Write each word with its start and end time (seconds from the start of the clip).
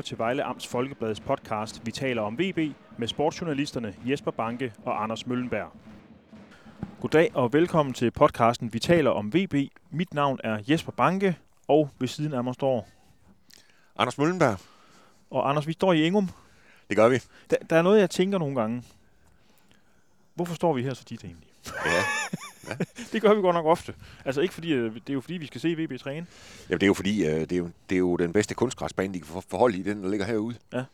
lytter 0.00 0.08
til 0.08 0.18
Vejle 0.18 0.44
Amts 0.44 0.66
Folkebladets 0.66 1.20
podcast 1.20 1.86
Vi 1.86 1.90
taler 1.90 2.22
om 2.22 2.38
VB 2.38 2.74
med 2.98 3.08
sportsjournalisterne 3.08 3.94
Jesper 4.04 4.30
Banke 4.30 4.72
og 4.84 5.02
Anders 5.02 5.26
Møllenberg. 5.26 5.72
Goddag 7.00 7.30
og 7.34 7.52
velkommen 7.52 7.92
til 7.94 8.10
podcasten 8.10 8.72
Vi 8.72 8.78
taler 8.78 9.10
om 9.10 9.34
VB. 9.34 9.54
Mit 9.90 10.14
navn 10.14 10.40
er 10.44 10.58
Jesper 10.68 10.92
Banke, 10.92 11.36
og 11.68 11.90
ved 11.98 12.08
siden 12.08 12.34
af 12.34 12.44
mig 12.44 12.54
står... 12.54 12.88
Anders 13.96 14.18
Møllenberg. 14.18 14.58
Og 15.30 15.50
Anders, 15.50 15.66
vi 15.66 15.72
står 15.72 15.92
i 15.92 16.02
Ingum. 16.02 16.30
Det 16.88 16.96
gør 16.96 17.08
vi. 17.08 17.18
Der, 17.50 17.56
der 17.70 17.76
er 17.76 17.82
noget, 17.82 18.00
jeg 18.00 18.10
tænker 18.10 18.38
nogle 18.38 18.60
gange. 18.60 18.84
Hvorfor 20.34 20.54
står 20.54 20.72
vi 20.72 20.82
her 20.82 20.94
så 20.94 21.04
tit 21.04 21.24
egentlig? 21.24 21.49
Ja. 21.86 22.74
Det 23.12 23.22
gør 23.22 23.34
vi 23.34 23.40
godt 23.40 23.54
nok 23.54 23.66
ofte. 23.66 23.94
Altså 24.24 24.40
ikke 24.40 24.54
fordi, 24.54 24.72
øh, 24.72 24.94
det 24.94 25.10
er 25.10 25.12
jo 25.14 25.20
fordi, 25.20 25.34
vi 25.34 25.46
skal 25.46 25.60
se 25.60 25.74
VB 25.78 26.00
træne. 26.00 26.26
Jamen, 26.68 26.80
det 26.80 26.82
er 26.82 26.86
jo 26.86 26.94
fordi, 26.94 27.26
øh, 27.26 27.40
det 27.40 27.52
er 27.52 27.56
jo, 27.56 27.70
det 27.88 27.94
er 27.94 27.98
jo 27.98 28.16
den 28.16 28.32
bedste 28.32 28.54
kunstgræsbane, 28.54 29.14
de 29.14 29.20
kan 29.20 29.42
forholde 29.48 29.78
i, 29.78 29.82
den 29.82 30.02
der 30.02 30.08
ligger 30.10 30.26
herude. 30.26 30.56
Ja. 30.72 30.84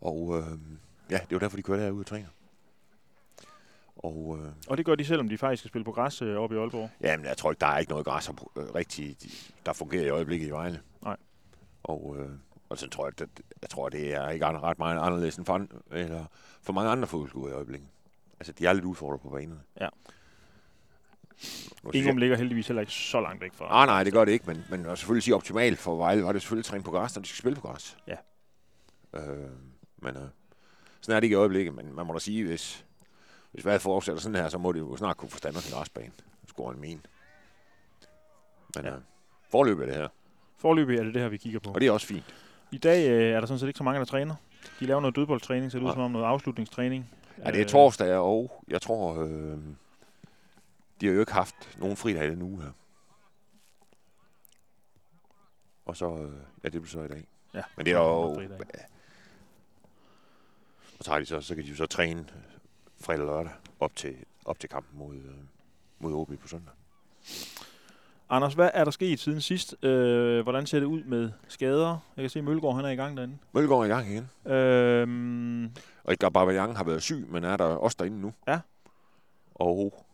Og 0.00 0.38
øh, 0.38 0.44
ja, 1.10 1.14
det 1.14 1.22
er 1.22 1.26
jo 1.32 1.38
derfor, 1.38 1.56
de 1.56 1.62
kører 1.62 1.78
derude 1.84 2.00
og 2.00 2.06
træner. 2.06 2.28
Og 3.96 4.38
øh, 4.42 4.48
Og 4.66 4.76
det 4.76 4.86
gør 4.86 4.94
de, 4.94 5.04
selvom 5.04 5.28
de 5.28 5.38
faktisk 5.38 5.60
skal 5.60 5.68
spille 5.68 5.84
på 5.84 5.92
græs 5.92 6.22
øh, 6.22 6.36
oppe 6.36 6.56
i 6.56 6.58
Aalborg. 6.58 6.90
jamen, 7.00 7.26
jeg 7.26 7.36
tror 7.36 7.50
ikke, 7.50 7.60
der 7.60 7.66
er 7.66 7.78
ikke 7.78 7.90
noget 7.90 8.06
græs, 8.06 8.24
som, 8.24 8.38
øh, 8.56 8.64
rigtig, 8.74 9.16
de- 9.22 9.28
der 9.66 9.72
fungerer 9.72 10.04
i 10.06 10.08
øjeblikket 10.08 10.46
i 10.46 10.50
Vejle. 10.50 10.80
Nej. 11.02 11.16
Og, 11.82 12.16
øh, 12.18 12.28
og 12.68 12.78
så 12.78 12.88
tror 12.88 13.06
jeg, 13.06 13.12
at, 13.22 13.28
jeg 13.62 13.70
tror, 13.70 13.88
det 13.88 14.14
er 14.14 14.28
ikke 14.30 14.46
ret 14.46 14.78
meget 14.78 14.98
anderledes 14.98 15.36
end 15.36 15.46
for, 15.46 15.66
eller 15.92 16.24
for 16.62 16.72
mange 16.72 16.90
andre 16.90 17.06
fodboldklubber 17.08 17.48
i 17.50 17.52
øjeblikket. 17.52 17.88
Altså, 18.42 18.52
de 18.52 18.66
er 18.66 18.72
lidt 18.72 18.84
udfordret 18.84 19.20
på 19.20 19.28
banerne. 19.28 19.60
Ja. 19.80 19.88
Ingum 21.94 22.16
ligger 22.16 22.36
heldigvis 22.36 22.66
heller 22.68 22.80
ikke 22.80 22.92
så 22.92 23.20
langt 23.20 23.40
væk 23.42 23.54
fra. 23.54 23.66
Ah, 23.82 23.86
nej, 23.86 24.04
det 24.04 24.12
gør 24.12 24.24
det 24.24 24.32
ikke, 24.32 24.44
men, 24.46 24.64
men 24.70 24.86
at 24.86 24.98
selvfølgelig 24.98 25.22
sige 25.22 25.34
optimalt 25.34 25.78
for 25.78 25.96
Vejle, 25.96 26.24
var 26.24 26.32
det 26.32 26.42
selvfølgelig 26.42 26.64
træne 26.64 26.84
på 26.84 26.90
græs, 26.90 27.16
når 27.16 27.22
de 27.22 27.28
skal 27.28 27.38
spille 27.38 27.56
på 27.56 27.60
græs. 27.60 27.96
Ja. 28.06 28.16
Øh, 29.14 29.50
men 29.96 30.16
øh, 30.16 30.22
sådan 31.00 31.16
er 31.16 31.20
det 31.20 31.24
ikke 31.24 31.34
i 31.34 31.36
øjeblikket, 31.36 31.74
men 31.74 31.94
man 31.94 32.06
må 32.06 32.12
da 32.12 32.18
sige, 32.18 32.46
hvis, 32.46 32.84
hvis 33.52 33.64
vejret 33.64 33.82
fortsætter 33.82 34.20
sådan 34.22 34.36
her, 34.36 34.48
så 34.48 34.58
må 34.58 34.72
det 34.72 34.80
jo 34.80 34.96
snart 34.96 35.16
kunne 35.16 35.30
få 35.30 35.38
standard 35.38 35.62
til 35.62 35.74
græsbanen. 35.74 36.12
Score 36.48 36.74
en 36.74 36.80
min. 36.80 37.06
Men 38.76 38.84
Ja. 38.84 38.90
øh, 38.94 39.00
forløb 39.50 39.80
er 39.80 39.86
det 39.86 39.94
her, 39.94 40.08
Forløbig 40.58 40.98
er 40.98 41.02
det 41.04 41.14
det 41.14 41.22
her, 41.22 41.28
vi 41.28 41.36
kigger 41.36 41.60
på. 41.60 41.70
og 41.70 41.80
det 41.80 41.86
er 41.86 41.92
også 41.92 42.06
fint. 42.06 42.34
I 42.72 42.78
dag 42.78 43.10
øh, 43.10 43.32
er 43.34 43.40
der 43.40 43.46
sådan 43.46 43.58
set 43.58 43.66
ikke 43.66 43.78
så 43.78 43.84
mange, 43.84 43.98
der 43.98 44.04
træner. 44.04 44.34
De 44.80 44.86
laver 44.86 45.00
noget 45.00 45.16
dødboldtræning, 45.16 45.72
så 45.72 45.78
det 45.78 45.84
ud 45.84 45.92
som 45.92 46.00
om 46.00 46.10
noget 46.10 46.24
afslutningstræning. 46.26 47.10
Ja, 47.44 47.50
det 47.50 47.56
er 47.56 47.64
Øh, 47.64 47.68
torsdag, 47.68 48.16
og 48.16 48.64
jeg 48.68 48.82
tror, 48.82 49.22
øh, 49.22 49.58
de 51.00 51.06
har 51.06 51.12
jo 51.14 51.20
ikke 51.20 51.32
haft 51.32 51.78
nogen 51.78 51.96
fridag 51.96 52.26
i 52.26 52.30
den 52.30 52.42
uge 52.42 52.62
her. 52.62 52.70
Og 55.84 55.96
så, 55.96 56.16
øh, 56.16 56.32
ja, 56.64 56.68
det 56.68 56.82
bliver 56.82 56.86
så 56.86 57.02
i 57.02 57.08
dag. 57.08 57.26
Ja, 57.54 57.62
Men 57.76 57.86
det 57.86 57.92
er 57.92 57.98
jo... 57.98 58.34
fridag. 58.34 58.86
Og 60.98 61.04
så, 61.04 61.10
har 61.10 61.18
de 61.18 61.26
så, 61.26 61.40
så 61.40 61.54
kan 61.54 61.64
de 61.64 61.68
jo 61.68 61.76
så 61.76 61.86
træne 61.86 62.20
øh, 62.20 62.42
fredag 63.00 63.20
og 63.20 63.26
lørdag 63.26 63.52
op 63.80 63.96
til, 63.96 64.16
op 64.44 64.58
til 64.58 64.68
kampen 64.68 64.98
mod, 64.98 65.16
øh, 65.16 65.34
mod 65.98 66.14
OB 66.14 66.40
på 66.40 66.48
søndag. 66.48 66.74
Anders, 68.32 68.54
hvad 68.54 68.70
er 68.74 68.84
der 68.84 68.90
sket 68.90 69.20
siden 69.20 69.40
sidst? 69.40 69.84
Øh, 69.84 70.42
hvordan 70.42 70.66
ser 70.66 70.78
det 70.78 70.86
ud 70.86 71.02
med 71.04 71.30
skader? 71.48 71.98
Jeg 72.16 72.22
kan 72.22 72.30
se, 72.30 72.38
at 72.38 72.44
Mølgaard 72.44 72.76
han 72.76 72.84
er 72.84 72.88
i 72.88 72.94
gang 72.94 73.16
derinde. 73.16 73.38
Mølgaard 73.52 73.80
er 73.80 73.84
i 73.84 73.88
gang 73.88 74.08
igen. 74.10 74.52
Øh, 74.52 75.70
Og 76.04 76.12
Edgar 76.12 76.28
Barbajang 76.28 76.76
har 76.76 76.84
været 76.84 77.02
syg, 77.02 77.26
men 77.30 77.44
er 77.44 77.56
der 77.56 77.64
også 77.64 77.96
derinde 78.00 78.20
nu. 78.20 78.32
Ja. 78.48 78.60
Og 79.54 80.04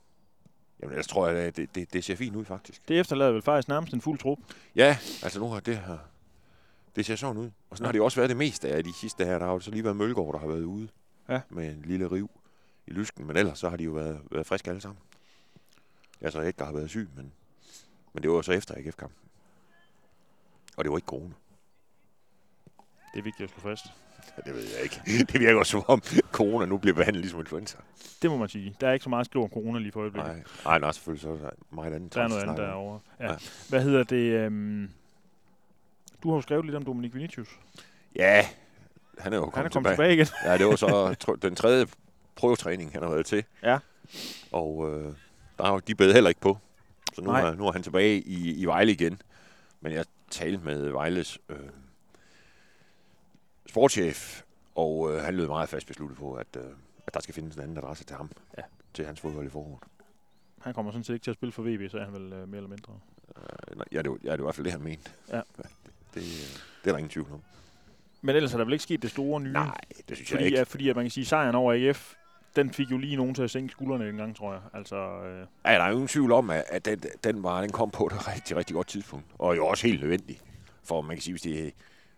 jamen, 0.82 0.92
ellers 0.92 1.06
tror 1.06 1.28
jeg, 1.28 1.36
at 1.36 1.56
det, 1.56 1.74
det, 1.74 1.92
det 1.92 2.04
ser 2.04 2.16
fint 2.16 2.36
ud 2.36 2.44
faktisk. 2.44 2.88
det 2.88 3.00
efterlader 3.00 3.32
vel 3.32 3.42
faktisk 3.42 3.68
nærmest 3.68 3.92
en 3.94 4.00
fuld 4.00 4.18
trup. 4.18 4.38
Ja, 4.76 4.96
altså 5.22 5.40
nu 5.40 5.48
har 5.48 5.60
det 5.60 5.76
her... 5.76 5.98
Det 6.96 7.06
ser 7.06 7.16
sådan 7.16 7.36
ud. 7.36 7.50
Og 7.70 7.76
sådan 7.76 7.84
Ja. 7.84 7.86
har 7.88 7.92
det 7.92 8.00
også 8.00 8.16
været 8.20 8.28
det 8.28 8.36
meste 8.36 8.68
af 8.68 8.84
de 8.84 8.92
sidste 8.94 9.24
her. 9.24 9.38
Der 9.38 9.46
har 9.46 9.52
jo 9.52 9.60
så 9.60 9.70
lige 9.70 9.84
været 9.84 9.96
Mølgaard, 9.96 10.32
der 10.32 10.38
har 10.38 10.46
været 10.46 10.64
ude 10.64 10.88
Ja. 11.28 11.40
med 11.50 11.68
en 11.72 11.82
lille 11.86 12.06
riv 12.10 12.30
i 12.86 12.90
lysken. 12.90 13.26
Men 13.26 13.36
ellers 13.36 13.58
så 13.58 13.68
har 13.68 13.76
de 13.76 13.84
jo 13.84 13.90
været, 13.92 14.20
været 14.30 14.46
friske 14.46 14.70
alle 14.70 14.80
sammen. 14.80 14.98
Ja, 16.22 16.30
så 16.30 16.40
Edgar 16.40 16.64
har 16.66 16.72
været 16.72 16.90
syg, 16.90 17.08
men, 17.16 17.32
men 18.12 18.22
det 18.22 18.30
var 18.30 18.42
så 18.42 18.52
efter 18.52 18.74
AGF-kampen. 18.74 19.18
Og 20.76 20.84
det 20.84 20.90
var 20.90 20.98
ikke 20.98 21.06
corona. 21.06 21.34
Det 23.14 23.18
er 23.18 23.22
vigtigt 23.22 23.50
at 23.52 23.60
slå 23.60 23.70
fast. 23.70 23.84
Ja, 24.36 24.42
det 24.50 24.54
ved 24.54 24.64
jeg 24.74 24.82
ikke. 24.82 25.00
Det 25.32 25.40
virker 25.40 25.58
også 25.58 25.70
som 25.70 25.84
om 25.86 26.02
corona 26.32 26.66
nu 26.66 26.78
bliver 26.78 26.94
behandlet 26.94 27.20
ligesom 27.22 27.40
influenza. 27.40 27.78
Det 28.22 28.30
må 28.30 28.36
man 28.36 28.48
sige. 28.48 28.76
Der 28.80 28.88
er 28.88 28.92
ikke 28.92 29.02
så 29.02 29.08
meget 29.10 29.26
skriv 29.26 29.42
om 29.42 29.48
corona 29.50 29.78
lige 29.78 29.92
for 29.92 30.00
øjeblikket. 30.00 30.32
Nej, 30.32 30.42
nej, 30.64 30.78
nej, 30.78 30.92
selvfølgelig 30.92 31.22
så 31.22 31.28
er 31.30 31.36
der 31.36 31.50
meget 31.70 31.94
andet. 31.94 32.14
Der 32.14 32.22
er 32.22 32.28
noget 32.28 32.42
at 32.42 32.48
andet 32.48 32.66
derovre. 32.66 33.00
Ja. 33.20 33.30
Ja. 33.30 33.36
Hvad 33.68 33.82
hedder 33.82 34.02
det? 34.02 34.32
Øhm, 34.32 34.90
du 36.22 36.28
har 36.28 36.36
jo 36.36 36.40
skrevet 36.42 36.64
lidt 36.64 36.76
om 36.76 36.84
Dominik 36.84 37.14
Vinicius. 37.14 37.48
Ja, 38.16 38.46
han 39.18 39.32
er 39.32 39.36
jo 39.36 39.42
Han 39.42 39.48
er 39.66 39.68
kommet 39.68 39.72
kommet 39.72 39.72
tilbage. 39.72 39.94
tilbage 39.94 40.14
igen. 40.14 40.26
Ja, 40.44 40.58
det 40.58 40.66
var 40.66 40.76
så 40.76 41.36
den 41.48 41.54
tredje 41.54 41.86
prøvetræning, 42.36 42.92
han 42.92 43.02
har 43.02 43.10
været 43.10 43.26
til. 43.26 43.44
Ja. 43.62 43.78
Og 44.52 44.90
øh, 44.92 45.14
der 45.58 45.64
er 45.64 45.72
jo, 45.72 45.78
de 45.78 45.94
bed 45.94 46.12
heller 46.14 46.28
ikke 46.28 46.40
på. 46.40 46.58
Så 47.18 47.24
nu, 47.24 47.30
Nej. 47.30 47.40
er, 47.40 47.54
nu 47.54 47.66
er 47.66 47.72
han 47.72 47.82
tilbage 47.82 48.20
i, 48.20 48.54
i 48.54 48.64
Vejle 48.64 48.92
igen. 48.92 49.22
Men 49.80 49.92
jeg 49.92 50.04
talte 50.30 50.64
med 50.64 50.88
Vejles 50.88 51.38
øh, 51.48 51.56
sportschef, 53.66 54.42
og 54.74 55.12
øh, 55.12 55.22
han 55.22 55.34
lød 55.36 55.46
meget 55.46 55.68
fast 55.68 55.86
besluttet 55.86 56.18
på, 56.18 56.34
at, 56.34 56.46
øh, 56.56 56.62
at 57.06 57.14
der 57.14 57.20
skal 57.20 57.34
findes 57.34 57.56
en 57.56 57.62
anden 57.62 57.78
adresse 57.78 58.04
til 58.04 58.16
ham. 58.16 58.30
Ja. 58.58 58.62
Til 58.94 59.06
hans 59.06 59.20
fodbold 59.20 59.46
i 59.46 59.50
foråret. 59.50 59.78
Han 60.60 60.74
kommer 60.74 60.92
sådan 60.92 61.04
set 61.04 61.14
ikke 61.14 61.24
til 61.24 61.30
at 61.30 61.36
spille 61.36 61.52
for 61.52 61.62
VB, 61.62 61.90
så 61.90 61.98
er 61.98 62.04
han 62.04 62.14
vel 62.14 62.32
øh, 62.32 62.48
mere 62.48 62.56
eller 62.56 62.68
mindre. 62.68 62.92
Øh, 63.36 63.76
nej, 63.76 63.84
ja, 63.92 64.02
det, 64.02 64.10
var, 64.10 64.18
ja, 64.24 64.32
det 64.32 64.38
var 64.38 64.44
i 64.44 64.46
hvert 64.46 64.54
fald 64.54 64.64
det, 64.64 64.72
han 64.72 64.82
mente. 64.82 65.10
Ja. 65.28 65.36
Det, 66.14 66.14
det, 66.14 66.20
øh, 66.20 66.24
det 66.84 66.90
er 66.90 66.92
der 66.92 66.98
ingen 66.98 67.10
tvivl 67.10 67.32
om. 67.32 67.42
Men 68.22 68.36
ellers 68.36 68.52
er 68.52 68.58
der 68.58 68.64
vel 68.64 68.72
ikke 68.72 68.82
sket 68.82 69.02
det 69.02 69.10
store 69.10 69.40
nye? 69.40 69.52
Nej, 69.52 69.80
det 70.08 70.16
synes 70.16 70.30
jeg 70.30 70.36
fordi, 70.36 70.44
ikke. 70.44 70.60
at, 70.60 70.68
fordi 70.68 70.88
at 70.88 70.96
man 70.96 71.04
kan 71.04 71.10
sige, 71.10 71.22
at 71.22 71.28
sejren 71.28 71.54
over 71.54 71.72
AGF, 71.72 72.14
den 72.58 72.70
fik 72.72 72.90
jo 72.90 72.96
lige 72.98 73.16
nogen 73.16 73.34
til 73.34 73.42
at 73.42 73.50
sænke 73.50 73.72
skuldrene 73.72 74.08
en 74.08 74.16
gang, 74.16 74.36
tror 74.36 74.52
jeg. 74.52 74.62
Altså, 74.74 74.96
øh, 74.96 75.46
Ja, 75.64 75.72
der 75.72 75.82
er 75.82 75.90
ingen 75.90 76.08
tvivl 76.08 76.32
om, 76.32 76.50
at, 76.50 76.64
at 76.68 76.84
den, 76.84 77.02
den, 77.24 77.42
var, 77.42 77.60
den 77.60 77.72
kom 77.72 77.90
på 77.90 78.06
et 78.06 78.28
rigtig, 78.28 78.56
rigtig 78.56 78.74
godt 78.74 78.86
tidspunkt. 78.86 79.26
Og 79.38 79.56
jo 79.56 79.66
også 79.66 79.86
helt 79.86 80.00
nødvendig, 80.00 80.40
for 80.84 81.00
man 81.00 81.16
kan 81.16 81.22
sige, 81.22 81.32
hvis 81.32 81.42
de, 81.42 81.72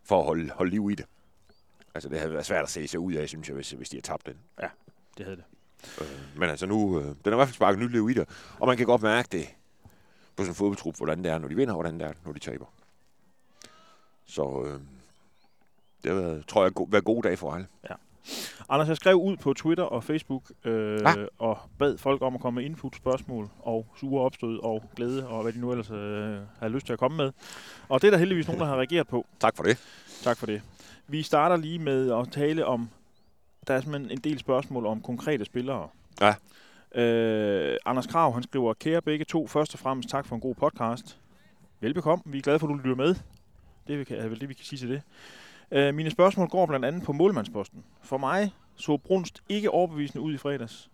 for 0.05 0.19
at 0.21 0.25
holde, 0.27 0.51
holde 0.51 0.71
liv 0.71 0.91
i 0.91 0.95
det. 0.95 1.07
Altså, 1.95 2.09
det 2.09 2.19
havde 2.19 2.33
været 2.33 2.47
svært 2.47 2.63
at 2.63 2.69
se 2.71 2.89
sig 2.89 3.01
ud 3.01 3.13
af, 3.13 3.29
synes 3.29 3.49
jeg, 3.49 3.55
hvis, 3.55 3.71
hvis 3.71 3.89
de 3.89 3.97
havde 3.97 4.07
tabt 4.07 4.27
den. 4.27 4.35
det 5.19 5.25
havde 5.27 5.37
det. 5.37 5.45
Øh, 6.01 6.39
men 6.41 6.51
altså 6.51 6.67
nu, 6.67 6.99
øh, 6.99 7.05
den 7.05 7.15
har 7.25 7.33
i 7.33 7.35
hvert 7.37 7.49
fald 7.49 7.55
sparket 7.55 7.79
nyt 7.83 7.91
liv 7.93 8.11
i 8.11 8.15
det. 8.15 8.29
Og 8.59 8.67
man 8.67 8.77
kan 8.77 8.87
godt 8.87 9.03
mærke 9.03 9.29
det 9.33 9.47
på 10.37 10.43
sådan 10.43 10.51
en 10.51 10.55
fodboldtrup, 10.55 10.97
hvordan 10.97 11.25
det 11.25 11.33
er, 11.33 11.39
når 11.39 11.49
de 11.49 11.55
vinder, 11.57 11.75
og 11.75 11.81
hvordan 11.83 12.01
det 12.01 12.07
er, 12.09 12.13
når 12.25 12.33
de 12.33 12.39
taber. 12.39 12.67
Så 14.27 14.63
øh, 14.67 14.81
det 16.03 16.13
har 16.13 16.21
været, 16.21 16.47
tror 16.47 16.63
jeg, 16.63 16.75
go- 16.75 16.87
været 16.91 17.05
gode 17.05 17.29
dage 17.29 17.37
for 17.37 17.53
alle. 17.55 17.67
Anders, 18.69 18.89
jeg 18.89 18.97
skrev 18.97 19.15
ud 19.17 19.37
på 19.37 19.55
Twitter 19.55 19.85
og 19.85 20.05
Facebook 20.05 20.43
øh, 20.65 21.01
Ah. 21.05 21.17
og 21.39 21.59
bad 21.79 21.99
folk 21.99 22.23
om 22.23 22.35
at 22.35 22.41
komme 22.41 22.61
med 22.61 22.65
input, 22.71 22.97
spørgsmål 22.97 23.49
og 23.59 23.87
sure 23.97 24.25
opstød 24.25 24.59
og 24.59 24.83
glæde 24.97 25.27
og 25.29 25.43
hvad 25.43 25.53
de 25.53 25.61
nu 25.61 25.71
ellers 25.71 25.91
øh, 25.91 26.39
har 26.61 26.69
lyst 26.69 26.87
til 26.87 26.93
at 26.93 26.99
komme 26.99 27.17
med. 27.17 27.33
Og 27.89 28.03
det 28.03 28.07
er 28.07 28.11
der 28.11 28.19
heldigvis 28.19 28.47
nogen, 28.47 28.61
der 28.61 28.67
har 28.67 28.77
reageret 28.77 29.09
på. 29.09 29.27
Tak 29.41 29.57
for 29.57 29.63
det. 29.63 29.79
Tak 30.23 30.37
for 30.37 30.47
det. 30.47 30.63
Vi 31.09 31.23
starter 31.23 31.57
lige 31.57 31.79
med 31.79 32.13
at 32.13 32.29
tale 32.33 32.67
om, 32.67 32.89
der 33.67 33.75
er 33.75 33.81
simpelthen 33.81 34.11
en 34.11 34.19
del 34.19 34.39
spørgsmål 34.39 34.87
om 34.87 35.01
konkrete 35.01 35.45
spillere. 35.45 35.89
Ja. 36.21 36.35
Øh, 37.03 37.77
Anders 37.87 38.07
Krav, 38.07 38.35
han 38.35 38.43
skriver, 38.43 38.75
kære 38.75 39.03
begge 39.03 39.25
to, 39.25 39.47
først 39.47 39.75
og 39.75 39.81
fremmest 39.81 40.09
tak 40.09 40.27
for 40.27 40.35
en 40.35 40.41
god 40.41 40.55
podcast. 40.55 41.19
Velbekomme, 41.81 42.23
vi 42.27 42.39
er 42.39 42.43
glade 42.43 42.59
for, 42.59 42.67
at 42.67 42.71
du 42.71 42.77
lytter 42.77 42.97
med. 42.97 43.15
Det 43.87 44.11
er 44.11 44.29
vel 44.29 44.41
det, 44.41 44.49
vi 44.49 44.55
kan 44.55 44.65
sige 44.65 44.79
til 44.79 44.89
det. 44.91 45.03
Øh, 45.73 45.95
mine 45.95 46.11
spørgsmål 46.11 46.49
går 46.49 46.67
blandt 46.67 46.87
andet 46.87 47.03
på 47.03 47.13
målmandsposten. 47.13 47.85
For 48.03 48.19
mig 48.19 48.53
så 48.77 48.97
Brunst 48.97 49.43
ikke 49.49 49.71
overbevisende 49.71 50.23
ud 50.23 50.35
i 50.35 50.37
fredags. 50.37 50.91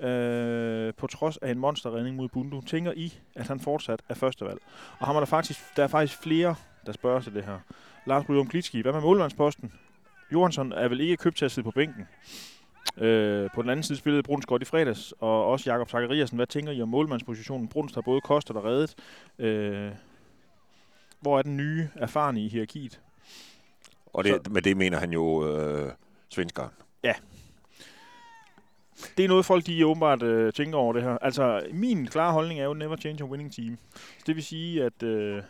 Øh, 0.00 0.94
på 0.94 1.06
trods 1.06 1.36
af 1.36 1.50
en 1.50 1.58
monsterredning 1.58 2.16
mod 2.16 2.28
Bundu. 2.28 2.60
Tænker 2.60 2.92
I, 2.96 3.18
at 3.34 3.48
han 3.48 3.60
fortsat 3.60 4.02
er 4.08 4.14
førstevalg? 4.14 4.58
Og 4.98 5.06
har 5.06 5.12
man 5.12 5.20
der, 5.20 5.26
faktisk, 5.26 5.76
der 5.76 5.82
er 5.82 5.88
faktisk 5.88 6.22
flere, 6.22 6.54
der 6.86 6.92
spørger 6.92 7.20
til 7.20 7.34
det 7.34 7.44
her. 7.44 7.58
Lars 8.06 8.28
Rydum 8.28 8.48
Klitski, 8.48 8.80
hvad 8.80 8.92
med 8.92 9.00
målmandsposten? 9.00 9.72
Johansson 10.32 10.72
er 10.72 10.88
vel 10.88 11.00
ikke 11.00 11.16
købt 11.16 11.36
til 11.36 11.44
at 11.44 11.50
sidde 11.50 11.64
på 11.64 11.70
bænken. 11.70 12.08
Øh, 12.96 13.50
på 13.54 13.62
den 13.62 13.70
anden 13.70 13.82
side 13.82 13.98
spillede 13.98 14.22
Bruns 14.22 14.46
godt 14.46 14.62
i 14.62 14.64
fredags, 14.64 15.14
og 15.20 15.46
også 15.46 15.70
Jakob 15.70 15.90
Zachariasen. 15.90 16.36
Hvad 16.36 16.46
tænker 16.46 16.72
I 16.72 16.82
om 16.82 16.88
målmandspositionen? 16.88 17.68
Bruns 17.68 17.94
har 17.94 18.00
både 18.00 18.20
kostet 18.20 18.56
og 18.56 18.64
reddet. 18.64 18.94
Øh, 19.38 19.92
hvor 21.20 21.38
er 21.38 21.42
den 21.42 21.56
nye 21.56 21.88
erfarne 21.94 22.44
i 22.44 22.48
hierarkiet? 22.48 23.00
Og 24.12 24.24
det, 24.24 24.52
med 24.52 24.62
det 24.62 24.76
mener 24.76 24.98
han 24.98 25.12
jo 25.12 25.56
øh, 25.56 25.92
svenskeren. 26.28 26.70
Det 29.16 29.24
er 29.24 29.28
noget, 29.28 29.44
folk 29.46 29.66
de 29.66 29.86
åbenbart 29.86 30.22
øh, 30.22 30.52
tænker 30.52 30.78
over 30.78 30.92
det 30.92 31.02
her. 31.02 31.18
Altså, 31.22 31.66
min 31.72 32.06
klare 32.06 32.32
holdning 32.32 32.60
er 32.60 32.64
jo 32.64 32.74
never 32.74 32.96
change 32.96 33.22
a 33.24 33.26
winning 33.26 33.52
team. 33.54 33.78
Så 33.94 34.22
det 34.26 34.36
vil 34.36 34.44
sige, 34.44 34.84
at 34.84 35.02
øh, 35.02 35.42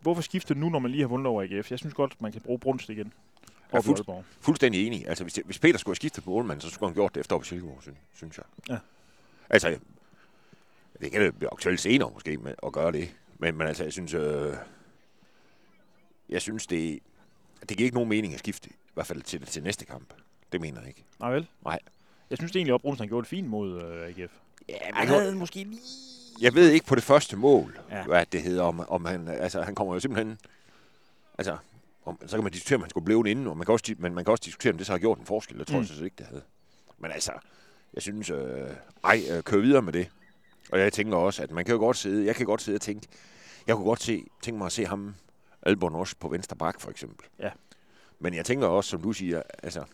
hvorfor 0.00 0.22
skifte 0.22 0.54
nu, 0.54 0.68
når 0.68 0.78
man 0.78 0.90
lige 0.90 1.00
har 1.00 1.08
vundet 1.08 1.26
over 1.26 1.42
AGF? 1.42 1.70
Jeg 1.70 1.78
synes 1.78 1.94
godt, 1.94 2.22
man 2.22 2.32
kan 2.32 2.40
bruge 2.40 2.58
Brunst 2.58 2.88
igen. 2.88 3.12
Ja, 3.72 3.78
i 3.78 3.82
fuldst- 3.82 3.88
Aalborg. 4.00 4.24
Fuldstændig 4.40 4.86
enig. 4.86 5.08
Altså, 5.08 5.24
hvis, 5.24 5.34
det, 5.34 5.44
hvis 5.44 5.58
Peter 5.58 5.78
skulle 5.78 5.90
have 5.92 5.96
skiftet 5.96 6.24
på 6.24 6.30
målmanden, 6.30 6.60
så 6.60 6.70
skulle 6.70 6.90
han 6.90 6.94
gjort 6.94 7.14
det 7.14 7.20
efter 7.20 7.36
op 7.36 7.42
i 7.42 7.46
Silkeborg, 7.46 7.82
synes, 7.82 7.98
synes 8.14 8.38
jeg. 8.38 8.44
Ja. 8.68 8.78
Altså, 9.50 9.78
det 11.00 11.12
kan 11.12 11.20
det 11.20 11.34
blive 11.36 11.52
aktuelt 11.52 11.80
senere 11.80 12.10
måske 12.14 12.36
med 12.36 12.54
at 12.66 12.72
gøre 12.72 12.92
det. 12.92 13.14
Men, 13.38 13.56
men 13.56 13.66
altså, 13.66 13.82
jeg 13.84 13.92
synes, 13.92 14.14
øh, 14.14 14.52
jeg 16.28 16.42
synes 16.42 16.66
det, 16.66 16.98
det 17.68 17.76
giver 17.76 17.84
ikke 17.86 17.94
nogen 17.94 18.08
mening 18.08 18.34
at 18.34 18.38
skifte, 18.38 18.70
i 18.70 18.90
hvert 18.94 19.06
fald 19.06 19.22
til, 19.22 19.46
til 19.46 19.62
næste 19.62 19.84
kamp. 19.84 20.14
Det 20.52 20.60
mener 20.60 20.80
jeg 20.80 20.88
ikke. 20.88 21.04
Nej 21.20 21.32
vel? 21.32 21.48
Nej. 21.64 21.78
Jeg 22.30 22.38
synes 22.38 22.56
egentlig, 22.56 22.74
at 22.74 22.80
Brunsen 22.80 23.02
har 23.04 23.08
gjort 23.08 23.24
det 23.24 23.28
fint 23.28 23.48
mod 23.48 23.82
øh, 23.82 24.06
AGF. 24.08 24.32
Ja, 24.68 24.74
Han 24.92 25.08
havde 25.08 25.34
måske 25.34 25.64
lige... 25.64 25.80
Jeg 26.40 26.54
ved 26.54 26.70
ikke 26.70 26.86
på 26.86 26.94
det 26.94 27.02
første 27.02 27.36
mål, 27.36 27.78
Ja. 27.90 28.04
hvad 28.04 28.26
det 28.32 28.42
hedder, 28.42 28.62
om, 28.62 28.80
om 28.88 29.04
han, 29.04 29.28
altså, 29.28 29.62
han 29.62 29.74
kommer 29.74 29.94
jo 29.94 30.00
simpelthen, 30.00 30.38
altså, 31.38 31.56
om, 32.04 32.18
så 32.26 32.36
kan 32.36 32.42
man 32.44 32.52
diskutere, 32.52 32.76
om 32.76 32.82
han 32.82 32.90
skulle 32.90 33.04
blive 33.04 33.30
inden, 33.30 33.46
og 33.46 33.56
man 33.56 33.64
kan 33.66 33.72
også, 33.72 33.94
men 33.98 34.14
man 34.14 34.24
kan 34.24 34.32
også 34.32 34.42
diskutere, 34.44 34.72
om 34.72 34.76
det 34.78 34.86
så 34.86 34.92
har 34.92 34.98
gjort 34.98 35.18
en 35.18 35.26
forskel. 35.26 35.58
Det 35.58 35.66
tror 35.66 35.76
mm. 35.76 35.80
jeg 35.80 35.88
så 35.88 36.04
ikke, 36.04 36.16
det 36.18 36.26
havde. 36.26 36.42
Men 36.98 37.10
altså, 37.10 37.32
jeg 37.94 38.02
synes, 38.02 38.30
øh, 38.30 38.68
ej, 39.04 39.22
øh, 39.30 39.42
kør 39.42 39.56
videre 39.58 39.82
med 39.82 39.92
det. 39.92 40.08
Og 40.72 40.78
jeg 40.78 40.92
tænker 40.92 41.16
også, 41.16 41.42
at 41.42 41.50
man 41.50 41.64
kan 41.64 41.72
jo 41.74 41.78
godt 41.80 41.96
sidde, 41.96 42.26
jeg 42.26 42.36
kan 42.36 42.46
godt 42.46 42.62
sidde 42.62 42.76
og 42.76 42.80
tænke, 42.80 43.06
jeg 43.66 43.76
kunne 43.76 43.84
godt 43.84 44.02
se, 44.02 44.24
tænke 44.42 44.58
mig 44.58 44.66
at 44.66 44.72
se 44.72 44.86
ham, 44.86 45.14
Albon 45.62 45.94
også 45.94 46.16
på 46.20 46.28
venstre 46.28 46.56
bak, 46.56 46.80
for 46.80 46.90
eksempel. 46.90 47.26
Ja. 47.38 47.50
Men 48.18 48.34
jeg 48.34 48.44
tænker 48.44 48.66
også, 48.66 48.90
som 48.90 49.02
du 49.02 49.12
siger, 49.12 49.42
altså, 49.62 49.84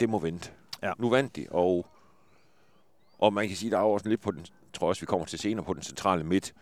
det 0.00 0.08
må 0.08 0.18
vente. 0.18 0.50
Ja. 0.82 0.92
Nu 0.98 1.10
vandt 1.10 1.36
de, 1.36 1.46
og, 1.50 1.86
og 3.18 3.32
man 3.32 3.48
kan 3.48 3.56
sige, 3.56 3.70
der 3.70 3.78
er 3.78 3.82
også 3.82 4.08
lidt 4.08 4.20
på 4.20 4.30
den, 4.30 4.46
tror 4.72 4.86
jeg 4.86 4.88
også, 4.88 5.00
vi 5.00 5.06
kommer 5.06 5.26
til 5.26 5.38
senere 5.38 5.64
på 5.64 5.74
den 5.74 5.82
centrale 5.82 6.24
midt, 6.24 6.54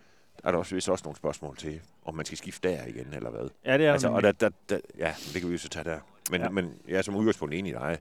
der 0.42 0.48
er 0.48 0.52
der 0.52 0.58
også 0.58 0.74
vist 0.74 0.88
også 0.88 1.04
nogle 1.04 1.16
spørgsmål 1.16 1.56
til, 1.56 1.80
om 2.04 2.14
man 2.14 2.24
skal 2.24 2.38
skifte 2.38 2.68
der 2.68 2.86
igen, 2.86 3.12
eller 3.12 3.30
hvad. 3.30 3.48
Ja, 3.64 3.78
det 3.78 3.86
er 3.86 3.92
altså, 3.92 4.08
og 4.08 4.22
der, 4.22 4.32
der, 4.32 4.50
der, 4.68 4.80
ja, 4.98 5.14
det 5.32 5.40
kan 5.40 5.48
vi 5.48 5.54
jo 5.54 5.58
så 5.58 5.68
tage 5.68 5.84
der. 5.84 6.00
Men, 6.30 6.40
ja. 6.40 6.48
men 6.48 6.74
jeg 6.88 6.98
er 6.98 7.02
som 7.02 7.16
udgangspunkt 7.16 7.54
enig 7.54 7.70
i 7.70 7.72
dig. 7.72 7.98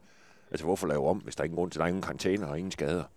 Altså, 0.52 0.66
hvorfor 0.66 0.88
lave 0.88 1.08
om, 1.10 1.18
hvis 1.18 1.36
der 1.36 1.42
er 1.42 1.46
ingen 1.46 1.56
grund 1.56 1.72
til, 1.72 1.80
der 1.80 1.86
er 1.86 1.88
ingen 1.88 2.02
karantæner 2.02 2.48
og 2.48 2.58
ingen 2.58 2.72
skader? 2.72 3.04
Det 3.04 3.10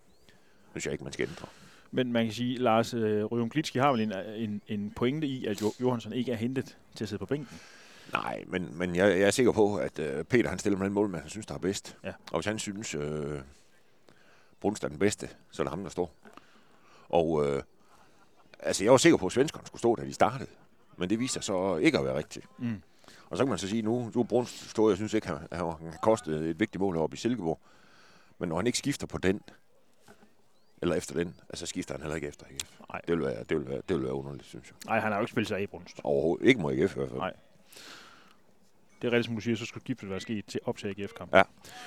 synes 0.70 0.84
jeg 0.84 0.92
ikke, 0.92 1.04
man 1.04 1.12
skal 1.12 1.28
ændre. 1.28 1.46
Men 1.90 2.12
man 2.12 2.24
kan 2.24 2.34
sige, 2.34 2.54
at 2.54 2.60
Lars 2.60 2.94
øh, 2.94 3.48
Glitski 3.50 3.78
har 3.78 3.92
vel 3.92 4.00
en, 4.00 4.12
en, 4.36 4.62
en 4.68 4.92
pointe 4.96 5.26
i, 5.26 5.46
at 5.46 5.62
jo, 5.62 5.72
Johansson 5.80 6.12
ikke 6.12 6.32
er 6.32 6.36
hentet 6.36 6.76
til 6.94 7.04
at 7.04 7.08
sidde 7.08 7.18
på 7.18 7.26
bænken. 7.26 7.58
Nej, 8.12 8.44
men, 8.46 8.78
men 8.78 8.96
jeg, 8.96 9.18
jeg 9.18 9.26
er 9.26 9.30
sikker 9.30 9.52
på, 9.52 9.76
at 9.76 9.98
øh, 9.98 10.24
Peter 10.24 10.48
han 10.48 10.58
stiller 10.58 10.78
med 10.78 10.86
den 10.86 10.94
målmand, 10.94 11.22
han 11.22 11.30
synes, 11.30 11.46
der 11.46 11.54
er 11.54 11.58
bedst. 11.58 11.96
Ja. 12.04 12.12
Og 12.32 12.38
hvis 12.38 12.46
han 12.46 12.58
synes, 12.58 12.94
øh, 12.94 13.40
Brunst 14.60 14.84
er 14.84 14.88
den 14.88 14.98
bedste, 14.98 15.28
så 15.50 15.62
er 15.62 15.64
det 15.64 15.70
ham, 15.70 15.82
der 15.82 15.90
står. 15.90 16.14
Og 17.08 17.46
øh, 17.46 17.62
altså, 18.60 18.84
jeg 18.84 18.90
var 18.90 18.98
sikker 18.98 19.16
på, 19.16 19.26
at 19.26 19.32
svenskerne 19.32 19.66
skulle 19.66 19.80
stå, 19.80 19.96
da 19.96 20.04
de 20.04 20.12
startede. 20.12 20.50
Men 20.96 21.10
det 21.10 21.18
viser 21.18 21.32
sig 21.32 21.44
så 21.44 21.76
ikke 21.76 21.98
at 21.98 22.04
være 22.04 22.18
rigtigt. 22.18 22.46
Mm. 22.58 22.82
Og 23.30 23.36
så 23.36 23.44
kan 23.44 23.48
man 23.48 23.58
så 23.58 23.68
sige, 23.68 23.82
nu, 23.82 24.10
nu 24.14 24.20
er 24.20 24.24
Brunst 24.24 24.70
stået, 24.70 24.90
jeg 24.90 24.96
synes 24.96 25.14
ikke, 25.14 25.26
han, 25.26 25.36
han 25.52 25.60
har 25.60 25.98
kostet 26.02 26.48
et 26.48 26.60
vigtigt 26.60 26.80
mål 26.80 26.94
heroppe 26.94 27.14
i 27.14 27.16
Silkeborg. 27.16 27.60
Men 28.38 28.48
når 28.48 28.56
han 28.56 28.66
ikke 28.66 28.78
skifter 28.78 29.06
på 29.06 29.18
den, 29.18 29.40
eller 30.82 30.94
efter 30.94 31.14
den, 31.14 31.34
altså 31.48 31.66
skifter 31.66 31.94
han 31.94 32.02
heller 32.02 32.14
ikke 32.16 32.28
efter 32.28 32.46
AGF. 32.46 32.80
Nej. 32.92 33.00
Det 33.08 33.18
vil 33.18 33.24
være, 33.24 33.44
det 33.44 33.58
vil 33.58 33.68
være, 33.68 33.80
det 33.88 33.96
vil 33.96 34.04
være 34.04 34.12
underligt, 34.12 34.48
synes 34.48 34.66
jeg. 34.66 34.74
Nej, 34.86 35.00
han 35.00 35.12
har 35.12 35.18
jo 35.18 35.22
ikke 35.22 35.30
spillet 35.30 35.48
sig 35.48 35.58
af 35.58 35.62
i 35.62 35.66
Brunst. 35.66 36.00
Overhovedet. 36.04 36.46
Ikke 36.46 36.60
mod 36.60 36.72
AGF 36.72 36.96
i 36.96 36.98
hvert 36.98 37.08
fald. 37.08 37.18
Nej. 37.18 37.32
Det 39.02 39.08
er 39.08 39.12
rigtigt, 39.12 39.26
som 39.26 39.34
du 39.34 39.40
siger, 39.40 39.56
så 39.56 39.66
skulle 39.66 39.84
skiftet 39.84 40.10
være 40.10 40.20
sket 40.20 40.44
til, 40.46 40.60
op 40.64 40.76
til 40.78 40.88
AGF-kampen. 40.88 41.36
Ja, 41.36 41.42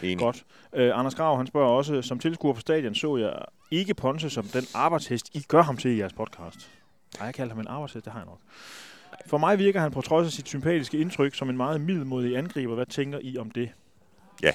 enig. 0.07 0.19
Godt. 0.19 0.45
Øh, 0.73 0.99
Anders 0.99 1.15
Grav, 1.15 1.37
han 1.37 1.47
spørger 1.47 1.69
også, 1.69 2.01
som 2.01 2.19
tilskuer 2.19 2.53
på 2.53 2.59
stadion, 2.59 2.95
så 2.95 3.17
jeg 3.17 3.45
ikke 3.71 3.93
Ponce 3.93 4.29
som 4.29 4.43
den 4.43 4.63
arbejdshest, 4.73 5.35
I 5.35 5.41
gør 5.47 5.61
ham 5.61 5.77
til 5.77 5.91
i 5.91 5.99
jeres 5.99 6.13
podcast. 6.13 6.71
Nej, 7.19 7.25
jeg 7.25 7.33
kalder 7.33 7.53
ham 7.53 7.59
en 7.59 7.67
arbejdshest, 7.67 8.05
det 8.05 8.13
har 8.13 8.19
jeg 8.19 8.27
nok. 8.27 8.39
For 9.25 9.37
mig 9.37 9.59
virker 9.59 9.79
han 9.79 9.91
på 9.91 10.01
trods 10.01 10.25
af 10.27 10.31
sit 10.31 10.47
sympatiske 10.47 10.97
indtryk 10.97 11.35
som 11.35 11.49
en 11.49 11.57
meget 11.57 11.81
middelmodig 11.81 12.37
angriber. 12.37 12.75
Hvad 12.75 12.85
tænker 12.85 13.19
I 13.21 13.37
om 13.37 13.51
det? 13.51 13.69
Ja. 14.43 14.51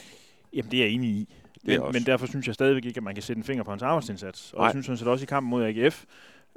Jamen, 0.53 0.71
det 0.71 0.79
er 0.81 0.85
jeg 0.85 0.93
enig 0.93 1.11
i. 1.11 1.29
Det 1.69 1.79
Men, 1.79 1.87
også. 1.87 1.99
men 1.99 2.07
derfor 2.07 2.27
synes 2.27 2.47
jeg 2.47 2.55
stadigvæk 2.55 2.85
ikke, 2.85 2.99
at 2.99 3.03
man 3.05 3.15
kan 3.15 3.23
sætte 3.23 3.39
en 3.41 3.45
finger 3.45 3.65
på 3.65 3.71
hans 3.71 3.83
arbejdsindsats. 3.83 4.53
Og 4.53 4.59
Nej. 4.59 4.65
jeg 4.65 4.73
synes 4.73 4.87
sådan 4.87 4.97
set 4.97 5.09
også 5.09 5.23
i 5.23 5.27
kampen 5.27 5.51
mod 5.51 5.65
AGF, 5.65 6.05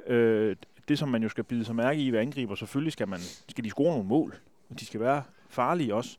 øh, 0.06 0.56
det 0.88 0.98
som 0.98 1.08
man 1.08 1.22
jo 1.22 1.28
skal 1.28 1.44
bide 1.44 1.64
sig 1.64 1.74
mærke 1.74 2.00
i 2.00 2.10
ved 2.10 2.18
angriber, 2.18 2.54
selvfølgelig 2.54 2.92
skal, 2.92 3.08
man, 3.08 3.20
skal 3.48 3.64
de 3.64 3.70
score 3.70 3.92
nogle 3.92 4.08
mål. 4.08 4.34
Og 4.70 4.80
de 4.80 4.86
skal 4.86 5.00
være 5.00 5.22
farlige 5.48 5.94
også. 5.94 6.16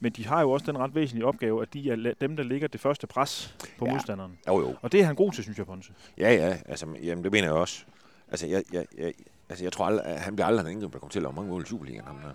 Men 0.00 0.12
de 0.12 0.26
har 0.26 0.40
jo 0.40 0.50
også 0.50 0.66
den 0.66 0.78
ret 0.78 0.94
væsentlige 0.94 1.26
opgave, 1.26 1.62
at 1.62 1.74
de 1.74 1.90
er 1.90 2.14
dem, 2.20 2.36
der 2.36 2.42
ligger 2.42 2.68
det 2.68 2.80
første 2.80 3.06
pres 3.06 3.54
på 3.78 3.86
ja. 3.86 3.92
Modstanderen. 3.92 4.38
Jo, 4.48 4.60
jo. 4.60 4.76
Og 4.82 4.92
det 4.92 5.00
er 5.00 5.04
han 5.04 5.14
god 5.14 5.32
til, 5.32 5.42
synes 5.42 5.58
jeg, 5.58 5.66
Ponce. 5.66 5.92
Ja, 6.18 6.34
ja. 6.34 6.56
Altså, 6.66 6.86
jamen, 7.02 7.24
det 7.24 7.32
mener 7.32 7.46
jeg 7.48 7.54
også. 7.54 7.84
Altså, 8.28 8.46
jeg, 8.46 8.62
jeg, 8.72 8.86
jeg, 8.98 9.12
altså, 9.48 9.64
jeg 9.64 9.72
tror 9.72 9.86
aldrig, 9.86 10.06
at 10.06 10.20
han 10.20 10.36
bliver 10.36 10.46
aldrig 10.46 10.72
en 10.72 10.82
der 10.82 10.88
kommer 10.88 11.08
til 11.08 11.18
at 11.18 11.22
lave 11.22 11.32
mange 11.32 11.50
mål 11.50 11.62
i 11.62 11.66
Superligaen. 11.66 12.04
Ham 12.06 12.16
der. 12.16 12.34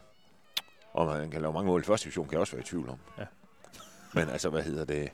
Om 0.94 1.08
han 1.08 1.32
kan 1.32 1.42
lave 1.42 1.54
mange 1.54 1.68
mål 1.68 1.82
i 1.82 1.84
første 1.84 2.06
division, 2.06 2.26
kan 2.26 2.34
jeg 2.34 2.40
også 2.40 2.54
være 2.54 2.62
i 2.62 2.66
tvivl 2.66 2.90
om. 2.90 2.98
Ja. 3.18 3.26
Men 4.14 4.30
altså, 4.30 4.50
hvad 4.50 4.64
hedder 4.64 4.86
det? 4.86 5.10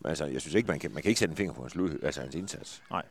Men 0.00 0.08
altså, 0.08 0.24
jeg 0.26 0.40
synes 0.40 0.54
ikke, 0.54 0.66
man 0.66 0.78
kan, 0.78 0.92
man 0.92 1.02
kan 1.02 1.08
ikke 1.08 1.18
sætte 1.18 1.32
en 1.32 1.36
finger 1.36 1.54
på 1.54 1.62
hans, 1.62 1.74
lød, 1.74 2.02
altså 2.02 2.20
hans 2.20 2.34
indsats. 2.34 2.82
Nej, 2.90 3.02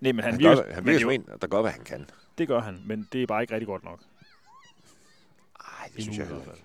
men 0.00 0.18
han, 0.18 0.24
Han, 0.24 0.38
virker, 0.38 0.62
gør, 0.64 0.74
han 0.74 0.86
virker 0.86 1.00
som 1.00 1.10
en, 1.10 1.24
der 1.40 1.46
gør, 1.46 1.60
hvad 1.60 1.70
han 1.70 1.84
kan. 1.84 2.06
det 2.38 2.48
gør 2.48 2.60
han, 2.60 2.82
men 2.86 3.08
det 3.12 3.22
er 3.22 3.26
bare 3.26 3.42
ikke 3.42 3.54
rigtig 3.54 3.66
godt 3.66 3.84
nok. 3.84 4.00
Ej, 5.60 5.86
det 5.86 5.88
Endnu 5.88 6.02
synes 6.02 6.18
jeg 6.18 6.26
heller 6.26 6.42
ikke. 6.42 6.64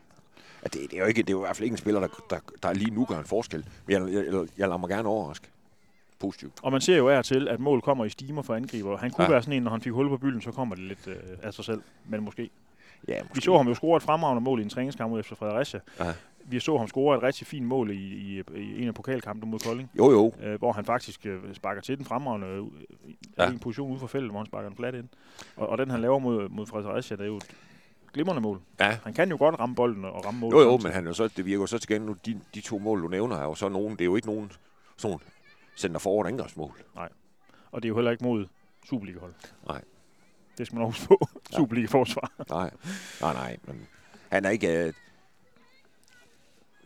Ja, 0.64 0.68
det, 0.68 0.92
det, 0.92 0.98
er 0.98 1.02
jo 1.02 1.06
ikke, 1.08 1.22
det 1.22 1.30
er 1.30 1.34
jo 1.34 1.40
i 1.40 1.46
hvert 1.46 1.56
fald 1.56 1.64
ikke 1.64 1.74
en 1.74 1.78
spiller, 1.78 2.00
der, 2.00 2.08
der, 2.30 2.40
der 2.64 2.74
lige 2.74 2.92
nu 2.92 3.06
gør 3.06 3.20
en 3.20 3.26
forskel. 3.26 3.66
Men 3.86 3.94
jeg, 3.94 4.14
jeg, 4.14 4.26
jeg, 4.26 4.48
jeg 4.58 4.68
lader 4.68 4.78
mig 4.78 4.90
gerne 4.90 5.10
overraske. 5.10 5.48
Positivt. 6.20 6.54
Og 6.62 6.72
man 6.72 6.82
ser 6.82 6.98
jo 6.98 7.10
af 7.10 7.24
til, 7.24 7.48
at 7.48 7.60
mål 7.60 7.82
kommer 7.82 8.06
i 8.06 8.10
stimer 8.10 8.42
for 8.42 8.56
angriber. 8.56 8.98
Han 8.98 9.12
kunne 9.12 9.24
ja. 9.26 9.32
Være 9.32 9.42
sådan 9.42 9.54
en, 9.54 9.64
når 9.64 9.72
han 9.72 9.82
fik 9.82 9.92
hul 9.92 10.10
på 10.10 10.18
bylden, 10.18 10.42
så 10.42 10.52
kommer 10.52 10.76
det 10.76 10.84
lidt 10.84 11.08
øh, 11.08 11.16
af 11.44 11.54
sig 11.54 11.66
selv. 11.66 11.82
Men 12.06 12.24
måske. 12.24 12.50
Ja, 13.08 13.22
Vi 13.34 13.42
så 13.42 13.58
ham 13.58 13.68
jo 13.68 13.76
score 13.76 13.98
et 13.98 14.04
fremragende 14.04 14.42
mål 14.42 14.60
i 14.60 14.64
en 14.64 14.70
træningskamp 14.70 15.10
mod 15.10 15.20
efter 15.20 15.36
Fredericia. 15.36 15.80
Ja. 16.00 16.14
Vi 16.48 16.60
så 16.60 16.78
ham 16.78 16.88
score 16.88 17.18
et 17.18 17.24
rigtig 17.24 17.48
fint 17.48 17.66
mål 17.66 17.92
i, 17.92 17.94
i, 17.96 18.44
i 18.56 18.82
en 18.82 18.88
af 18.88 18.94
pokalkampene 18.94 19.52
mod 19.52 19.60
Kolding, 19.60 19.92
Jo, 19.98 20.12
jo. 20.12 20.34
øh, 20.44 20.60
hvor 20.60 20.72
han 20.72 20.86
faktisk 20.86 21.26
øh, 21.26 21.54
sparker 21.54 21.82
til 21.82 21.98
den 21.98 22.06
fremragende 22.06 22.48
øh, 22.48 22.64
i 23.10 23.18
Ja. 23.38 23.50
en 23.50 23.60
position 23.60 23.92
ude 23.92 24.00
for 24.00 24.08
feltet, 24.08 24.32
hvor 24.32 24.40
han 24.40 24.46
sparker 24.46 24.70
den 24.70 24.78
flat 24.78 24.96
ind. 24.96 25.08
Og, 25.56 25.68
og 25.70 25.78
den 25.78 25.90
han 25.92 26.02
laver 26.02 26.20
mod, 26.20 26.50
mod 26.50 26.66
Fredericia, 26.66 27.18
det 27.18 27.24
er 27.24 27.28
jo 27.28 27.38
et 27.38 27.48
glimrende 28.14 28.42
mål. 28.42 28.62
Ja, 28.80 28.98
Han 29.04 29.14
kan 29.14 29.30
jo 29.30 29.38
godt 29.38 29.60
ramme 29.60 29.76
bolden 29.76 30.06
og 30.06 30.26
ramme 30.26 30.40
målet. 30.40 30.54
Jo, 30.56 30.60
jo, 30.62 30.70
samtidig. 30.72 30.84
men 30.90 30.94
han 30.96 31.08
er 31.08 31.14
så, 31.14 31.28
det 31.28 31.46
virker 31.46 31.60
jo 31.62 31.68
så 31.68 31.78
til 31.78 31.88
gengæld 31.88 32.10
nu, 32.10 32.16
de, 32.26 32.42
de 32.56 32.62
to 32.62 32.78
mål, 32.78 33.02
du 33.04 33.08
nævner, 33.08 33.36
er 33.38 33.44
jo 33.44 33.56
så 33.56 33.70
nogen, 33.70 33.92
det 33.92 34.02
er 34.02 34.06
jo 34.06 34.16
ikke 34.16 34.28
nogen 34.28 34.52
sådan 34.98 35.18
center 35.78 36.00
forward 36.00 36.28
angrebsmål. 36.28 36.72
Og 37.72 37.84
det 37.84 37.86
er 37.86 37.90
jo 37.90 37.96
heller 37.96 38.12
ikke 38.12 38.24
mod 38.24 38.46
Superliga-hold. 38.86 39.34
Nej. 39.68 39.82
Det 40.58 40.68
skal 40.68 40.78
man 40.78 40.88
også 40.88 41.08
på. 41.08 41.18
Ja. 41.52 41.58
Superliga-forsvar. 41.58 42.32
Nej, 42.50 42.72
nej, 43.22 43.34
nej, 43.34 43.58
men 43.68 43.88
han 44.32 44.46
er 44.46 44.50
ikke, 44.50 44.86
øh, 44.88 44.94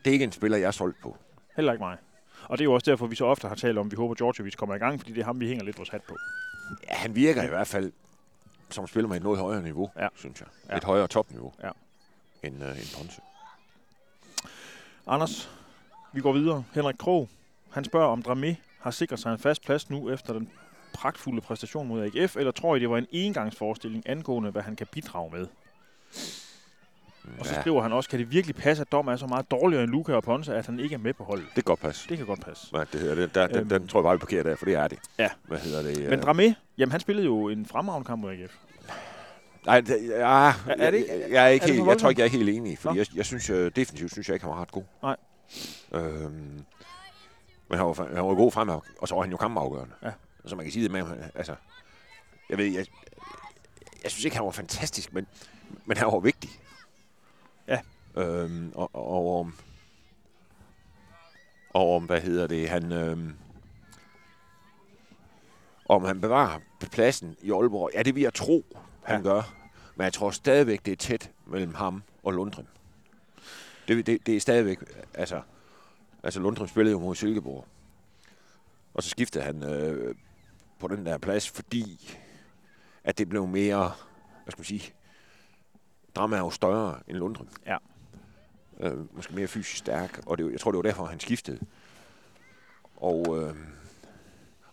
det 0.06 0.12
er 0.12 0.14
ikke 0.14 0.26
en 0.26 0.32
spiller, 0.32 0.58
jeg 0.58 0.68
er 0.68 0.72
solgt 0.72 1.02
på. 1.02 1.18
Heller 1.56 1.72
ikke 1.74 1.84
mig. 1.84 1.98
Og 2.44 2.58
det 2.58 2.62
er 2.62 2.66
jo 2.66 2.74
også 2.74 2.92
derfor, 2.92 3.08
vi 3.08 3.16
så 3.16 3.26
ofte 3.26 3.48
har 3.48 3.56
talt 3.56 3.78
om, 3.78 3.88
at 3.88 3.92
vi 3.92 3.96
håber, 3.96 4.14
at 4.14 4.18
Djordjevic 4.20 4.56
kommer 4.56 4.76
i 4.76 4.78
gang, 4.78 5.00
fordi 5.00 5.14
det 5.14 5.22
er 5.22 5.26
ham, 5.26 5.40
vi 5.40 5.48
hænger 5.48 5.64
lidt 5.64 5.78
vores 5.78 5.90
hat 5.90 6.02
på. 6.04 6.16
Ja, 6.90 6.94
han 6.96 7.16
virker 7.16 7.44
i 7.44 7.48
hvert 7.48 7.68
fald 7.68 7.92
som 8.70 8.88
spiller 8.88 9.08
med 9.08 9.18
et 9.18 9.24
noget 9.24 9.40
højere 9.40 9.64
niveau, 9.64 9.90
Ja. 10.00 10.08
synes 10.16 10.40
jeg. 10.40 10.48
Ja. 10.70 10.78
Et 10.78 10.84
højere 10.84 11.08
topniveau 11.08 11.54
Ja. 11.64 11.70
end, 12.44 12.64
øh, 12.64 12.70
end 12.70 12.98
Ponce. 12.98 13.22
Anders, 15.08 15.50
vi 16.14 16.22
går 16.22 16.34
videre. 16.34 16.64
Henrik 16.74 16.96
Krog, 17.00 17.30
han 17.72 17.84
spørger, 17.86 18.08
om 18.08 18.24
Dramé 18.28 18.56
har 18.80 18.92
sikret 18.92 19.20
sig 19.20 19.32
en 19.34 19.40
fast 19.40 19.62
plads 19.66 19.90
nu 19.90 20.10
efter 20.10 20.34
den 20.34 20.50
pragtfulde 20.94 21.42
præstation 21.42 21.88
mod 21.88 22.04
AGF, 22.16 22.36
eller 22.36 22.52
tror 22.52 22.76
I, 22.76 22.80
det 22.80 22.90
var 22.90 22.98
en 22.98 23.08
engangsforestilling 23.12 24.10
angående, 24.10 24.52
hvad 24.52 24.62
han 24.62 24.76
kan 24.76 24.88
bidrage 24.92 25.32
med? 25.32 25.48
Og 27.40 27.46
så 27.46 27.54
Ja, 27.54 27.62
skriver 27.62 27.82
han 27.82 27.92
også, 27.94 28.10
kan 28.10 28.20
det 28.20 28.32
virkelig 28.32 28.56
passe, 28.56 28.82
at 28.82 28.92
Dom 28.92 29.08
er 29.08 29.16
så 29.16 29.28
meget 29.28 29.52
dårligere 29.52 29.84
end 29.84 29.92
Luca 29.92 30.14
og 30.14 30.24
Ponce, 30.24 30.56
at 30.56 30.66
han 30.66 30.80
ikke 30.80 30.94
er 30.96 31.00
med 31.00 31.14
på 31.14 31.24
holdet? 31.24 31.46
det 31.46 31.54
kan 31.56 31.64
godt 31.64 31.80
passe. 31.80 32.10
Det 32.10 32.18
kan 32.18 32.26
godt 32.28 32.42
passe. 32.46 32.74
Nej, 32.74 32.84
det, 32.94 33.18
det, 33.18 33.36
der, 33.36 33.48
den, 33.48 33.58
Øhm. 33.58 33.70
den 33.70 33.88
tror 33.88 34.00
jeg 34.00 34.04
bare, 34.04 34.14
vi 34.16 34.20
parkerer 34.20 34.44
der, 34.44 34.56
for 34.56 34.66
det 34.66 34.74
er 34.76 34.88
det. 34.88 35.00
Ja. 35.18 35.30
Hvad 35.48 35.60
hedder 35.60 35.82
det? 35.84 36.10
Men 36.10 36.20
øh, 36.20 36.26
Dramé, 36.26 36.54
jamen 36.78 36.92
han 36.92 37.00
spillede 37.00 37.26
jo 37.26 37.50
en 37.50 37.66
fremragende 37.66 38.06
kamp 38.08 38.22
mod 38.22 38.32
AGF. 38.32 38.54
Nej, 39.66 39.82
det, 39.82 40.08
ja, 40.10 40.48
er 40.68 40.92
det 40.92 40.98
ikke- 40.98 41.12
jeg, 41.20 41.32
jeg, 41.32 41.44
er 41.44 41.48
ikke 41.48 41.64
er 41.64 41.68
det 41.68 41.76
helt, 41.76 41.86
for 41.86 41.92
jeg 41.92 41.98
tror 42.00 42.10
ikke, 42.10 42.22
jeg 42.22 42.26
er 42.28 42.32
helt 42.32 42.50
enig, 42.50 42.78
Nå. 42.84 42.94
jeg, 42.94 43.06
jeg 43.16 43.26
synes, 43.26 43.50
uh, 43.50 43.56
definitivt 43.76 44.12
synes 44.12 44.28
jeg 44.30 44.34
ikke, 44.36 44.46
han 44.46 44.56
var 44.56 44.62
ret 44.62 44.72
god. 44.72 44.84
Nej. 45.04 45.16
Øhm, 45.92 46.64
men 47.70 47.78
han 47.78 47.86
var, 47.88 47.94
han 48.16 48.26
var 48.26 48.34
god 48.36 48.52
frem, 48.52 48.70
og 48.70 49.08
så 49.08 49.16
var 49.16 49.22
han 49.22 49.32
jo 49.32 49.38
kampafgørende. 49.38 49.94
Ja. 50.04 50.12
Så 50.46 50.56
man 50.56 50.66
kan 50.66 50.72
sige 50.72 50.84
det 50.84 50.92
med, 50.92 51.04
altså, 51.36 51.56
jeg 52.50 52.58
ved, 52.58 52.66
jeg, 52.66 52.86
jeg 54.04 54.12
synes 54.12 54.26
ikke, 54.26 54.38
han 54.38 54.46
var 54.46 54.52
fantastisk, 54.52 55.14
men, 55.14 55.28
men 55.86 55.98
han 55.98 56.08
var 56.08 56.20
vigtig. 56.20 56.50
Øhm, 58.20 58.72
og, 58.76 58.90
og, 58.94 59.40
om- 59.40 59.56
og 61.70 61.96
om, 61.96 62.04
hvad 62.06 62.22
hedder 62.22 62.48
det, 62.48 62.70
han, 62.70 62.92
øhm, 62.92 63.36
om 65.90 66.04
han 66.04 66.22
bevarer 66.22 66.60
pladsen 66.92 67.36
i 67.42 67.52
Aalborg. 67.52 67.92
Ja, 67.94 68.04
det 68.04 68.16
vil 68.16 68.24
jeg 68.24 68.34
tro, 68.34 68.66
han 69.04 69.16
Ja. 69.24 69.30
gør. 69.30 69.42
Men 69.96 70.04
jeg 70.04 70.14
tror 70.14 70.32
stadigvæk, 70.32 70.86
det 70.86 70.92
er 70.92 70.96
tæt 70.96 71.32
mellem 71.46 71.74
ham 71.74 72.04
og 72.24 72.34
Lundgren. 72.34 72.68
Det, 73.88 74.06
det, 74.06 74.26
det 74.26 74.36
er 74.36 74.40
stadigvæk, 74.40 74.80
altså, 75.14 75.42
altså 76.24 76.40
Lundgren 76.40 76.68
spillede 76.68 76.92
jo 76.92 77.00
mod 77.00 77.16
Silkeborg. 77.16 77.66
Og 78.94 79.04
så 79.04 79.10
skiftede 79.10 79.44
han 79.44 79.64
øh, 79.64 80.16
på 80.80 80.88
den 80.88 81.06
der 81.06 81.18
plads, 81.18 81.50
fordi 81.50 82.18
at 83.04 83.18
det 83.18 83.30
blev 83.30 83.48
mere, 83.48 83.92
hvad 84.44 84.52
skal 84.52 84.60
man 84.60 84.66
sige, 84.66 84.94
Drama 86.16 86.36
er 86.36 86.40
jo 86.40 86.50
større 86.50 87.00
end 87.08 87.18
Lundgren. 87.18 87.50
Ja. 87.66 87.78
Øh, 88.80 89.16
måske 89.16 89.36
mere 89.36 89.48
fysisk 89.48 89.78
stærk, 89.78 90.22
og 90.26 90.38
det, 90.38 90.52
jeg 90.52 90.60
tror, 90.60 90.72
det 90.72 90.78
var 90.78 90.82
derfor, 90.82 91.06
han 91.06 91.20
skiftede. 91.20 91.60
Og, 92.96 93.42
øh, 93.42 93.56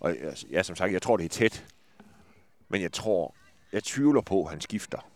og 0.01 0.17
ja, 0.51 0.63
som 0.63 0.77
sagt, 0.77 0.93
jeg 0.93 1.03
tror, 1.03 1.17
det 1.17 1.25
er 1.25 1.29
tæt. 1.29 1.67
Men 2.69 2.83
jeg 2.83 2.93
tror, 2.93 3.35
jeg 3.73 3.85
tvivler 3.85 4.21
på, 4.21 4.45
at 4.45 4.51
han 4.51 4.61
skifter 4.61 5.11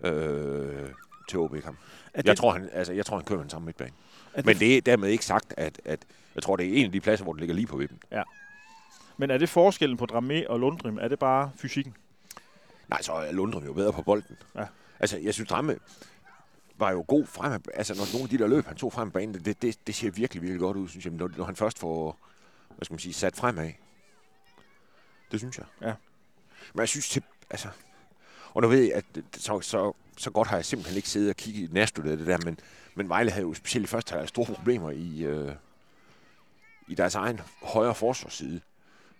øh, 0.00 0.90
til 1.28 1.38
OB 1.38 1.56
kamp. 1.62 1.78
Jeg 2.24 2.36
tror, 2.36 2.52
han, 2.52 2.68
altså, 2.72 2.92
jeg 2.92 3.06
tror, 3.06 3.16
han 3.16 3.24
kører 3.24 3.40
den 3.40 3.50
samme 3.50 3.66
midtbane. 3.66 3.92
er 4.34 4.42
Men 4.44 4.56
det 4.56 4.76
er 4.76 4.80
dermed 4.80 5.08
ikke 5.08 5.24
sagt, 5.24 5.54
at, 5.56 5.80
at 5.84 6.00
jeg 6.34 6.42
tror, 6.42 6.56
det 6.56 6.66
er 6.66 6.74
en 6.74 6.86
af 6.86 6.92
de 6.92 7.00
pladser, 7.00 7.24
hvor 7.24 7.32
det 7.32 7.40
ligger 7.40 7.54
lige 7.54 7.66
på 7.66 7.76
vippen. 7.76 7.98
men 9.16 9.30
er 9.30 9.38
det 9.38 9.48
forskellen 9.48 9.96
på 9.96 10.06
Dramé 10.12 10.48
og 10.48 10.60
Lundrim? 10.60 10.98
Er 10.98 11.08
det 11.08 11.18
bare 11.18 11.50
fysikken? 11.56 11.96
Nej, 12.88 13.02
så 13.02 13.12
er 13.12 13.32
Lundrum 13.32 13.64
jo 13.64 13.72
bedre 13.72 13.92
på 13.92 14.02
bolden. 14.02 14.36
Ja. 14.54 14.64
Altså, 15.00 15.18
jeg 15.18 15.34
synes, 15.34 15.48
Dramme 15.48 15.76
var 16.80 16.90
jo 16.90 17.04
god 17.08 17.26
frem. 17.26 17.62
Altså, 17.74 17.94
når 17.94 18.12
nogle 18.12 18.24
af 18.24 18.28
de 18.28 18.38
der 18.38 18.46
løb, 18.46 18.66
han 18.66 18.76
tog 18.76 18.92
frem 18.92 19.10
på 19.10 19.12
banen, 19.12 19.34
det, 19.34 19.62
det, 19.62 19.86
det 19.86 19.94
ser 19.94 20.10
virkelig, 20.10 20.42
virkelig 20.42 20.60
godt 20.60 20.76
ud, 20.76 20.88
synes 20.88 21.04
jeg, 21.04 21.12
når, 21.12 21.30
når 21.36 21.44
han 21.44 21.56
først 21.56 21.78
får, 21.78 22.18
hvad 22.76 22.84
skal 22.84 22.94
man 22.94 22.98
sige, 22.98 23.12
sat 23.12 23.36
fremad. 23.36 23.72
Det 25.32 25.40
synes 25.40 25.58
jeg. 25.58 25.66
Ja. 25.80 25.94
Men 26.74 26.80
jeg 26.80 26.88
synes, 26.88 27.08
til, 27.08 27.22
altså, 27.50 27.68
og 28.54 28.62
nu 28.62 28.68
ved 28.68 28.82
jeg, 28.82 28.92
at 28.94 29.04
så, 29.36 29.60
så, 29.60 29.92
så 30.16 30.30
godt 30.30 30.48
har 30.48 30.56
jeg 30.56 30.64
simpelthen 30.64 30.96
ikke 30.96 31.08
siddet 31.08 31.30
og 31.30 31.36
kigget 31.36 31.72
nærstuderet 31.72 32.18
det 32.18 32.26
der, 32.26 32.38
men, 32.44 32.58
men 32.94 33.08
Vejle 33.08 33.30
havde 33.30 33.46
jo 33.46 33.54
specielt 33.54 33.84
i 33.84 33.88
første 33.88 34.10
halvleg 34.10 34.28
store 34.28 34.54
problemer 34.54 34.90
i, 34.90 35.22
øh, 35.22 35.52
i 36.88 36.94
deres 36.94 37.14
egen 37.14 37.40
højre 37.62 37.94
forsvarsside. 37.94 38.60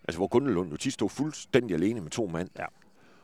Altså, 0.04 0.18
hvor 0.18 0.26
Gundelund 0.26 0.70
jo 0.70 0.76
tit 0.76 0.92
stod 0.92 1.10
fuldstændig 1.10 1.74
alene 1.74 2.00
med 2.00 2.10
to 2.10 2.26
mand. 2.26 2.50
Ja. 2.58 2.64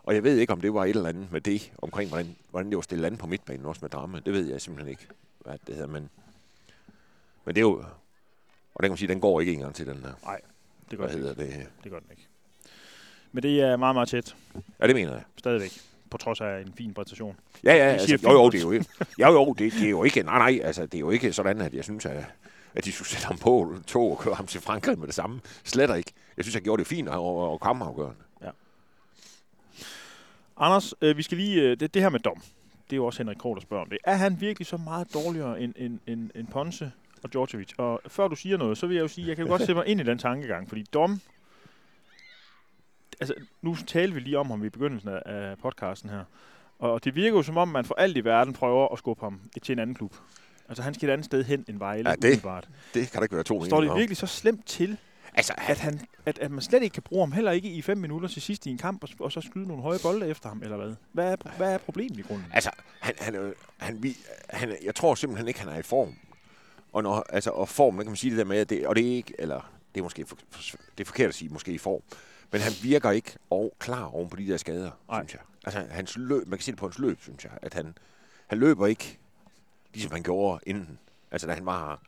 Og 0.07 0.15
jeg 0.15 0.25
ved 0.25 0.39
ikke, 0.39 0.53
om 0.53 0.61
det 0.61 0.75
var 0.75 0.85
et 0.85 0.91
eller 0.91 1.09
andet 1.09 1.33
med 1.33 1.41
det, 1.41 1.73
omkring 1.79 2.09
hvordan, 2.09 2.37
hvordan 2.51 2.71
det 2.71 2.77
var 2.77 2.83
stillet 2.83 3.07
an 3.07 3.17
på 3.17 3.27
midtbanen, 3.27 3.67
også 3.67 3.79
med 3.83 3.91
drama. 3.91 4.21
Det 4.27 4.33
ved 4.33 4.47
jeg 4.47 4.61
simpelthen 4.61 4.91
ikke, 4.91 5.07
hvad 5.39 5.55
det 5.67 5.75
hedder, 5.75 5.89
men, 5.89 6.11
men 7.45 7.55
det 7.55 7.61
er 7.61 7.63
jo... 7.63 7.85
Og 8.75 8.83
den 8.83 8.89
kan 8.89 8.91
man 8.91 8.97
sige, 8.97 9.09
den 9.09 9.21
går 9.21 9.41
ikke 9.41 9.53
engang 9.53 9.75
til 9.75 9.87
den 9.87 10.03
der. 10.03 10.39
Det 10.91 10.99
gør 10.99 11.07
Hvad 11.07 11.17
den 11.17 11.25
hedder 11.25 11.45
ikke. 11.45 11.59
det? 11.59 11.69
Det 11.85 11.93
gør 11.93 11.99
den 11.99 12.09
ikke. 12.11 12.27
Men 13.33 13.43
det 13.43 13.61
er 13.61 13.77
meget, 13.77 13.95
meget 13.95 14.09
tæt. 14.09 14.37
Ja, 14.81 14.87
det 14.87 14.95
mener 14.95 15.13
jeg. 15.13 15.23
Stadigvæk. 15.37 15.71
På 16.11 16.19
trods 16.19 16.41
af 16.41 16.61
en 16.61 16.73
fin 16.77 16.95
præstation. 16.95 17.37
Ja, 17.65 17.75
ja, 17.75 17.85
altså, 17.85 18.19
jo, 18.23 18.31
jo, 18.31 18.51
det 18.51 18.59
er 18.59 18.63
jo 18.63 18.71
ikke, 18.71 18.87
jo, 19.19 19.33
jo, 19.33 19.53
det, 19.53 19.73
det, 19.73 19.83
er 19.83 19.91
jo 19.91 20.05
ikke, 20.05 20.23
nej, 20.23 20.39
nej, 20.39 20.61
altså, 20.65 20.87
det 20.87 20.95
er 20.95 20.99
jo 20.99 21.11
ikke 21.11 21.33
sådan, 21.33 21.61
at 21.61 21.75
jeg 21.75 21.85
synes, 21.85 22.07
at, 22.07 22.25
at 22.75 22.85
de 22.85 22.93
skulle 22.93 23.09
sætte 23.09 23.27
ham 23.27 23.39
på 23.39 23.75
tog 23.87 24.11
og 24.11 24.19
køre 24.19 24.35
ham 24.35 24.47
til 24.47 24.61
Frankrig 24.61 24.99
med 24.99 25.07
det 25.07 25.15
samme. 25.15 25.41
Slet 25.65 25.97
ikke. 25.97 26.13
Jeg 26.37 26.45
synes, 26.45 26.55
jeg 26.55 26.63
gjorde 26.63 26.81
det 26.81 26.87
fint 26.87 27.09
og, 27.09 27.53
og 27.53 27.61
kammerafgørende. 27.61 28.17
Anders, 30.57 30.95
øh, 31.01 31.17
vi 31.17 31.23
skal 31.23 31.39
lige... 31.39 31.63
Øh, 31.63 31.81
det, 31.81 31.95
det 31.95 32.03
her 32.03 32.09
med 32.09 32.21
dom. 32.21 32.43
Det 32.85 32.93
er 32.93 32.97
jo 32.97 33.07
også 33.07 33.23
Henrik 33.23 33.37
Kroh, 33.37 33.55
der 33.57 33.61
spørger 33.61 33.83
om 33.83 33.91
det. 33.91 33.99
Er 34.05 34.15
han 34.15 34.41
virkelig 34.41 34.67
så 34.67 34.77
meget 34.77 35.15
dårligere 35.15 35.61
end, 35.61 35.75
end, 35.77 35.99
end, 36.07 36.31
end 36.35 36.47
Ponce 36.47 36.93
og 37.23 37.33
Djordjevic? 37.33 37.73
Og 37.79 38.01
før 38.07 38.29
du 38.29 38.37
siger 38.37 38.57
noget, 38.57 38.79
så 38.79 38.87
vil 38.87 38.95
jeg 38.95 39.03
jo 39.03 39.09
sige, 39.09 39.29
jeg 39.29 39.37
kan 39.37 39.45
jo 39.45 39.51
godt 39.51 39.63
sætte 39.67 39.75
mig 39.75 39.87
ind 39.87 40.01
i 40.01 40.05
den 40.05 40.19
tankegang, 40.19 40.69
fordi 40.69 40.83
dom... 40.83 41.21
Altså, 43.21 43.35
nu 43.63 43.77
talte 43.87 44.15
vi 44.15 44.21
lige 44.21 44.39
om 44.39 44.51
ham 44.51 44.65
i 44.65 44.69
begyndelsen 44.69 45.09
af, 45.09 45.23
af 45.25 45.59
podcasten 45.59 46.11
her. 46.11 46.25
Og 46.79 47.05
det 47.05 47.15
virker 47.15 47.37
jo 47.37 47.43
som 47.43 47.57
om, 47.57 47.69
man 47.69 47.85
for 47.85 47.95
alt 47.95 48.17
i 48.17 48.25
verden 48.25 48.53
prøver 48.53 48.89
at 48.93 48.99
skubbe 48.99 49.25
ham 49.25 49.41
til 49.63 49.73
en 49.73 49.79
anden 49.79 49.97
klub. 49.97 50.15
Altså, 50.69 50.83
han 50.83 50.95
skal 50.95 51.09
et 51.09 51.13
andet 51.13 51.25
sted 51.25 51.45
hen 51.45 51.65
end 51.69 51.79
Vejle, 51.79 52.09
Ja, 52.09 52.15
det. 52.15 52.43
Det 52.95 53.11
kan 53.11 53.19
der 53.19 53.23
ikke 53.23 53.35
være 53.35 53.45
to 53.45 53.65
Står 53.65 53.81
det 53.81 53.95
virkelig 53.95 54.17
så 54.17 54.27
slemt 54.27 54.67
til, 54.67 54.97
Altså, 55.37 55.55
at, 55.59 55.79
han, 55.79 56.01
at, 56.27 56.39
at 56.39 56.51
man 56.51 56.61
slet 56.61 56.83
ikke 56.83 56.95
kan 56.95 57.03
bruge 57.03 57.23
ham, 57.23 57.33
heller 57.33 57.51
ikke 57.53 57.69
i 57.69 57.83
fem 57.83 57.99
minutter 57.99 58.29
til 58.29 58.43
sidst 58.43 58.67
i 58.67 58.71
en 58.71 58.79
kamp, 58.79 59.03
og, 59.03 59.09
og 59.21 59.33
så 59.33 59.41
skyde 59.41 59.69
nogle 59.69 59.83
høje 59.83 59.99
bolde 60.03 60.29
efter 60.29 60.49
ham, 60.49 60.63
eller 60.63 60.77
hvad? 60.77 60.95
Hvad 61.13 61.33
er, 61.33 61.37
hvad 61.57 61.73
er 61.75 61.79
problemet 61.79 62.19
i 62.19 62.23
grunden? 62.23 62.47
Altså, 62.53 62.71
han, 63.01 63.15
han, 63.19 63.35
jo- 63.35 63.55
han, 63.77 64.03
vi, 64.03 64.17
han, 64.51 64.77
jeg 64.85 64.95
tror 64.95 65.15
simpelthen 65.15 65.49
ikke, 65.49 65.61
han 65.61 65.69
er 65.69 65.79
i 65.79 65.83
form. 65.83 66.15
Og, 66.93 67.03
når, 67.03 67.27
altså, 67.29 67.51
og 67.51 67.69
form, 67.69 67.97
der 67.97 68.03
kan 68.03 68.11
man 68.11 68.17
sige 68.17 68.31
det 68.31 68.39
der 68.39 68.45
med, 68.45 68.59
at 68.59 68.71
det, 68.71 68.87
og 68.87 68.97
det 68.97 69.07
er 69.11 69.17
ikke, 69.17 69.35
eller 69.39 69.73
det 69.95 70.01
er 70.01 70.03
måske 70.05 70.27
for, 70.27 70.37
det 70.99 71.01
er 71.01 71.05
forkert 71.05 71.29
at 71.29 71.35
sige, 71.35 71.49
måske 71.49 71.73
i 71.73 71.79
form, 71.79 72.01
men 72.53 72.61
han 72.61 72.73
virker 72.83 73.11
ikke 73.11 73.33
og, 73.51 73.73
klar 73.79 74.05
oven 74.05 74.29
på 74.31 74.37
de 74.37 74.47
der 74.49 74.57
skader, 74.57 74.91
Nej. 75.09 75.21
synes 75.21 75.33
jeg. 75.35 75.41
Altså, 75.65 75.95
hans 75.95 76.17
løb, 76.17 76.47
man 76.49 76.59
kan 76.59 76.65
se 76.65 76.71
det 76.71 76.79
på 76.79 76.87
hans 76.87 76.99
løb, 76.99 77.23
synes 77.23 77.45
jeg, 77.45 77.53
at 77.63 77.75
han, 77.75 77.95
han 78.47 78.59
løber 78.59 78.87
ikke, 78.87 79.19
ligesom 79.95 80.13
han 80.13 80.23
gjorde 80.23 80.61
inden. 80.67 80.99
Altså, 81.31 81.47
da 81.47 81.53
han 81.53 81.67
var 81.67 82.01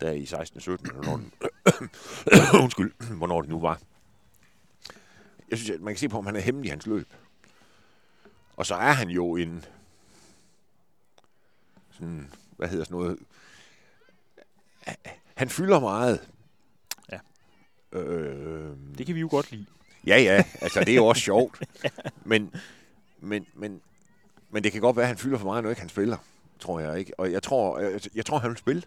der 0.00 0.10
i 0.12 0.24
16-17, 0.24 0.70
eller 0.70 1.02
når, 1.02 1.20
undskyld, 2.62 3.16
hvornår 3.16 3.40
det 3.40 3.50
nu 3.50 3.60
var. 3.60 3.80
Jeg 5.50 5.58
synes, 5.58 5.70
at 5.70 5.80
man 5.80 5.94
kan 5.94 5.98
se 5.98 6.08
på, 6.08 6.18
om 6.18 6.26
han 6.26 6.36
er 6.36 6.40
hemmelig 6.40 6.66
i 6.68 6.70
hans 6.70 6.86
løb. 6.86 7.08
Og 8.56 8.66
så 8.66 8.74
er 8.74 8.92
han 8.92 9.08
jo 9.08 9.36
en, 9.36 9.64
sådan, 11.90 12.32
hvad 12.56 12.68
hedder 12.68 12.84
sådan 12.84 12.98
noget, 12.98 13.18
han 15.34 15.48
fylder 15.48 15.80
meget. 15.80 16.28
Ja. 17.12 17.18
Øh, 17.98 18.76
Det 18.98 19.06
kan 19.06 19.14
vi 19.14 19.20
jo 19.20 19.28
godt 19.30 19.50
lide. 19.50 19.66
Ja, 20.06 20.18
ja, 20.18 20.44
altså 20.60 20.80
det 20.80 20.88
er 20.88 20.94
jo 20.94 21.06
også 21.06 21.22
sjovt. 21.30 21.62
Men, 22.24 22.54
men, 23.20 23.46
men, 23.54 23.80
men 24.50 24.64
det 24.64 24.72
kan 24.72 24.80
godt 24.80 24.96
være, 24.96 25.04
at 25.04 25.08
han 25.08 25.18
fylder 25.18 25.38
for 25.38 25.46
meget, 25.46 25.62
når 25.62 25.70
ikke 25.70 25.80
han 25.80 25.88
spiller, 25.88 26.16
tror 26.58 26.80
jeg 26.80 26.98
ikke. 26.98 27.20
Og 27.20 27.32
jeg 27.32 27.42
tror, 27.42 27.78
jeg, 27.78 28.00
jeg 28.14 28.26
tror 28.26 28.38
han 28.38 28.50
vil 28.50 28.58
spille. 28.58 28.82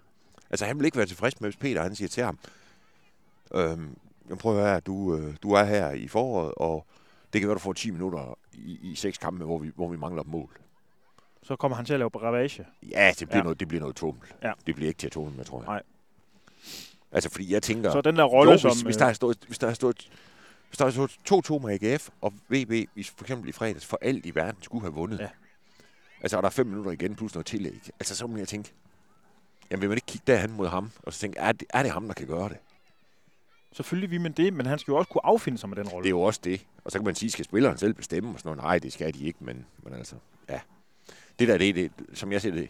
Altså 0.49 0.65
han 0.65 0.77
vil 0.79 0.85
ikke 0.85 0.97
være 0.97 1.05
tilfreds 1.05 1.41
med, 1.41 1.49
hvis 1.49 1.57
Peter 1.57 1.83
han 1.83 1.95
siger 1.95 2.09
til 2.09 2.23
ham, 2.23 2.39
øhm, 3.53 3.95
jeg 4.29 4.37
prøver 4.37 4.59
at 4.59 4.69
høre, 4.69 4.79
du, 4.79 5.15
øh, 5.15 5.35
du 5.43 5.51
er 5.51 5.63
her 5.63 5.91
i 5.91 6.07
foråret, 6.07 6.53
og 6.57 6.85
det 7.33 7.41
kan 7.41 7.47
være, 7.47 7.55
du 7.55 7.59
får 7.59 7.73
10 7.73 7.91
minutter 7.91 8.37
i, 8.53 8.79
i 8.81 8.95
seks 8.95 9.17
kampe, 9.17 9.45
hvor 9.45 9.57
vi, 9.57 9.71
hvor 9.75 9.89
vi 9.89 9.97
mangler 9.97 10.21
et 10.21 10.27
mål. 10.27 10.49
Så 11.43 11.55
kommer 11.55 11.75
han 11.75 11.85
til 11.85 11.93
at 11.93 11.99
lave 11.99 12.09
ravage. 12.09 12.65
Ja, 12.91 13.13
det 13.19 13.27
bliver, 13.27 13.37
Ja. 13.37 13.43
Noget, 13.43 13.59
det 13.59 13.67
bliver 13.67 13.81
noget 13.81 13.95
tummel. 13.95 14.23
Ja. 14.43 14.51
Det 14.67 14.75
bliver 14.75 14.87
ikke 14.87 14.97
til 14.97 15.07
at 15.07 15.11
tummel 15.11 15.35
med, 15.37 15.45
tror 15.45 15.59
jeg. 15.61 15.67
Nej. 15.67 15.81
Altså, 17.11 17.29
fordi 17.29 17.53
jeg 17.53 17.63
tænker... 17.63 17.91
Så 17.91 18.01
den 18.01 18.15
der 18.15 18.23
rolle, 18.23 18.51
jo, 18.51 18.57
som... 18.57 18.71
hvis, 18.71 18.81
hvis, 18.81 18.97
der 18.97 19.13
stået, 19.13 19.37
hvis 19.47 19.57
der 19.57 19.67
har 19.67 19.73
stået 19.73 20.09
hvis 20.69 20.77
der 20.77 20.85
har 20.85 20.91
stået 20.91 21.61
2-2 21.61 21.65
med 21.67 21.83
AGF, 21.83 22.09
og 22.21 22.33
VB, 22.49 22.89
hvis 22.93 23.09
for 23.09 23.23
eksempel 23.23 23.49
i 23.49 23.51
fredags, 23.51 23.85
for 23.85 23.97
alt 24.01 24.25
i 24.25 24.35
verden 24.35 24.63
skulle 24.63 24.81
have 24.81 24.93
vundet. 24.93 25.19
Ja. 25.19 25.29
Altså, 26.21 26.37
og 26.37 26.43
der 26.43 26.49
er 26.49 26.51
fem 26.51 26.67
minutter 26.67 26.91
igen, 26.91 27.15
plus 27.15 27.33
noget 27.33 27.45
tillæg. 27.45 27.89
Altså, 27.99 28.15
så 28.15 28.27
må 28.27 28.37
jeg 28.37 28.47
tænke, 28.47 28.73
jamen 29.71 29.81
vil 29.81 29.89
man 29.89 29.97
ikke 29.97 30.05
kigge 30.05 30.23
derhen 30.27 30.51
mod 30.51 30.67
ham, 30.67 30.91
og 31.03 31.13
så 31.13 31.19
tænke, 31.19 31.39
er 31.39 31.51
det, 31.51 31.67
er 31.69 31.83
det 31.83 31.91
ham, 31.91 32.07
der 32.07 32.13
kan 32.13 32.27
gøre 32.27 32.49
det? 32.49 32.57
Selvfølgelig 33.71 34.11
vil 34.11 34.21
man 34.21 34.31
det, 34.31 34.53
men 34.53 34.65
han 34.65 34.79
skal 34.79 34.91
jo 34.91 34.97
også 34.97 35.09
kunne 35.09 35.25
affinde 35.25 35.57
sig 35.57 35.69
med 35.69 35.77
den 35.77 35.87
rolle. 35.87 36.03
Det 36.03 36.07
er 36.07 36.17
jo 36.17 36.21
også 36.21 36.39
det. 36.43 36.65
Og 36.83 36.91
så 36.91 36.97
kan 36.97 37.05
man 37.05 37.15
sige, 37.15 37.31
skal 37.31 37.45
spilleren 37.45 37.77
selv 37.77 37.93
bestemme? 37.93 38.29
Og 38.29 38.39
sådan 38.39 38.49
noget. 38.49 38.63
Nej, 38.63 38.79
det 38.79 38.93
skal 38.93 39.13
de 39.13 39.25
ikke, 39.25 39.39
men, 39.41 39.65
men 39.83 39.93
altså, 39.93 40.15
ja. 40.49 40.59
Det 41.39 41.47
der, 41.47 41.57
det, 41.57 41.69
er 41.69 41.73
det, 41.73 41.91
som 42.13 42.31
jeg 42.31 42.41
ser 42.41 42.51
det, 42.51 42.69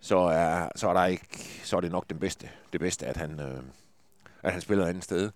så 0.00 0.18
er, 0.18 0.68
så 0.76 0.88
er, 0.88 0.92
der 0.92 1.04
ikke, 1.04 1.26
så 1.64 1.76
er 1.76 1.80
det 1.80 1.90
nok 1.90 2.10
den 2.10 2.18
bedste, 2.18 2.50
det 2.72 2.80
bedste, 2.80 3.06
at 3.06 3.16
han, 3.16 3.40
øh, 3.40 3.62
at 4.42 4.52
han 4.52 4.60
spiller 4.60 4.84
et 4.84 4.88
andet 4.88 5.04
sted. 5.04 5.30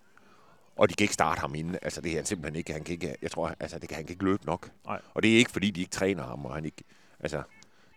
Og 0.75 0.89
de 0.89 0.93
kan 0.93 1.03
ikke 1.05 1.13
starte 1.13 1.41
ham 1.41 1.55
inden. 1.55 1.77
Altså, 1.81 2.01
det 2.01 2.11
er 2.11 2.15
han 2.15 2.25
simpelthen 2.25 2.55
ikke. 2.55 2.73
Han 2.73 2.83
kan 2.83 2.93
ikke, 2.93 3.15
jeg 3.21 3.31
tror, 3.31 3.55
altså, 3.59 3.79
det 3.79 3.89
kan, 3.89 3.95
han 3.95 4.05
kan 4.05 4.13
ikke 4.13 4.23
løbe 4.23 4.45
nok. 4.45 4.69
Nej. 4.85 5.01
Og 5.13 5.23
det 5.23 5.33
er 5.33 5.37
ikke, 5.37 5.51
fordi 5.51 5.71
de 5.71 5.79
ikke 5.79 5.91
træner 5.91 6.23
ham, 6.23 6.45
og 6.45 6.55
han 6.55 6.65
ikke, 6.65 6.83
altså, 7.19 7.41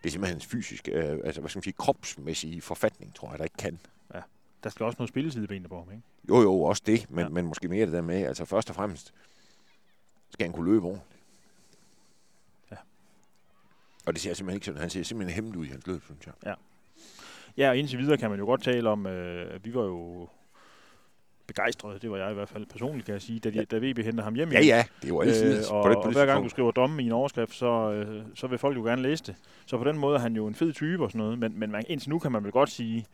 det 0.02 0.06
er 0.06 0.10
simpelthen 0.10 0.34
hans 0.34 0.46
fysiske, 0.46 0.92
øh, 0.92 1.18
altså, 1.24 1.40
hvad 1.40 1.50
skal 1.50 1.58
man 1.58 1.62
sige, 1.62 1.74
kropsmæssige 1.78 2.60
forfatning, 2.62 3.14
tror 3.14 3.30
jeg, 3.30 3.38
der 3.38 3.44
ikke 3.44 3.56
kan. 3.56 3.78
Der 4.64 4.70
skal 4.70 4.86
også 4.86 4.96
noget 4.98 5.08
spilletid 5.08 5.68
på 5.68 5.78
ham, 5.78 5.90
ikke? 5.92 6.02
Jo, 6.28 6.40
jo, 6.42 6.62
også 6.62 6.82
det, 6.86 7.10
men, 7.10 7.18
Ja. 7.18 7.22
ja. 7.22 7.28
men 7.28 7.46
måske 7.46 7.68
mere 7.68 7.86
det 7.86 7.92
der 7.92 8.00
med, 8.02 8.22
altså 8.26 8.44
først 8.44 8.70
og 8.70 8.76
fremmest 8.76 9.14
skal 10.30 10.44
han 10.46 10.52
kunne 10.52 10.72
løbe 10.72 10.86
ordentligt. 10.86 11.20
Ja. 12.70 12.76
Og 14.06 14.12
det 14.12 14.22
ser 14.22 14.34
simpelthen 14.34 14.56
ikke 14.56 14.66
sådan. 14.66 14.80
Han 14.80 14.90
ser 14.90 15.02
simpelthen 15.02 15.34
hemmeligt 15.34 15.56
ud 15.60 15.66
i 15.66 15.68
hans 15.68 15.86
løb, 15.86 16.02
synes 16.04 16.26
jeg. 16.26 16.56
Ja, 17.56 17.68
og 17.68 17.76
indtil 17.76 17.98
videre 17.98 18.16
kan 18.18 18.30
man 18.30 18.38
jo 18.38 18.44
godt 18.44 18.62
tale 18.62 18.88
om, 18.90 19.06
øh, 19.06 19.64
vi 19.64 19.74
var 19.74 19.82
jo 19.82 20.28
begejstrede, 21.46 21.98
det 21.98 22.10
var 22.10 22.16
jeg 22.16 22.30
i 22.30 22.34
hvert 22.34 22.48
fald 22.48 22.66
personligt, 22.66 23.04
kan 23.06 23.12
jeg 23.12 23.22
sige, 23.22 23.38
da, 23.40 23.50
de, 23.50 23.64
da 23.64 23.76
VB 23.78 23.98
henter 23.98 24.24
ham 24.24 24.34
hjem 24.34 24.52
Ja, 24.52 24.58
igen. 24.58 24.68
ja, 24.68 24.84
det 24.96 25.04
er 25.04 25.08
jo 25.08 25.20
altid 25.20 25.58
Øh, 25.58 25.64
på 25.68 25.74
og, 25.74 25.90
det, 25.90 25.96
og 25.96 26.02
på 26.02 26.08
det 26.08 26.16
hver 26.16 26.26
gang 26.26 26.44
du 26.44 26.48
skriver 26.48 26.70
domme 26.70 27.02
i 27.02 27.06
en 27.06 27.12
overskrift, 27.12 27.54
så, 27.54 27.92
øh, 27.92 28.22
så 28.34 28.46
vil 28.46 28.58
folk 28.58 28.76
jo 28.76 28.82
gerne 28.82 29.02
læse 29.02 29.24
det. 29.24 29.34
Så 29.66 29.78
på 29.78 29.84
den 29.84 29.98
måde 29.98 30.16
er 30.16 30.20
han 30.20 30.36
jo 30.36 30.46
en 30.46 30.54
fed 30.54 30.72
type 30.72 31.04
og 31.04 31.10
sådan 31.10 31.18
noget, 31.18 31.38
men, 31.38 31.58
men 31.58 31.70
man, 31.70 31.84
indtil 31.88 32.10
nu 32.10 32.18
kan 32.18 32.32
man 32.32 32.44
vel 32.44 32.52
godt 32.52 32.70
sige, 32.70 33.06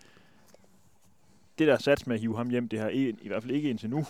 det 1.59 1.67
der 1.67 1.79
sats 1.79 2.07
med 2.07 2.15
at 2.17 2.21
hive 2.21 2.37
ham 2.37 2.49
hjem, 2.49 2.69
det 2.69 2.79
har 2.79 2.89
i, 2.89 3.09
i 3.23 3.29
hvert 3.29 3.43
fald 3.43 3.55
ikke 3.55 3.71
indtil 3.71 3.91
nu 3.91 4.07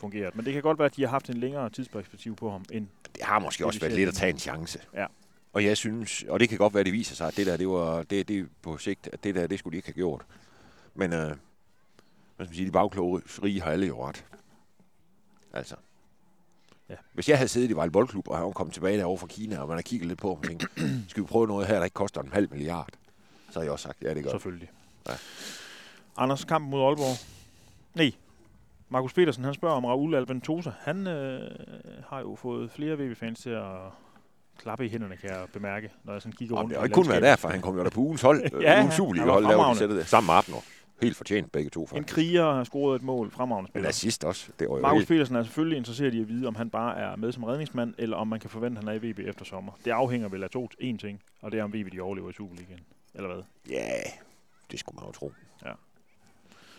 fungeret. 0.00 0.36
Men 0.36 0.44
det 0.44 0.52
kan 0.52 0.62
godt 0.62 0.78
være, 0.78 0.86
at 0.86 0.96
de 0.96 1.02
har 1.02 1.08
haft 1.08 1.30
en 1.30 1.36
længere 1.36 1.70
tidsperspektiv 1.70 2.36
på 2.36 2.50
ham, 2.50 2.64
end 2.72 2.86
Det 3.14 3.22
har 3.24 3.38
måske 3.38 3.58
det, 3.58 3.66
også 3.66 3.80
været 3.80 3.92
lidt 3.92 4.08
at 4.08 4.14
tage 4.14 4.30
en 4.30 4.38
chance. 4.38 4.78
Ja. 4.94 5.06
Og 5.52 5.64
jeg 5.64 5.76
synes, 5.76 6.24
og 6.28 6.40
det 6.40 6.48
kan 6.48 6.58
godt 6.58 6.74
være, 6.74 6.80
at 6.80 6.86
det 6.86 6.92
viser 6.92 7.14
sig, 7.14 7.28
at 7.28 7.36
det 7.36 7.46
der, 7.46 7.56
det 7.56 7.68
var 7.68 8.02
det, 8.02 8.28
det 8.28 8.48
på 8.62 8.78
sigt, 8.78 9.08
at 9.12 9.24
det 9.24 9.34
der, 9.34 9.46
det 9.46 9.58
skulle 9.58 9.72
de 9.72 9.76
ikke 9.76 9.88
have 9.88 9.94
gjort. 9.94 10.22
Men, 10.94 11.12
øh, 11.12 11.36
hvad 12.36 12.46
skal 12.46 12.50
man 12.50 12.56
sige, 12.56 12.66
de 12.66 12.72
bagkloge 12.72 13.22
rige 13.42 13.62
har 13.62 13.70
alle 13.70 13.86
jo 13.86 14.06
ret. 14.06 14.24
Altså. 15.52 15.76
Ja. 16.88 16.94
Hvis 17.12 17.28
jeg 17.28 17.38
havde 17.38 17.48
siddet 17.48 17.70
i 17.70 17.72
Vejle 17.72 17.90
Boldklub, 17.92 18.28
og 18.28 18.38
han 18.38 18.52
kommet 18.52 18.74
tilbage 18.74 18.98
derovre 18.98 19.18
fra 19.18 19.26
Kina, 19.26 19.58
og 19.58 19.68
man 19.68 19.76
har 19.76 19.82
kigget 19.82 20.08
lidt 20.08 20.18
på, 20.18 20.30
og 20.30 20.42
tænkt, 20.44 20.66
skal 21.08 21.22
vi 21.22 21.26
prøve 21.26 21.46
noget 21.46 21.66
her, 21.66 21.76
der 21.76 21.84
ikke 21.84 21.94
koster 21.94 22.22
en 22.22 22.32
halv 22.32 22.50
milliard? 22.50 22.88
Så 23.50 23.58
har 23.58 23.62
jeg 23.64 23.72
også 23.72 23.82
sagt, 23.82 24.02
ja, 24.02 24.14
det 24.14 24.24
gør 24.24 24.30
selvfølgelig. 24.30 24.70
Ja. 25.08 25.12
Anders, 26.16 26.44
kampen 26.44 26.70
mod 26.70 26.80
Aalborg. 26.80 27.16
Nej, 27.94 28.12
Markus 28.88 29.12
Petersen, 29.12 29.44
han 29.44 29.54
spørger 29.54 29.76
om 29.76 29.84
Raul 29.84 30.14
Albentosa. 30.14 30.70
Han 30.80 31.06
øh, 31.06 31.50
har 32.08 32.20
jo 32.20 32.34
fået 32.34 32.70
flere 32.70 32.96
VB-fans 32.98 33.40
til 33.40 33.50
at 33.50 33.76
klappe 34.58 34.86
i 34.86 34.88
hænderne, 34.88 35.16
kan 35.16 35.30
jeg 35.30 35.46
bemærke, 35.52 35.90
når 36.04 36.12
jeg 36.12 36.22
sådan 36.22 36.32
kigger 36.32 36.56
Jamen, 36.56 36.62
rundt. 36.62 36.70
det 36.70 36.78
har 36.78 36.84
ikke 36.84 36.94
kun 36.94 37.08
været 37.08 37.22
derfor, 37.22 37.48
han 37.48 37.60
kom 37.60 37.76
jo 37.76 37.84
der 37.84 37.90
på 37.90 38.00
ugens 38.00 38.22
hold, 38.22 38.42
Ja, 38.62 38.72
ja, 38.72 38.80
ugens 38.80 38.96
hold, 38.96 39.44
der 39.44 39.56
var 39.56 39.72
de 39.72 39.78
sættet 39.78 39.98
der, 39.98 40.04
sammen 40.04 40.26
med 40.26 40.34
Abner. 40.34 40.56
Helt 41.02 41.16
fortjent 41.16 41.52
begge 41.52 41.70
to, 41.70 41.82
En 41.82 41.86
faktisk. 41.88 42.14
kriger 42.14 42.52
har 42.52 42.64
scoret 42.64 42.96
et 42.96 43.02
mål, 43.02 43.30
fremragende 43.30 43.66
Men 43.66 43.72
spiller. 43.72 43.88
assist 43.88 44.24
også. 44.24 44.52
Det 44.58 44.68
var 44.68 44.76
jo 44.76 44.82
Markus 44.82 44.98
helt... 44.98 45.08
Petersen 45.08 45.36
er 45.36 45.42
selvfølgelig 45.42 45.76
interesseret 45.78 46.14
i 46.14 46.20
at 46.20 46.28
vide, 46.28 46.46
om 46.48 46.54
han 46.54 46.70
bare 46.70 46.98
er 46.98 47.16
med 47.16 47.32
som 47.32 47.44
redningsmand, 47.44 47.94
eller 47.98 48.16
om 48.16 48.28
man 48.28 48.40
kan 48.40 48.50
forvente, 48.50 48.78
at 48.78 48.84
han 48.84 48.94
er 48.96 49.06
i 49.06 49.10
VB 49.10 49.18
efter 49.18 49.44
sommer. 49.44 49.72
Det 49.84 49.90
afhænger 49.90 50.28
vel 50.28 50.42
af 50.42 50.50
to, 50.50 50.68
én 50.82 50.96
ting, 50.96 51.22
og 51.40 51.52
det 51.52 51.60
er, 51.60 51.64
om 51.64 51.72
VB 51.74 51.92
de 51.92 52.00
overlever 52.00 52.30
i 52.30 52.32
Superligaen. 52.32 52.80
Eller 53.14 53.34
hvad? 53.34 53.42
Ja, 53.70 53.88
det 54.70 54.78
skulle 54.80 54.96
man 54.96 55.06
jo 55.06 55.12
tro. 55.12 55.32
Ja. 55.64 55.72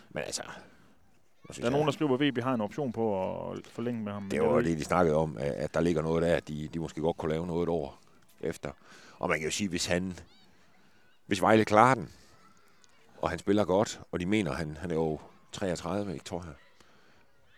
Men 0.10 0.24
altså... 0.24 0.44
synes, 1.52 1.58
Der 1.58 1.66
er 1.66 1.70
nogen, 1.72 1.86
der 1.86 1.92
skriver, 1.92 2.14
at 2.14 2.20
VB 2.22 2.38
har 2.44 2.54
en 2.54 2.62
option 2.62 2.92
på 2.92 3.50
at 3.52 3.68
forlænge 3.68 4.04
med 4.04 4.12
ham. 4.12 4.22
men 4.22 4.32
Det 4.32 4.42
var 4.42 4.62
det, 4.62 4.78
de 4.78 4.84
snakkede 4.84 5.16
om, 5.16 5.38
at 5.38 5.52
at 5.52 5.74
der 5.74 5.82
ligger 5.82 6.02
noget 6.02 6.24
der, 6.24 6.36
at 6.36 6.48
de, 6.48 6.70
de 6.74 6.80
måske 6.80 7.02
godt 7.02 7.18
kunne 7.18 7.32
lave 7.32 7.48
noget 7.48 7.64
et 7.64 7.70
år 7.70 8.00
efter. 8.42 8.70
Og 9.20 9.30
man 9.30 9.38
kan 9.40 9.46
jo 9.48 9.52
sige, 9.52 9.70
hvis 9.70 9.86
han, 9.86 10.14
hvis 11.26 11.42
Vejle 11.42 11.66
klarer 11.66 11.96
den, 11.96 12.10
og 13.24 13.30
han 13.30 13.40
spiller 13.40 13.66
godt, 13.66 14.02
og 14.12 14.20
de 14.20 14.26
mener, 14.26 14.54
han, 14.54 14.78
han 14.78 14.92
er 14.92 14.96
jo 14.96 15.20
33, 15.52 16.14
ikke, 16.14 16.26
tror 16.26 16.44
jeg. 16.44 16.54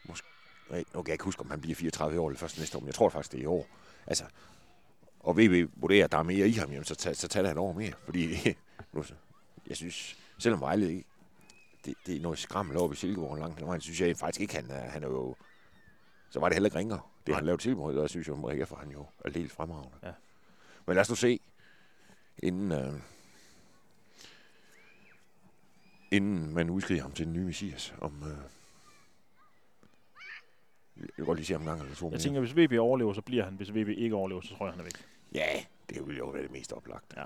Måske, 0.03 0.27
nej, 0.69 0.83
nu 0.93 1.01
kan 1.01 1.07
jeg 1.07 1.13
ikke 1.13 1.23
huske, 1.23 1.41
om 1.41 1.49
han 1.49 1.61
bliver 1.61 1.75
34 1.75 2.19
år 2.19 2.29
eller 2.29 2.39
først 2.39 2.57
næste 2.57 2.77
år, 2.77 2.81
men 2.81 2.87
jeg 2.87 2.95
tror 2.95 3.09
faktisk, 3.09 3.31
det 3.31 3.37
er 3.37 3.43
i 3.43 3.45
år. 3.45 3.67
Altså, 4.07 4.23
og 5.19 5.37
VB 5.37 5.71
vurderer, 5.75 6.05
at 6.05 6.11
der 6.11 6.17
er 6.17 6.23
mere 6.23 6.47
i 6.47 6.51
ham, 6.51 6.71
jamen, 6.71 6.85
så, 6.85 6.95
tager, 6.95 7.13
så 7.13 7.27
tager 7.27 7.47
han 7.47 7.57
over 7.57 7.73
mere. 7.73 7.93
Fordi, 8.05 8.35
nu, 8.93 9.03
jeg 9.67 9.77
synes, 9.77 10.17
selvom 10.37 10.61
Vejle 10.61 10.89
ikke, 10.89 11.05
det, 11.85 11.93
det 12.05 12.15
er 12.15 12.21
noget 12.21 12.39
skrammel 12.39 12.77
over 12.77 12.91
i 12.91 12.95
Silkeborg 12.95 13.37
langt 13.37 13.59
ad 13.61 13.65
vejen, 13.65 13.81
synes 13.81 14.01
jeg 14.01 14.17
faktisk 14.17 14.41
ikke, 14.41 14.55
han 14.55 14.71
er, 14.71 14.89
han 14.89 15.03
er 15.03 15.07
jo 15.07 15.35
så 16.29 16.39
var 16.39 16.49
det 16.49 16.55
heller 16.55 16.67
ikke 16.67 16.79
ringere. 16.79 17.01
Det 17.25 17.27
Nej. 17.27 17.35
han 17.35 17.45
lavede 17.45 17.61
tilbud, 17.61 17.95
og 17.95 18.09
synes 18.09 18.27
jeg, 18.27 18.37
Maria 18.37 18.63
for 18.63 18.75
han 18.75 18.91
jo 18.91 19.05
er 19.25 19.31
helt 19.31 19.51
fremragende. 19.51 19.97
Ja. 20.03 20.11
Men 20.85 20.95
lad 20.95 21.01
os 21.01 21.09
nu 21.09 21.15
se, 21.15 21.39
inden, 22.37 22.71
øh, 22.71 22.93
inden 26.11 26.53
man 26.53 26.69
udskriver 26.69 27.01
ham 27.01 27.11
til 27.11 27.25
den 27.25 27.33
nye 27.33 27.45
Messias, 27.45 27.93
om... 28.01 28.23
Øh, 28.23 28.37
jeg 30.97 31.07
vil 31.17 31.25
godt 31.25 31.37
lige 31.37 31.45
se 31.45 31.53
ham 31.53 31.61
en 31.61 31.67
gang 31.67 31.81
eller 31.81 31.95
to 31.95 32.05
Jeg 32.05 32.11
mere. 32.11 32.19
tænker, 32.19 32.39
hvis 32.39 32.55
VB 32.55 32.79
overlever, 32.79 33.13
så 33.13 33.21
bliver 33.21 33.43
han. 33.43 33.53
Hvis 33.53 33.71
VB 33.73 33.87
ikke 33.89 34.15
overlever, 34.15 34.41
så 34.41 34.55
tror 34.57 34.65
jeg, 34.65 34.73
han 34.73 34.79
er 34.79 34.83
væk. 34.83 34.93
Ja, 35.33 35.45
det 35.89 36.07
vil 36.07 36.17
jo 36.17 36.25
være 36.27 36.43
det 36.43 36.51
mest 36.51 36.73
oplagt. 36.73 37.13
Ja. 37.17 37.23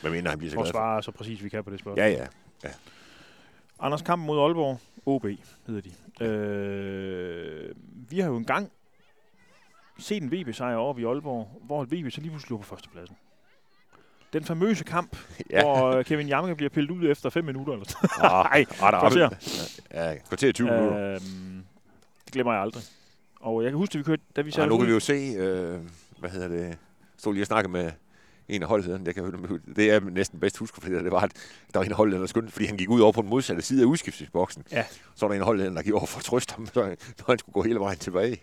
Hvad 0.00 0.10
mener 0.10 0.30
han 0.30 0.38
bliver 0.38 0.50
så 0.50 0.56
glad 0.56 0.66
for? 0.66 0.72
svare 0.72 1.02
så 1.02 1.10
præcis 1.10 1.44
vi 1.44 1.48
kan 1.48 1.64
på 1.64 1.70
det 1.70 1.80
spørgsmål. 1.80 2.04
Ja, 2.04 2.26
ja. 2.64 2.70
Anders 3.80 4.02
Kamp 4.02 4.22
mod 4.26 4.38
Aalborg. 4.40 4.80
OB 5.06 5.24
hedder 5.66 5.80
de. 6.20 6.24
Øh, 6.24 7.74
vi 8.10 8.20
har 8.20 8.28
jo 8.28 8.36
engang 8.36 8.72
set 9.98 10.22
en 10.22 10.32
VB-sejr 10.32 10.76
over 10.76 10.98
i 10.98 11.04
Aalborg, 11.04 11.60
hvor 11.62 11.84
VB 11.84 11.90
så 12.12 12.20
lige 12.20 12.30
pludselig 12.30 12.50
lå 12.50 12.56
på 12.56 12.62
førstepladsen. 12.62 13.16
Den 14.32 14.44
famøse 14.44 14.84
kamp, 14.84 15.16
Ja. 15.50 15.62
hvor 15.62 15.86
øh, 15.86 16.04
Kevin 16.04 16.28
Jamke 16.28 16.54
bliver 16.54 16.70
pillet 16.70 16.90
ud 16.90 17.10
efter 17.10 17.30
5 17.30 17.44
minutter. 17.44 17.72
Eller. 17.72 17.86
Ah, 18.20 18.44
Nej, 18.52 18.64
ah, 18.82 18.92
der 18.92 19.00
kvarter. 19.00 19.28
Ja, 19.94 20.14
kvarter 20.28 20.52
20 20.52 20.70
minutter. 20.70 21.14
Øhm, 21.14 21.64
det 22.24 22.32
glemmer 22.32 22.52
jeg 22.52 22.62
aldrig. 22.62 22.82
Og 23.40 23.62
jeg 23.62 23.70
kan 23.70 23.78
huske, 23.78 23.92
at 23.94 23.98
vi 23.98 24.02
kørte, 24.04 24.22
da 24.36 24.40
vi 24.40 24.50
satte 24.50 24.68
nu 24.68 24.78
kan 24.78 24.86
vi 24.86 24.92
jo 24.92 25.00
se, 25.00 25.12
øh, 25.12 25.80
hvad 26.18 26.30
hedder 26.30 26.48
det, 26.48 26.78
stod 27.18 27.32
lige 27.34 27.42
og 27.42 27.46
snakke 27.46 27.70
med 27.70 27.90
en 28.48 28.62
af 28.62 28.68
holdlederne, 28.68 29.04
jeg 29.06 29.14
kan 29.14 29.24
høre 29.24 29.58
det 29.76 29.90
er 29.90 30.00
næsten 30.00 30.40
bedst 30.40 30.58
huske, 30.58 30.80
fordi 30.80 30.94
det 30.94 31.12
var, 31.12 31.20
at 31.20 31.32
der 31.72 31.78
var 31.78 31.84
en 31.84 31.90
af 31.90 31.96
holdlederne, 31.96 32.22
der 32.22 32.26
skyndte, 32.28 32.52
fordi 32.52 32.66
han 32.66 32.76
gik 32.76 32.88
ud 32.90 33.00
over 33.00 33.12
på 33.12 33.22
den 33.22 33.30
modsatte 33.30 33.62
side 33.62 33.82
af 33.82 33.86
udskiftningsboksen. 33.86 34.64
Ja. 34.72 34.84
Så 35.14 35.26
var 35.26 35.28
der 35.28 35.34
en 35.34 35.40
af 35.40 35.46
holdlederne, 35.46 35.76
der 35.76 35.82
gik 35.82 35.92
over 35.92 36.06
for 36.06 36.18
at 36.18 36.24
trøste 36.24 36.54
ham, 36.54 36.66
så, 36.74 36.80
når 37.18 37.24
han 37.26 37.38
skulle 37.38 37.54
gå 37.54 37.62
hele 37.62 37.80
vejen 37.80 37.98
tilbage. 37.98 38.38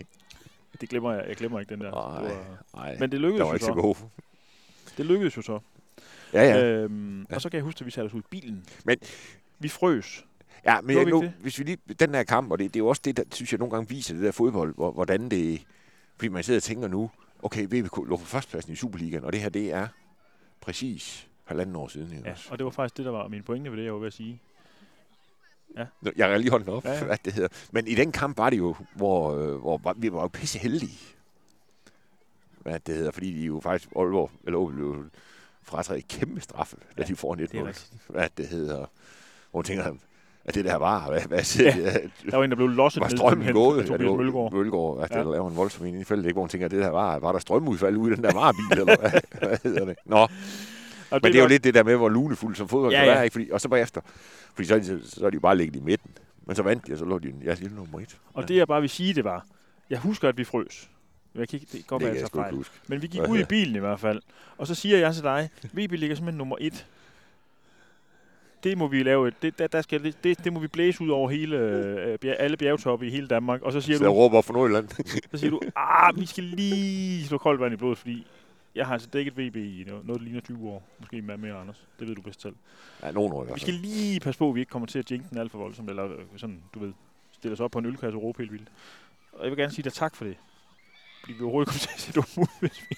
Det 0.81 0.89
glemmer 0.89 1.13
jeg. 1.13 1.25
Jeg 1.27 1.35
glemmer 1.35 1.59
ikke 1.59 1.73
den 1.75 1.81
der. 1.81 1.91
Nej, 1.91 2.27
Det 2.29 2.37
var, 2.73 2.95
men 2.99 3.11
det 3.11 3.19
lykkedes 3.21 3.39
var 3.41 3.47
jo 3.47 3.53
ikke 3.53 3.65
så 3.65 3.71
så. 3.75 3.81
god. 3.81 3.95
Det 4.97 5.05
lykkedes 5.05 5.37
jo 5.37 5.41
så. 5.41 5.59
Ja, 6.33 6.43
ja. 6.43 6.65
Øhm, 6.65 7.25
Ja. 7.29 7.35
Og 7.35 7.41
så 7.41 7.49
kan 7.49 7.57
jeg 7.57 7.63
huske, 7.63 7.79
at 7.79 7.85
vi 7.85 7.91
satte 7.91 8.07
os 8.07 8.13
ud 8.13 8.19
i 8.21 8.25
bilen. 8.29 8.65
Men- 8.85 8.97
vi 9.59 9.67
frøs. 9.67 10.25
Ja, 10.65 10.81
men 10.81 10.97
jeg, 10.97 11.05
nu, 11.05 11.21
ikke 11.23 11.35
hvis 11.41 11.59
vi 11.59 11.63
lige, 11.63 11.77
den 11.99 12.13
der 12.13 12.23
kamp, 12.23 12.51
og 12.51 12.59
det, 12.59 12.73
det 12.73 12.79
er 12.79 12.83
jo 12.83 12.87
også 12.87 13.01
det, 13.05 13.17
der 13.17 13.23
synes 13.31 13.51
jeg 13.51 13.59
nogle 13.59 13.71
gange 13.71 13.89
viser 13.89 14.13
det 14.13 14.23
der 14.23 14.31
fodbold, 14.31 14.75
hvor, 14.75 14.91
hvordan 14.91 15.29
det, 15.29 15.61
fordi 16.17 16.27
man 16.27 16.43
sidder 16.43 16.59
og 16.59 16.63
tænker 16.63 16.87
nu, 16.87 17.11
okay, 17.43 17.65
VBK 17.65 17.97
lå 17.97 18.17
på 18.17 18.25
førstepladsen 18.25 18.73
i 18.73 18.75
Superligaen, 18.75 19.23
og 19.23 19.33
det 19.33 19.41
her, 19.41 19.49
det 19.49 19.73
er 19.73 19.87
præcis 20.61 21.27
halvanden 21.45 21.75
år 21.75 21.87
siden. 21.87 22.21
Ja, 22.25 22.31
også? 22.31 22.47
og 22.51 22.57
det 22.57 22.65
var 22.65 22.71
faktisk 22.71 22.97
det, 22.97 23.05
der 23.05 23.11
var 23.11 23.27
min 23.27 23.43
pointe 23.43 23.71
ved 23.71 23.77
det, 23.77 23.83
jeg 23.85 23.93
var 23.93 23.99
ved 23.99 24.07
at 24.07 24.13
sige. 24.13 24.41
Nå, 26.01 26.11
Jeg 26.17 26.27
har 26.29 26.37
lige 26.37 26.51
holdt 26.51 26.69
op, 26.69 26.85
Ja, 26.85 26.89
ja, 26.89 26.95
ja. 26.95 26.99
ja. 27.01 27.05
hvad 27.05 27.17
det 27.25 27.33
hedder. 27.33 27.49
Men 27.71 27.87
i 27.87 27.95
den 27.95 28.11
kamp 28.11 28.37
var 28.37 28.49
det 28.49 28.57
jo, 28.57 28.75
hvor, 28.95 29.35
øh, 29.35 29.55
hvor 29.59 29.93
vi 29.97 30.11
var 30.11 30.21
jo 30.21 30.27
pisse 30.27 30.59
heldige. 30.59 30.97
Hvad 32.61 32.79
det 32.79 32.95
hedder, 32.95 33.11
fordi 33.11 33.33
de 33.33 33.45
jo 33.45 33.59
faktisk, 33.59 33.89
Aalborg, 33.95 34.31
eller 34.45 34.59
Aalborg 34.59 35.05
et 35.97 36.07
kæmpe 36.07 36.41
straffe, 36.41 36.75
da 36.97 37.03
Ja, 37.03 37.07
de 37.07 37.15
får 37.15 37.33
en 37.33 37.39
Det 37.39 37.53
er 37.53 37.59
1 37.61 37.67
rigtigt. 37.67 38.01
Hvad 38.09 38.27
det 38.37 38.47
hedder. 38.47 38.85
Hvor 39.51 39.61
tænker, 39.61 39.93
at 40.45 40.55
det 40.55 40.65
der 40.65 40.75
var, 40.75 41.09
hvad, 41.09 41.21
hvad 41.21 41.43
siger 41.43 41.75
Ja. 41.77 41.93
det? 41.93 42.11
Der 42.31 42.37
var 42.37 42.43
en, 42.43 42.49
der 42.49 42.55
blev 42.55 42.67
losset 42.67 43.01
var 43.01 43.07
ned 43.09 43.17
strømmen 43.17 43.45
simpelthen 43.47 43.53
gået? 43.53 43.89
Ja, 43.89 43.97
det 43.97 44.05
var 44.09 44.15
Mølgaard. 44.15 44.53
Mølgaard, 44.53 44.99
at 45.03 45.11
Ja. 45.11 45.19
der 45.23 45.31
laver 45.31 45.49
en 45.49 45.55
voldsom 45.55 45.85
ind 45.85 45.97
i 46.01 46.03
feltet, 46.03 46.25
ikke? 46.25 46.33
hvor 46.33 46.41
man 46.43 46.49
tænker, 46.49 46.65
at 46.65 46.71
det 46.71 46.79
der 46.79 46.89
var, 46.89 47.19
var 47.19 47.31
der 47.31 47.39
strømudfald 47.39 47.97
ude 47.97 48.13
i 48.13 48.15
den 48.15 48.23
der 48.23 48.33
varebil, 48.33 48.79
eller 48.79 48.85
hvad, 48.97 49.21
hvad 49.47 49.57
hedder 49.63 49.85
det? 49.85 49.95
Nå, 50.05 50.17
Og 50.17 50.29
men 51.11 51.23
det 51.23 51.35
er 51.35 51.41
jo 51.43 51.47
lidt 51.49 51.63
det 51.63 51.73
der 51.73 51.83
med, 51.83 51.95
hvor 51.95 52.09
lunefuld 52.09 52.55
som 52.55 52.67
fodbold 52.67 52.91
Ja, 52.93 52.99
kan 52.99 53.07
ja. 53.07 53.13
være, 53.13 53.23
ikke? 53.23 53.33
Fordi, 53.33 53.49
og 53.51 53.61
så 53.61 53.69
bagefter, 53.69 54.01
fordi 54.53 54.67
så 54.67 54.79
så, 54.83 54.99
så 55.19 55.25
er 55.25 55.29
de 55.29 55.33
jo 55.35 55.39
bare 55.39 55.57
ligget 55.57 55.75
i 55.75 55.79
midten. 55.79 56.11
Men 56.47 56.55
så 56.55 56.63
vandt 56.63 56.87
de, 56.87 56.91
og 56.91 56.97
så 56.97 57.05
lå 57.05 57.19
de 57.19 57.33
ja, 57.43 57.53
lille 57.53 57.75
nummer 57.75 57.99
et. 57.99 58.17
Og 58.33 58.47
det, 58.47 58.55
jeg 58.55 58.67
bare 58.67 58.81
vil 58.81 58.89
sige, 58.89 59.13
det 59.13 59.23
var, 59.23 59.45
jeg 59.89 59.99
husker, 59.99 60.29
at 60.29 60.37
vi 60.37 60.43
frøs. 60.43 60.89
Jeg 61.35 61.47
kan 61.49 61.59
ikke, 61.59 61.71
det 61.71 61.85
sgu 61.85 61.95
ikke 61.97 62.27
fejl. 62.29 62.53
huske. 62.55 62.73
Men 62.87 63.01
vi 63.01 63.07
gik 63.07 63.21
ud 63.29 63.39
i 63.39 63.43
bilen 63.55 63.75
i 63.75 63.79
hvert 63.79 63.99
fald. 63.99 64.21
Og 64.57 64.67
så 64.67 64.75
siger 64.75 64.97
jeg 64.97 65.13
til 65.13 65.23
dig, 65.23 65.49
VB 65.73 65.91
ligger 65.91 66.15
simpelthen 66.15 66.37
nummer 66.37 66.55
et. 66.59 66.85
Det 68.63 68.77
må 68.77 68.87
vi 68.87 69.03
lave, 69.03 69.27
et- 69.27 69.41
det, 69.41 69.59
der, 69.59 69.67
der 69.67 69.81
skal, 69.81 70.03
det, 70.23 70.43
det, 70.43 70.53
må 70.53 70.59
vi 70.59 70.67
blæse 70.67 71.01
ud 71.03 71.09
over 71.09 71.29
hele, 71.29 71.57
øh, 71.57 72.17
bjerg, 72.19 72.35
alle 72.39 72.57
bjergtoppe 72.57 73.07
i 73.07 73.09
hele 73.09 73.27
Danmark. 73.27 73.61
Og 73.61 73.71
så 73.73 73.81
siger 73.81 73.97
Så 73.97 74.03
jeg 74.03 74.09
du, 74.09 74.13
råber 74.15 74.41
for 74.41 74.53
Nordjylland. 74.53 74.87
så 75.31 75.37
siger 75.37 75.49
du, 75.51 75.59
ah, 75.75 76.15
vi 76.19 76.25
skal 76.25 76.43
lige 76.43 77.25
slå 77.27 77.37
koldt 77.37 77.61
vand 77.61 77.73
i 77.73 77.77
blodet, 77.77 77.97
fordi 77.97 78.27
jeg 78.75 78.85
har 78.85 78.93
altså 78.93 79.09
dækket 79.13 79.33
VB 79.37 79.55
i 79.55 79.83
noget, 79.87 80.05
noget 80.05 80.19
der 80.19 80.25
ligner 80.25 80.41
20 80.41 80.69
år. 80.69 80.87
Måske 80.99 81.21
mere, 81.21 81.37
mere 81.37 81.53
Anders. 81.53 81.83
Det 81.99 82.07
ved 82.07 82.15
du 82.15 82.21
bedst 82.21 82.41
selv. 82.41 82.55
ja, 83.03 83.11
nogen 83.11 83.33
år 83.33 83.43
i 83.43 83.45
Vi 83.45 83.49
hvert 83.49 83.61
skal 83.61 83.73
fald. 83.73 83.81
lige 83.83 84.19
passe 84.19 84.39
på, 84.39 84.49
at 84.49 84.55
vi 84.55 84.59
ikke 84.59 84.69
kommer 84.69 84.87
til 84.87 84.99
at 84.99 85.11
jinke 85.11 85.25
den 85.29 85.37
alt 85.37 85.51
for 85.51 85.57
voldsomt, 85.57 85.89
eller 85.89 86.05
øh, 86.05 86.11
sådan, 86.37 86.59
du 86.73 86.79
ved, 86.79 86.93
stille 87.31 87.53
os 87.53 87.59
op 87.59 87.71
på 87.71 87.79
en 87.79 87.85
ølkasse 87.85 88.17
og 88.17 88.23
råbe 88.23 88.37
helt 88.39 88.51
vildt. 88.51 88.67
Og 89.33 89.43
jeg 89.43 89.51
vil 89.51 89.57
gerne 89.57 89.73
sige 89.73 89.83
dig 89.83 89.93
tak 89.93 90.15
for 90.15 90.25
det. 90.25 90.35
Vi 91.27 91.33
overhovedet 91.41 91.67
kommer 91.67 91.79
til 91.79 92.19
at 92.19 92.49
hvis 92.59 92.81
vi 92.89 92.97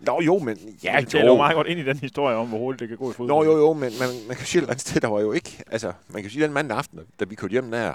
Nå 0.06 0.20
jo, 0.20 0.38
men 0.38 0.58
ja, 0.84 0.96
det 1.00 1.08
taler 1.08 1.26
jo 1.26 1.36
meget 1.36 1.54
godt 1.54 1.66
ind 1.66 1.80
i 1.80 1.84
den 1.84 1.98
historie 1.98 2.36
om, 2.36 2.48
hvor 2.48 2.58
hurtigt 2.58 2.80
det 2.80 2.88
kan 2.88 2.98
gå 2.98 3.10
i 3.10 3.14
fodbold. 3.14 3.46
Nå 3.46 3.52
jo, 3.52 3.58
jo, 3.58 3.72
men 3.72 3.92
man, 4.00 4.08
man 4.28 4.36
kan 4.36 4.46
sige 4.46 4.58
et 4.58 4.62
eller 4.62 4.70
andet 4.72 4.80
sted, 4.80 5.00
der 5.00 5.08
var 5.08 5.20
jo 5.20 5.32
ikke, 5.32 5.64
altså, 5.66 5.92
man 6.08 6.22
kan 6.22 6.30
sige 6.30 6.44
den 6.44 6.52
mandag 6.52 6.78
aften, 6.78 7.00
da 7.20 7.24
vi 7.24 7.34
kørte 7.34 7.52
hjem 7.52 7.70
der, 7.70 7.94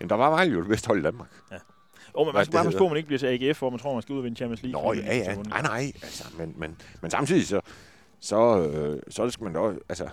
jamen 0.00 0.10
der 0.10 0.16
var 0.16 0.30
Vejle 0.30 0.52
jo 0.52 0.60
det 0.60 0.68
bedste 0.68 0.86
hold 0.86 0.98
i 0.98 1.02
Danmark. 1.02 1.28
Oh, 2.14 2.26
men 2.26 2.32
Hvad 2.32 2.40
man 2.40 2.44
skal 2.44 2.52
bare 2.52 2.64
passe 2.64 2.78
på, 2.78 2.84
at 2.84 2.90
man 2.90 2.96
ikke 2.96 3.06
bliver 3.06 3.18
til 3.18 3.26
AGF, 3.26 3.58
hvor 3.58 3.70
man 3.70 3.78
tror, 3.78 3.92
man 3.92 4.02
skal 4.02 4.12
ud 4.12 4.18
og 4.18 4.24
vinde 4.24 4.36
Champions 4.36 4.62
League. 4.62 4.82
Nå, 4.82 4.92
ja, 4.92 5.02
man 5.02 5.36
ja. 5.36 5.42
Nej, 5.42 5.62
nej. 5.62 5.92
Altså, 6.02 6.24
men, 6.38 6.54
men, 6.56 6.76
men 7.00 7.10
samtidig 7.10 7.46
så, 7.46 7.60
så, 8.20 8.60
øh, 8.60 9.02
så 9.08 9.30
skal 9.30 9.44
man 9.44 9.52
da 9.52 9.58
også, 9.58 9.78
altså, 9.88 10.08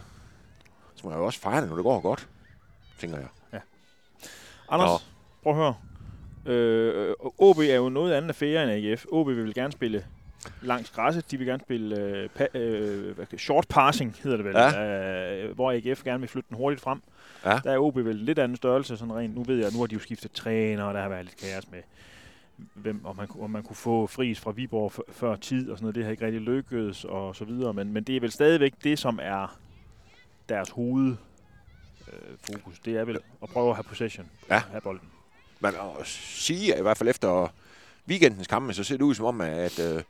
så 0.95 1.01
må 1.04 1.10
man 1.10 1.19
jo 1.19 1.25
også 1.25 1.39
fejre 1.39 1.62
det, 1.62 1.69
når 1.69 1.75
det 1.75 1.84
går 1.84 1.99
godt, 1.99 2.28
tænker 2.99 3.17
jeg. 3.17 3.62
Anders, 4.69 5.08
prøv 5.43 5.54
at 5.54 5.58
høre. 5.60 5.75
Øh, 6.45 7.13
OB 7.38 7.58
er 7.58 7.75
jo 7.75 7.89
noget 7.89 8.13
andet 8.13 8.29
affære 8.29 8.63
end 8.63 8.71
AGF. 8.91 9.05
OB 9.12 9.27
vil 9.27 9.53
gerne 9.53 9.71
spille 9.73 10.05
langs 10.62 10.89
græsset. 10.89 11.31
De 11.31 11.38
vil 11.38 11.47
gerne 11.47 11.60
spille 11.62 11.99
øh, 12.01 12.29
pa- 12.39 12.58
øh, 12.58 13.15
short 13.38 13.65
passing, 13.69 14.15
hedder 14.23 14.38
det 14.38 14.45
vel. 14.45 14.55
Ja. 14.55 15.43
Øh, 15.45 15.55
hvor 15.55 15.71
AGF 15.71 16.03
gerne 16.03 16.19
vil 16.19 16.29
flytte 16.29 16.49
den 16.49 16.58
hurtigt 16.58 16.81
frem. 16.81 17.01
Ja. 17.45 17.60
Der 17.63 17.71
er 17.71 17.77
OB 17.77 17.95
vel 17.95 18.15
lidt 18.15 18.39
anden 18.39 18.55
størrelse, 18.58 18.97
sådan 18.97 19.13
rent. 19.15 19.36
Nu 19.36 19.43
ved 19.43 19.58
jeg, 19.58 19.71
nu 19.73 19.79
har 19.79 19.86
de 19.88 19.93
jo 19.93 19.99
skiftet 19.99 20.31
træner, 20.31 20.84
og 20.84 20.93
der 20.93 21.01
har 21.01 21.10
været 21.10 21.25
lidt 21.25 21.38
kaos 21.38 21.71
med, 21.71 21.79
hvem, 22.73 23.05
om, 23.05 23.15
man, 23.15 23.27
kunne- 23.27 23.43
om 23.43 23.49
man 23.49 23.63
kunne 23.63 23.75
få 23.75 24.08
fris 24.08 24.39
fra 24.39 24.51
Viborg 24.51 24.91
f- 24.91 25.12
før 25.13 25.36
tid 25.36 25.69
og 25.71 25.77
sådan 25.77 25.84
noget. 25.84 25.95
Det 25.95 26.03
har 26.03 26.12
ikke 26.12 26.25
rigtig 26.25 26.41
lykkedes 26.41 27.05
og 27.05 27.36
så 27.36 27.45
videre. 27.45 27.73
Men, 27.73 27.93
men 27.93 28.03
det 28.03 28.15
er 28.15 28.19
vel 28.19 28.31
stadigvæk 28.31 28.73
det, 28.84 28.99
som 28.99 29.19
er 29.21 29.58
deres 30.49 30.69
hoved 30.69 31.15
øh, 32.13 32.38
fokus. 32.53 32.79
Det 32.79 32.97
er 32.97 33.05
vel 33.05 33.19
at 33.43 33.49
prøve 33.49 33.69
at 33.69 33.75
have 33.75 33.84
possession. 33.84 34.25
Ja. 34.49 34.60
Have 34.71 34.81
bolden. 34.81 35.08
Man 35.73 35.99
at 35.99 36.08
sige, 36.08 36.73
at 36.73 36.80
i 36.80 36.82
hvert 36.82 36.97
fald 36.97 37.10
efter 37.10 37.47
weekendens 38.08 38.47
kampe, 38.47 38.73
så 38.73 38.84
ser 38.84 38.97
det 38.97 39.04
ud 39.04 39.15
som 39.15 39.25
om, 39.25 39.41
at, 39.41 39.80
øh, 39.80 40.04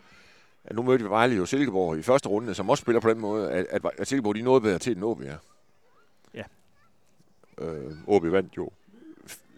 at 0.64 0.76
nu 0.76 0.84
mødte 0.84 1.04
vi 1.04 1.10
Vejle 1.10 1.36
jo 1.36 1.46
Silkeborg 1.46 1.98
i 1.98 2.02
første 2.02 2.30
runde, 2.30 2.54
som 2.54 2.70
også 2.70 2.82
spiller 2.82 3.00
på 3.00 3.10
den 3.10 3.20
måde, 3.20 3.52
at, 3.52 3.66
at, 3.70 3.82
at 3.98 4.08
Silkeborg 4.08 4.36
de 4.36 4.40
er 4.40 4.44
noget 4.44 4.64
bedre 4.64 4.80
til, 4.80 4.96
end 4.96 5.04
OB 5.04 5.22
er. 5.22 5.38
Ja. 6.34 6.44
Øh, 7.58 7.98
OB 8.08 8.24
vandt 8.24 8.58
jo, 8.58 8.70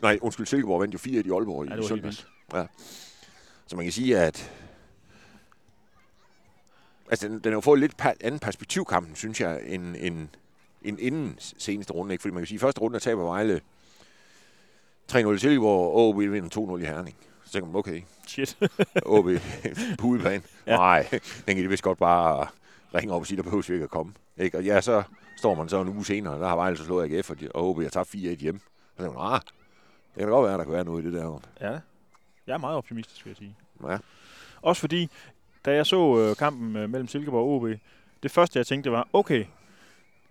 nej, 0.02 0.20
undskyld, 0.22 0.46
Silkeborg 0.46 0.82
vandt 0.82 0.94
jo 0.94 1.00
4 1.00 1.24
i 1.26 1.32
Aalborg 1.32 1.68
Ja, 1.68 1.76
i 1.76 1.88
søndags. 1.88 2.28
Ja. 2.54 2.66
Så 3.68 3.76
man 3.76 3.86
kan 3.86 3.92
sige, 3.92 4.20
at 4.20 4.52
altså, 7.10 7.28
den, 7.28 7.40
den 7.40 7.54
har 7.54 7.60
fået 7.60 7.80
lidt 7.80 8.06
anden 8.22 8.40
perspektiv 8.40 8.86
kampen, 8.86 9.16
synes 9.16 9.42
jeg, 9.42 9.62
end, 9.66 9.96
end, 10.00 10.28
end 10.82 11.00
inden 11.00 11.36
seneste 11.40 11.94
runde. 11.94 12.14
Ikke? 12.14 12.22
Fordi 12.22 12.34
man 12.34 12.42
kan 12.42 12.48
sige, 12.48 12.58
at 12.58 12.62
første 12.62 12.82
runde 12.82 13.00
taber 13.00 13.24
Vejle 13.24 13.62
3-0 15.12 15.18
i 15.30 15.38
Silkeborg, 15.38 15.96
og 15.96 16.08
OB 16.08 16.18
vinder 16.18 16.76
2-0 16.78 16.82
i 16.82 16.86
Herning. 16.86 17.16
Så 17.46 17.52
tænker 17.52 17.68
man, 17.68 17.76
okay, 17.76 18.02
Shit. 18.28 18.58
OB 19.06 19.26
på 20.00 20.08
udebane. 20.08 20.44
Ja. 20.68 20.76
Nej, 20.76 21.08
den 21.46 21.56
kan 21.56 21.58
de 21.58 21.70
vist 21.70 21.84
godt 21.84 21.98
bare 21.98 22.48
ringe 22.96 23.14
op 23.14 23.22
og 23.22 23.28
sige, 23.28 23.38
der 23.38 23.44
behøver 23.44 23.64
vi 23.68 23.74
ikke 23.74 23.84
at 23.84 23.90
komme. 23.90 24.14
Ikke? 24.38 24.58
Og 24.58 24.64
ja, 24.64 24.82
så 24.82 25.04
står 25.38 25.56
man 25.56 25.70
så 25.70 25.82
en 25.82 25.88
uge 25.88 26.06
senere, 26.06 26.40
der 26.40 26.48
har 26.48 26.56
Vejle 26.56 26.78
så 26.78 26.84
slået 26.84 27.14
AGF, 27.14 27.30
og, 27.30 27.40
de, 27.40 27.52
og 27.52 27.64
håber, 27.64 27.82
jeg 27.82 27.92
tager 27.92 28.04
4-1 28.04 28.42
hjem. 28.42 28.60
Så 28.98 29.04
tænker 29.04 29.20
man, 29.20 29.34
ah, 29.34 29.40
det 29.42 30.20
kan 30.20 30.28
da 30.28 30.30
godt 30.30 30.48
være, 30.48 30.58
der 30.58 30.64
kan 30.64 30.74
være 30.74 30.86
noget 30.86 31.04
i 31.04 31.06
det 31.06 31.14
der. 31.14 31.42
Ja, 31.62 31.80
jeg 32.48 32.54
er 32.54 32.58
meget 32.58 32.78
optimistisk, 32.78 33.26
vil 33.26 33.32
jeg 33.32 33.38
sige. 33.38 33.56
Ja. 33.90 33.98
Også 34.62 34.80
fordi, 34.80 35.10
da 35.66 35.74
jeg 35.74 35.86
så 35.86 36.18
øh, 36.20 36.36
kampen 36.36 36.76
øh, 36.76 36.90
mellem 36.90 37.08
Silkeborg 37.08 37.44
og 37.44 37.56
OB, 37.56 37.80
det 38.24 38.32
første, 38.32 38.60
jeg 38.60 38.68
tænkte, 38.68 38.92
var, 38.92 39.08
okay, 39.14 39.46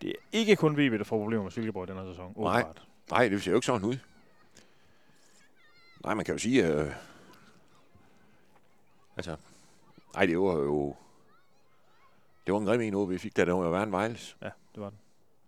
det 0.03 0.09
er 0.11 0.15
ikke 0.33 0.57
kun 0.57 0.73
VB, 0.73 0.99
der 0.99 1.05
får 1.05 1.19
problemer 1.19 1.43
med 1.43 1.51
Silkeborg 1.51 1.89
i 1.89 1.93
den 1.93 2.01
her 2.01 2.12
sæson. 2.12 2.35
Nej. 2.37 2.65
Nej, 3.11 3.29
det 3.29 3.43
ser 3.43 3.51
jo 3.51 3.57
ikke 3.57 3.67
sådan 3.67 3.85
ud. 3.85 3.97
Nej, 6.05 6.15
man 6.15 6.25
kan 6.25 6.35
jo 6.35 6.39
sige, 6.39 6.67
øh, 6.67 6.93
altså, 9.17 9.37
nej, 10.15 10.27
det 10.27 10.39
var 10.39 10.53
jo, 10.53 10.97
det 12.47 12.55
var 12.55 12.61
en 12.61 12.67
grim 12.67 12.81
en, 12.81 12.95
OB 12.95 13.19
fik, 13.19 13.37
da 13.37 13.45
det 13.45 13.55
var 13.55 13.65
jo 13.65 13.71
værre 13.71 13.91
Vejles. 13.91 14.37
Ja, 14.43 14.51
det 14.75 14.83
var 14.83 14.91
den. 14.91 14.99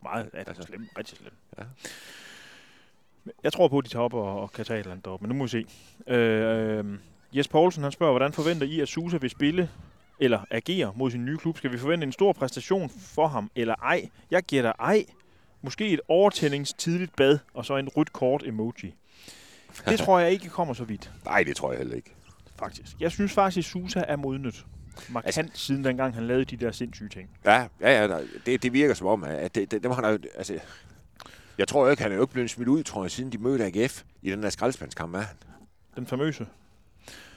Meget, 0.03 0.31
ja, 0.35 0.39
Altså. 0.39 0.63
slemt, 0.63 0.89
rigtig 0.99 1.19
slemt. 1.19 1.35
Ja. 1.59 1.65
Jeg 3.43 3.53
tror 3.53 3.69
på, 3.69 3.79
at 3.79 3.85
de 3.85 3.91
tager 3.91 4.03
op 4.03 4.15
og, 4.15 4.41
og 4.41 4.53
kan 4.53 4.65
tage 4.65 4.77
et 4.77 4.81
eller 4.81 4.93
andet 4.93 5.05
deroppe, 5.05 5.27
men 5.27 5.29
nu 5.29 5.39
må 5.39 5.45
vi 5.45 5.49
se. 5.49 5.67
Øh, 6.07 6.79
øh, 6.79 6.99
Jes 7.37 7.49
Poulsen, 7.49 7.83
han 7.83 7.93
spørger, 7.93 8.13
hvordan 8.13 8.33
forventer 8.33 8.67
I, 8.67 8.81
at 8.81 8.89
Susa 8.89 9.17
vil 9.17 9.31
spille 9.31 9.71
eller 10.21 10.41
agere 10.51 10.93
mod 10.97 11.11
sin 11.11 11.25
nye 11.25 11.39
klub? 11.39 11.57
Skal 11.59 11.73
vi 11.73 11.79
forvente 11.79 12.05
en 12.05 12.13
stor 12.13 12.33
præstation 12.33 12.91
for 12.91 13.27
ham, 13.27 13.51
eller 13.55 13.75
ej? 13.75 14.09
Jeg 14.31 14.43
giver 14.43 14.63
dig 14.63 14.75
ej. 14.79 15.05
Måske 15.63 15.89
et 15.89 16.01
overtændingstidligt 16.09 17.17
bad, 17.17 17.39
og 17.55 17.65
så 17.65 17.77
en 17.77 17.89
rødt 17.89 18.13
kort 18.13 18.43
emoji. 18.47 18.95
Det 19.89 19.99
tror 19.99 20.19
jeg 20.19 20.31
ikke 20.33 20.49
kommer 20.49 20.75
så 20.75 20.85
vidt, 20.85 21.13
Nej, 21.25 21.43
det 21.43 21.57
tror 21.57 21.73
jeg 21.73 21.79
heller 21.79 21.97
ikke. 21.97 22.15
faktisk. 22.59 22.97
Jeg 23.01 23.11
synes 23.11 23.33
faktisk, 23.33 23.59
at 23.59 23.65
Susa 23.65 24.05
er 24.09 24.17
modnet. 24.17 24.67
Markant 25.09 25.39
altså, 25.39 25.61
siden 25.65 25.85
dengang 25.85 26.15
han 26.15 26.27
lavede 26.27 26.45
de 26.45 26.57
der 26.57 26.73
sindssyge 26.73 27.09
ting. 27.09 27.31
Ja, 27.45 27.67
ja, 27.81 28.05
ja 28.07 28.19
det, 28.47 28.63
det 28.63 28.73
virker 28.73 28.95
som 28.95 29.07
om, 29.07 29.25
at 29.25 29.55
det, 29.55 29.71
det, 29.71 29.83
det 29.83 29.89
var 29.89 29.95
han 29.95 30.05
jo, 30.05 30.19
altså, 30.37 30.59
jeg 31.59 31.69
tror 31.69 31.91
ikke, 31.91 32.03
han 32.03 32.13
er 32.13 32.17
jo 32.17 32.23
ikke 32.23 32.33
blevet 32.33 32.51
smidt 32.51 32.69
ud, 32.69 32.83
tror 32.83 33.05
jeg, 33.05 33.11
siden 33.11 33.33
de 33.33 33.39
mødte 33.39 33.65
AGF 33.65 34.03
i 34.23 34.31
den 34.31 34.43
der 34.43 34.51
skraldspandskamp 34.51 35.15
af 35.15 35.25
han. 35.25 35.37
Den 35.97 36.07
famøse. 36.07 36.47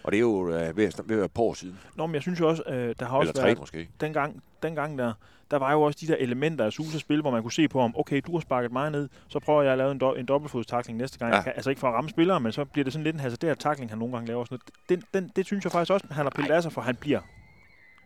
Og 0.03 0.11
det 0.11 0.17
er 0.17 0.21
jo 0.21 0.49
øh, 0.49 0.77
ved, 0.77 0.85
at, 0.85 0.99
ved 1.05 1.15
at 1.15 1.17
være 1.17 1.25
et 1.25 1.31
par 1.31 1.41
år 1.43 1.53
siden. 1.53 1.79
Nå, 1.95 2.05
men 2.05 2.13
jeg 2.15 2.21
synes 2.21 2.39
jo 2.39 2.47
også, 2.49 2.63
øh, 2.67 2.95
der 2.99 3.05
har 3.05 3.17
også 3.17 3.29
Eller 3.29 3.41
tre 3.41 3.47
været, 3.47 3.59
måske. 3.59 3.89
dengang, 4.01 4.43
dengang 4.63 4.97
der, 4.97 5.13
der 5.51 5.57
var 5.57 5.71
jo 5.71 5.81
også 5.81 5.97
de 6.01 6.07
der 6.07 6.15
elementer 6.19 6.65
af 6.65 6.71
Susas 6.71 7.01
spil, 7.01 7.21
hvor 7.21 7.31
man 7.31 7.41
kunne 7.41 7.51
se 7.51 7.67
på 7.67 7.81
ham, 7.81 7.93
okay, 7.97 8.21
du 8.27 8.31
har 8.33 8.39
sparket 8.39 8.71
mig 8.71 8.91
ned, 8.91 9.09
så 9.27 9.39
prøver 9.39 9.61
jeg 9.61 9.71
at 9.71 9.77
lave 9.77 9.91
en, 9.91 10.01
do- 10.03 10.19
en 10.19 10.25
dobbeltfodstakling 10.25 10.97
næste 10.97 11.19
gang. 11.19 11.31
Ja. 11.31 11.37
Ja. 11.37 11.43
Kan, 11.43 11.53
altså 11.55 11.69
ikke 11.69 11.79
for 11.79 11.87
at 11.87 11.93
ramme 11.93 12.09
spillere, 12.09 12.39
men 12.39 12.51
så 12.51 12.65
bliver 12.65 12.83
det 12.83 12.93
sådan 12.93 13.03
lidt 13.03 13.13
en 13.13 13.19
hasarderet 13.19 13.59
takling, 13.59 13.91
han 13.91 13.99
nogle 13.99 14.13
gange 14.13 14.27
laver. 14.27 14.45
Sådan 14.45 14.59
noget. 14.89 15.03
Den, 15.13 15.21
den, 15.23 15.31
det 15.35 15.45
synes 15.45 15.63
jeg 15.63 15.71
faktisk 15.71 15.91
også, 15.93 16.07
han 16.11 16.25
har 16.25 16.29
pillet 16.35 16.51
af 16.51 16.63
sig, 16.63 16.71
for 16.71 16.81
han 16.81 16.95
bliver 16.95 17.19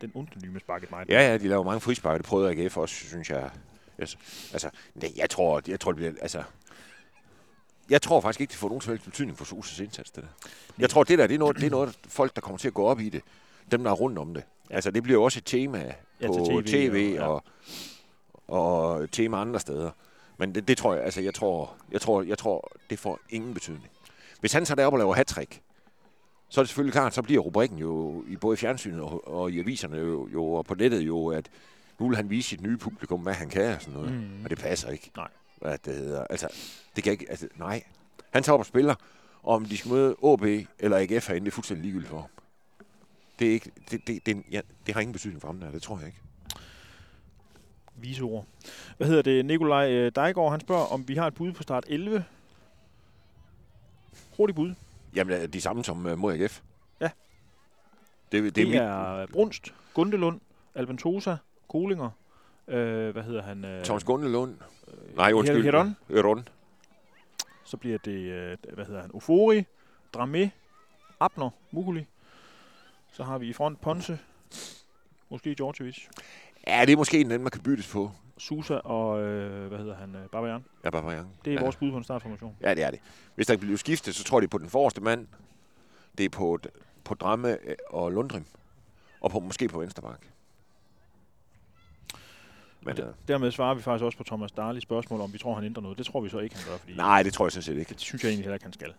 den 0.00 0.12
med 0.52 0.60
sparket 0.60 0.90
mig. 0.90 1.04
Ja, 1.08 1.30
ja, 1.30 1.38
de 1.38 1.48
laver 1.48 1.62
mange 1.64 1.80
frispark. 1.80 2.16
Det 2.18 2.26
prøvede 2.26 2.50
AGF 2.64 2.76
også, 2.76 2.94
synes 2.94 3.30
jeg. 3.30 3.50
Yes. 4.02 4.18
Altså, 4.52 4.70
nej, 4.94 5.10
jeg 5.16 5.30
tror, 5.30 5.62
jeg 5.68 5.80
tror, 5.80 5.92
det 5.92 5.96
bliver, 5.96 6.12
altså, 6.22 6.42
jeg 7.90 8.02
tror 8.02 8.20
faktisk 8.20 8.40
ikke, 8.40 8.50
det 8.50 8.58
får 8.58 8.68
nogen 8.68 8.80
som 8.80 8.90
helst 8.92 9.04
betydning 9.04 9.38
for 9.38 9.44
Susas 9.44 9.80
indsats, 9.80 10.10
det 10.10 10.22
der. 10.22 10.48
Jeg 10.78 10.90
tror, 10.90 11.04
det 11.04 11.18
der, 11.18 11.26
det 11.26 11.34
er, 11.34 11.38
noget, 11.38 11.56
det 11.56 11.64
er 11.66 11.70
noget, 11.70 11.98
folk, 12.08 12.34
der 12.34 12.40
kommer 12.40 12.58
til 12.58 12.68
at 12.68 12.74
gå 12.74 12.84
op 12.84 13.00
i 13.00 13.08
det. 13.08 13.22
Dem, 13.70 13.84
der 13.84 13.90
er 13.90 13.94
rundt 13.94 14.18
om 14.18 14.34
det. 14.34 14.42
Ja. 14.70 14.74
Altså, 14.74 14.90
det 14.90 15.02
bliver 15.02 15.22
også 15.22 15.38
et 15.38 15.44
tema 15.44 15.94
Ja, 16.20 16.26
på 16.26 16.32
TV, 16.32 16.64
TV 16.66 17.16
og- 17.20 17.28
og, 17.34 17.42
og, 18.48 18.82
og 18.90 19.10
tema 19.10 19.40
andre 19.40 19.60
steder. 19.60 19.90
Men 20.38 20.54
det, 20.54 20.68
det 20.68 20.78
tror 20.78 20.94
jeg, 20.94 21.04
altså, 21.04 21.20
jeg 21.20 21.34
tror, 21.34 21.74
jeg 21.92 22.00
tror, 22.00 22.22
jeg 22.22 22.38
tror, 22.38 22.70
det 22.90 22.98
får 22.98 23.18
ingen 23.30 23.54
betydning. 23.54 23.88
Hvis 24.40 24.52
han 24.52 24.64
tager 24.64 24.76
derop 24.76 24.92
og 24.92 24.98
laver 24.98 25.14
hat 25.14 25.30
så 26.48 26.60
er 26.60 26.62
det 26.62 26.68
selvfølgelig 26.68 26.92
klart, 26.92 27.14
så 27.14 27.22
bliver 27.22 27.40
rubrikken 27.42 27.78
jo 27.78 28.24
i 28.28 28.36
både 28.36 28.56
fjernsynet 28.56 29.00
og, 29.00 29.28
og 29.28 29.50
i 29.50 29.58
aviserne 29.60 29.96
jo, 29.96 30.28
jo, 30.32 30.52
og 30.52 30.64
på 30.64 30.74
nettet 30.74 31.00
jo, 31.00 31.26
at 31.28 31.48
nu 31.98 32.08
vil 32.08 32.16
han 32.16 32.30
vise 32.30 32.48
sit 32.48 32.60
nye 32.60 32.76
publikum, 32.76 33.20
hvad 33.20 33.34
han 33.34 33.48
kan 33.48 33.74
og 33.74 33.80
sådan 33.82 33.94
noget. 33.94 34.12
Mm. 34.12 34.44
Og 34.44 34.50
det 34.50 34.58
passer 34.58 34.90
ikke. 34.90 35.10
Nej. 35.16 35.28
Hvad 35.56 35.78
det 35.78 35.94
hedder. 35.94 36.24
Altså, 36.30 36.48
det 36.96 37.04
kan 37.04 37.12
ikke, 37.12 37.26
altså, 37.30 37.48
nej. 37.56 37.82
Han 38.30 38.42
tager 38.42 38.54
op 38.54 38.60
og 38.60 38.66
spiller, 38.66 38.94
og 39.42 39.54
om 39.54 39.64
de 39.64 39.76
skal 39.76 39.90
møde 39.90 40.16
AB 40.24 40.42
eller 40.78 40.96
AGF 40.98 41.28
herinde, 41.28 41.44
det 41.44 41.50
er 41.50 41.54
fuldstændig 41.54 41.84
ligegyldigt 41.84 42.10
for 42.10 42.20
ham. 42.20 42.30
Det, 43.38 43.48
er 43.48 43.52
ikke, 43.52 43.70
det, 43.90 44.06
det, 44.06 44.26
det, 44.26 44.42
ja, 44.50 44.60
det 44.86 44.94
har 44.94 45.00
ingen 45.00 45.12
betydning 45.12 45.40
for 45.40 45.48
ham 45.48 45.60
der, 45.60 45.70
det 45.70 45.82
tror 45.82 45.98
jeg 45.98 46.06
ikke. 46.06 46.20
Vise 47.96 48.22
ord. 48.22 48.46
Hvad 48.96 49.06
hedder 49.06 49.22
det? 49.22 49.44
Nikolaj 49.44 49.92
øh, 49.92 50.12
Dejgaard, 50.14 50.50
han 50.50 50.60
spørger, 50.60 50.84
om 50.84 51.08
vi 51.08 51.14
har 51.14 51.26
et 51.26 51.34
bud 51.34 51.52
på 51.52 51.62
start 51.62 51.84
11. 51.88 52.24
Hurtigt 54.36 54.56
bud. 54.56 54.74
Jamen, 55.14 55.34
det 55.34 55.42
er 55.42 55.46
de 55.46 55.60
samme 55.60 55.84
som 55.84 56.06
uh, 56.06 56.18
mod 56.18 56.32
AGF. 56.32 56.60
Ja. 57.00 57.10
Det, 58.32 58.42
det, 58.42 58.56
Det, 58.56 58.62
er, 58.62 58.66
mit, 58.66 58.76
er 58.76 59.26
Brunst, 59.32 59.74
Gundelund, 59.94 60.40
Alventosa, 60.74 61.36
Kolinger, 61.68 62.10
øh, 62.68 63.10
hvad 63.12 63.22
hedder 63.22 63.42
han? 63.42 63.64
Øh, 63.64 63.84
Thomas 63.84 64.04
Gundelund. 64.04 64.56
Nej, 65.14 65.32
undskyld. 65.32 65.62
Heron. 65.62 65.96
Heron. 66.08 66.48
Så 67.64 67.76
bliver 67.76 67.98
det, 67.98 68.18
øh, 68.18 68.56
hvad 68.74 68.84
hedder 68.84 69.00
han, 69.00 69.10
Ufori, 69.14 69.64
Dramé, 70.16 70.48
Abner, 71.20 71.50
Mukuli. 71.70 72.06
Så 73.12 73.22
har 73.22 73.38
vi 73.38 73.48
i 73.48 73.52
front 73.52 73.80
Ponce, 73.80 74.18
måske 75.30 75.54
Djordjevic, 75.54 76.08
Ja, 76.66 76.84
det 76.84 76.92
er 76.92 76.96
måske 76.96 77.20
en 77.20 77.26
anden, 77.26 77.42
man 77.42 77.50
kan 77.50 77.62
byttes 77.62 77.92
på. 77.92 78.10
Susa 78.38 78.74
og, 78.74 79.22
øh, 79.22 79.68
hvad 79.68 79.78
hedder 79.78 79.94
han, 79.94 80.14
øh, 80.14 80.28
Babajan. 80.28 80.64
Ja, 80.84 80.90
Young. 80.90 81.34
Det 81.44 81.50
er 81.50 81.54
ja. 81.54 81.62
vores 81.62 81.76
bud 81.76 81.90
på 81.90 81.96
en 81.96 82.04
startformation. 82.04 82.56
Ja, 82.60 82.74
det 82.74 82.82
er 82.82 82.90
det. 82.90 83.00
Hvis 83.34 83.46
der 83.46 83.56
bliver 83.56 83.76
skiftet, 83.76 84.14
så 84.14 84.24
tror 84.24 84.40
er 84.40 84.48
på 84.48 84.58
den 84.58 84.70
forreste 84.70 85.00
mand. 85.00 85.26
Det 86.18 86.24
er 86.24 86.28
på, 86.28 86.58
på 87.04 87.14
Dramme 87.14 87.58
øh, 87.64 87.76
og 87.90 88.12
Lundrim. 88.12 88.44
Og 89.20 89.30
på, 89.30 89.40
måske 89.40 89.68
på 89.68 89.78
venstre 89.78 90.02
bak. 90.02 90.20
Men, 92.86 92.98
øh, 93.00 93.06
Dermed 93.28 93.50
svarer 93.50 93.74
vi 93.74 93.82
faktisk 93.82 94.04
også 94.04 94.18
på 94.18 94.24
Thomas 94.24 94.52
Darlis 94.52 94.82
spørgsmål, 94.82 95.20
om 95.20 95.32
vi 95.32 95.38
tror, 95.38 95.54
han 95.54 95.64
ændrer 95.64 95.82
noget. 95.82 95.98
Det 95.98 96.06
tror 96.06 96.20
vi 96.20 96.28
så 96.28 96.38
ikke, 96.38 96.56
han 96.56 96.64
gør, 96.70 96.76
fordi 96.78 96.96
nej, 96.96 97.22
det 97.22 97.32
tror 97.32 97.44
jeg 97.44 97.52
sådan 97.52 97.62
set 97.62 97.76
ikke. 97.76 97.88
det 97.88 98.00
synes 98.00 98.22
jeg 98.24 98.28
egentlig 98.28 98.44
heller 98.44 98.54
ikke, 98.54 98.64
han 98.64 98.72
skal. 98.72 98.92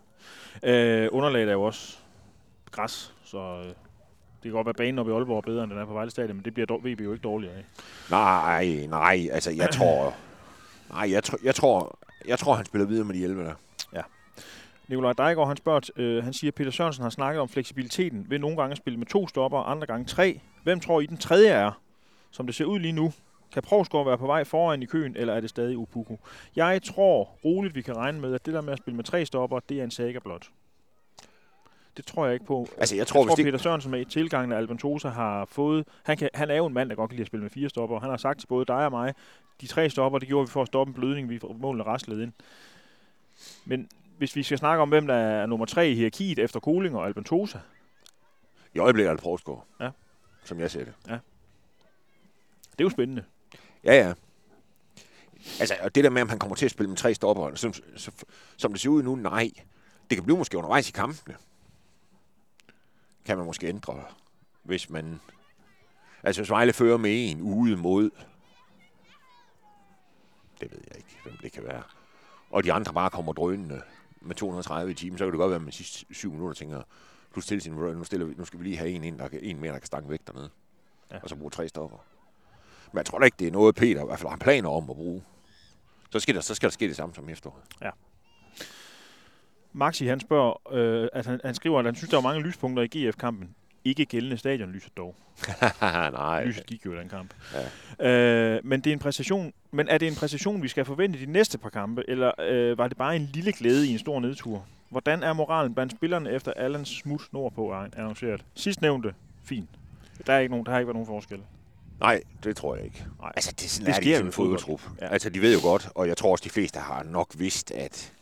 Øh, 0.63 1.09
underlaget 1.11 1.49
er 1.49 1.53
jo 1.53 1.63
også 1.63 1.97
græs, 2.71 3.13
så 3.23 3.37
øh, 3.37 3.65
det 3.65 3.75
kan 4.43 4.51
godt 4.51 4.65
være, 4.65 4.69
at 4.69 4.75
banen 4.75 4.99
oppe 4.99 5.11
i 5.11 5.15
Aalborg 5.15 5.37
er 5.37 5.41
bedre, 5.41 5.63
end 5.63 5.71
den 5.71 5.79
er 5.79 5.85
på 5.85 5.93
Vejle 5.93 6.11
Stadion, 6.11 6.35
men 6.35 6.45
det 6.45 6.53
bliver 6.53 6.77
VB 6.77 7.01
jo 7.01 7.13
ikke 7.13 7.23
dårligere 7.23 7.55
af. 7.55 7.63
Nej, 8.11 8.87
nej, 8.89 9.27
altså 9.31 9.51
jeg 9.51 9.69
tror... 9.71 10.15
Nej, 10.89 11.11
jeg, 11.11 11.23
tror, 11.23 11.39
jeg, 11.43 11.55
tror, 11.55 11.99
jeg 12.27 12.39
tror, 12.39 12.53
han 12.53 12.65
spiller 12.65 12.87
videre 12.87 13.05
med 13.05 13.15
de 13.15 13.23
11 13.23 13.43
der. 13.43 13.53
Nikolaj 14.87 15.13
Dejgaard, 15.13 15.47
han 15.47 15.57
spørger, 15.57 15.89
øh, 15.95 16.23
han 16.23 16.33
siger, 16.33 16.51
at 16.51 16.55
Peter 16.55 16.71
Sørensen 16.71 17.03
har 17.03 17.09
snakket 17.09 17.41
om 17.41 17.49
fleksibiliteten 17.49 18.25
ved 18.29 18.39
nogle 18.39 18.57
gange 18.57 18.71
at 18.71 18.77
spille 18.77 18.99
med 18.99 19.05
to 19.05 19.27
stopper, 19.27 19.59
andre 19.59 19.87
gange 19.87 20.05
tre. 20.05 20.39
Hvem 20.63 20.79
tror 20.79 21.01
I 21.01 21.05
den 21.05 21.17
tredje 21.17 21.49
er, 21.49 21.71
som 22.31 22.45
det 22.45 22.55
ser 22.55 22.65
ud 22.65 22.79
lige 22.79 22.91
nu? 22.91 23.13
Kan 23.53 23.63
Provsgaard 23.63 24.05
være 24.05 24.17
på 24.17 24.25
vej 24.25 24.43
foran 24.43 24.81
i 24.81 24.85
køen, 24.85 25.15
eller 25.15 25.33
er 25.33 25.41
det 25.41 25.49
stadig 25.49 25.77
Upuku? 25.77 26.15
Jeg 26.55 26.83
tror 26.83 27.23
roligt, 27.45 27.75
vi 27.75 27.81
kan 27.81 27.97
regne 27.97 28.19
med, 28.19 28.33
at 28.33 28.45
det 28.45 28.53
der 28.53 28.61
med 28.61 28.73
at 28.73 28.79
spille 28.79 28.95
med 28.95 29.03
tre 29.03 29.25
stopper, 29.25 29.59
det 29.69 29.79
er 29.79 29.83
en 29.83 29.91
saga 29.91 30.19
blot. 30.19 30.49
Det 31.97 32.05
tror 32.05 32.25
jeg 32.25 32.33
ikke 32.33 32.45
på. 32.45 32.67
Altså, 32.77 32.95
jeg 32.95 32.99
Jeg 32.99 33.07
tror, 33.07 33.19
tror, 33.19 33.25
hvis 33.25 33.35
det... 33.35 33.45
Peter 33.45 33.57
Sørensen 33.57 33.91
med 33.91 34.01
i 34.01 34.05
tilgangen 34.05 34.51
af 34.51 34.57
Albentosa 34.57 35.09
har 35.09 35.45
fået... 35.45 35.87
Han, 36.03 36.17
kan, 36.17 36.29
han 36.33 36.51
er 36.51 36.55
jo 36.55 36.65
en 36.65 36.73
mand, 36.73 36.89
der 36.89 36.95
godt 36.95 37.09
kan 37.09 37.15
lide 37.15 37.21
at 37.21 37.27
spille 37.27 37.41
med 37.41 37.49
fire 37.49 37.69
stopper. 37.69 37.99
Han 37.99 38.09
har 38.09 38.17
sagt 38.17 38.39
til 38.39 38.47
både 38.47 38.65
dig 38.65 38.85
og 38.85 38.91
mig, 38.91 39.13
de 39.61 39.67
tre 39.67 39.89
stopper, 39.89 40.19
det 40.19 40.27
gjorde 40.27 40.47
vi 40.47 40.51
for 40.51 40.61
at 40.61 40.67
stoppe 40.67 40.89
en 40.89 40.93
blødning, 40.93 41.29
vi 41.29 41.39
målene 41.59 41.83
raslede 41.83 42.23
ind. 42.23 42.33
Men 43.65 43.89
hvis 44.17 44.35
vi 44.35 44.43
skal 44.43 44.57
snakke 44.57 44.81
om, 44.81 44.89
hvem 44.89 45.07
der 45.07 45.13
er 45.15 45.45
nummer 45.45 45.65
tre 45.65 45.89
i 45.89 45.95
hierarkiet 45.95 46.39
efter 46.39 46.59
Koling 46.59 46.95
og 46.97 47.05
Albentosa, 47.05 47.59
I 48.73 48.79
øjeblikket 48.79 49.09
er 49.09 49.13
det 49.13 49.23
Provsgaard. 49.23 49.65
Ja. 49.79 49.89
Som 50.43 50.59
jeg 50.59 50.71
ser 50.71 50.83
det. 50.83 50.93
det 52.71 52.79
er 52.79 52.83
jo 52.83 52.89
spændende. 52.89 53.23
Ja, 53.83 53.93
ja. 54.07 54.13
Altså, 55.59 55.75
og 55.81 55.95
det 55.95 56.03
der 56.03 56.09
med, 56.09 56.21
om 56.21 56.29
han 56.29 56.39
kommer 56.39 56.55
til 56.55 56.65
at 56.65 56.71
spille 56.71 56.89
med 56.89 56.97
tre 56.97 57.13
stopper, 57.13 57.55
som, 57.55 57.73
som, 57.95 58.13
som 58.57 58.71
det 58.71 58.81
ser 58.81 58.89
ud 58.89 59.03
nu, 59.03 59.15
nej. 59.15 59.51
Det 60.09 60.15
kan 60.17 60.23
blive 60.23 60.37
måske 60.37 60.57
undervejs 60.57 60.89
i 60.89 60.91
kampene. 60.91 61.37
Kan 63.25 63.37
man 63.37 63.45
måske 63.45 63.67
ændre, 63.67 64.03
hvis 64.63 64.89
man... 64.89 65.19
Altså, 66.23 66.41
hvis 66.41 66.49
Vejle 66.49 66.73
fører 66.73 66.97
med 66.97 67.31
en 67.31 67.41
ude 67.41 67.77
mod... 67.77 68.09
Det 70.61 70.71
ved 70.71 70.79
jeg 70.87 70.97
ikke, 70.97 71.19
hvem 71.23 71.37
det 71.41 71.51
kan 71.51 71.63
være. 71.63 71.83
Og 72.49 72.63
de 72.63 72.73
andre 72.73 72.93
bare 72.93 73.09
kommer 73.09 73.33
drønende 73.33 73.81
med 74.21 74.35
230 74.35 74.91
i 74.91 74.95
timen, 74.95 75.17
så 75.17 75.25
kan 75.25 75.31
det 75.31 75.37
godt 75.39 75.49
være, 75.49 75.55
at 75.55 75.61
man 75.61 75.71
sidste 75.71 76.05
syv 76.11 76.31
minutter 76.31 76.53
tænker, 76.55 76.81
du 77.35 77.41
stille 77.41 77.61
sin, 77.61 77.73
nu, 77.73 78.03
stiller 78.03 78.25
vi, 78.25 78.33
nu 78.37 78.45
skal 78.45 78.59
vi 78.59 78.63
lige 78.63 78.77
have 78.77 78.89
en, 78.89 79.03
ind, 79.03 79.19
der, 79.19 79.27
kan- 79.27 79.39
en 79.43 79.59
mere, 79.59 79.71
der 79.73 79.79
kan 79.79 79.85
stange 79.87 80.09
væk 80.09 80.19
dernede. 80.27 80.49
Ja. 81.11 81.19
Og 81.23 81.29
så 81.29 81.35
bruge 81.35 81.51
tre 81.51 81.67
stopper. 81.67 81.97
Men 82.91 82.97
jeg 82.97 83.05
tror 83.05 83.19
da 83.19 83.25
ikke, 83.25 83.37
det 83.39 83.47
er 83.47 83.51
noget, 83.51 83.75
Peter 83.75 84.03
i 84.03 84.05
hvert 84.05 84.19
fald 84.19 84.29
har 84.29 84.37
planer 84.37 84.69
om 84.69 84.89
at 84.89 84.95
bruge. 84.95 85.23
Så 86.09 86.19
skal 86.19 86.35
der, 86.35 86.41
så 86.41 86.55
skal 86.55 86.69
der 86.69 86.73
ske 86.73 86.87
det 86.87 86.95
samme 86.95 87.15
som 87.15 87.29
efteråret. 87.29 87.63
Maxi, 89.73 90.05
han 90.05 90.19
spørger, 90.19 90.73
øh, 90.73 91.07
at 91.13 91.25
han, 91.25 91.39
han 91.45 91.55
skriver, 91.55 91.79
at 91.79 91.85
han 91.85 91.95
synes, 91.95 92.09
der 92.09 92.17
var 92.17 92.21
mange 92.21 92.41
lyspunkter 92.41 92.83
i 92.83 92.87
GF-kampen. 92.87 93.55
Ikke 93.85 94.05
gældende 94.05 94.37
stadionlyset 94.37 94.97
dog. 94.97 95.15
Nej. 95.81 96.45
Lyset 96.45 96.65
gik 96.65 96.85
jo 96.85 96.93
i 96.93 96.97
den 96.99 97.09
kamp. 97.09 97.33
Ja. 97.99 98.55
Øh, 98.55 98.65
men, 98.65 98.81
det 98.81 98.89
er 98.89 98.93
en 98.93 98.99
præstation, 98.99 99.53
men 99.71 99.87
er 99.87 99.97
det 99.97 100.07
en 100.07 100.15
præstation, 100.15 100.63
vi 100.63 100.67
skal 100.67 100.85
forvente 100.85 101.19
de 101.19 101.31
næste 101.31 101.57
par 101.57 101.69
kampe, 101.69 102.03
eller 102.07 102.31
øh, 102.39 102.77
var 102.77 102.87
det 102.87 102.97
bare 102.97 103.15
en 103.15 103.29
lille 103.33 103.51
glæde 103.51 103.87
i 103.87 103.91
en 103.91 103.99
stor 103.99 104.19
nedtur? 104.19 104.65
Hvordan 104.89 105.23
er 105.23 105.33
moralen 105.33 105.73
blandt 105.73 105.91
spillerne 105.91 106.31
efter 106.31 106.53
Allens 106.55 106.89
smut 106.89 107.21
nordpå 107.31 107.71
er 107.71 107.87
annonceret? 107.97 108.45
Sidst 108.55 108.81
nævnte, 108.81 109.13
fint. 109.43 109.69
Der, 110.27 110.33
er 110.33 110.39
ikke 110.39 110.51
nogen, 110.51 110.65
der 110.65 110.71
har 110.71 110.79
ikke 110.79 110.87
været 110.87 110.95
nogen 110.95 111.07
forskel. 111.07 111.39
Nej, 111.99 112.23
det 112.43 112.55
tror 112.57 112.75
jeg 112.75 112.85
ikke. 112.85 113.05
Nej. 113.19 113.31
Altså, 113.35 113.51
det, 113.51 113.65
er 113.65 113.69
sådan 113.69 113.85
Det 113.85 113.95
det 113.95 113.97
er 113.97 114.01
sker 114.01 114.03
de 114.03 114.09
jo 114.11 114.15
sådan 114.15 114.25
i 114.25 114.27
en 114.27 114.33
fodbold. 114.33 114.59
fodboldtrup. 114.59 115.01
Ja. 115.01 115.07
Altså, 115.07 115.29
de 115.29 115.41
ved 115.41 115.53
jo 115.53 115.59
godt, 115.61 115.89
og 115.95 116.07
jeg 116.07 116.17
tror 116.17 116.31
også, 116.31 116.43
de 116.43 116.49
fleste 116.49 116.79
har 116.79 117.03
nok 117.03 117.27
vidst, 117.37 117.71
at, 117.71 118.13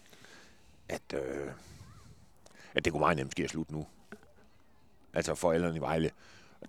at, 0.89 1.01
øh, 1.13 1.47
at 2.75 2.85
det 2.85 2.93
kunne 2.93 2.99
meget 2.99 3.17
nemt 3.17 3.31
ske 3.31 3.43
at 3.43 3.49
slutte 3.49 3.73
nu. 3.73 3.85
Altså, 5.13 5.35
for 5.35 5.51
alderen 5.51 5.75
i 5.75 5.79
Vejle. 5.79 6.11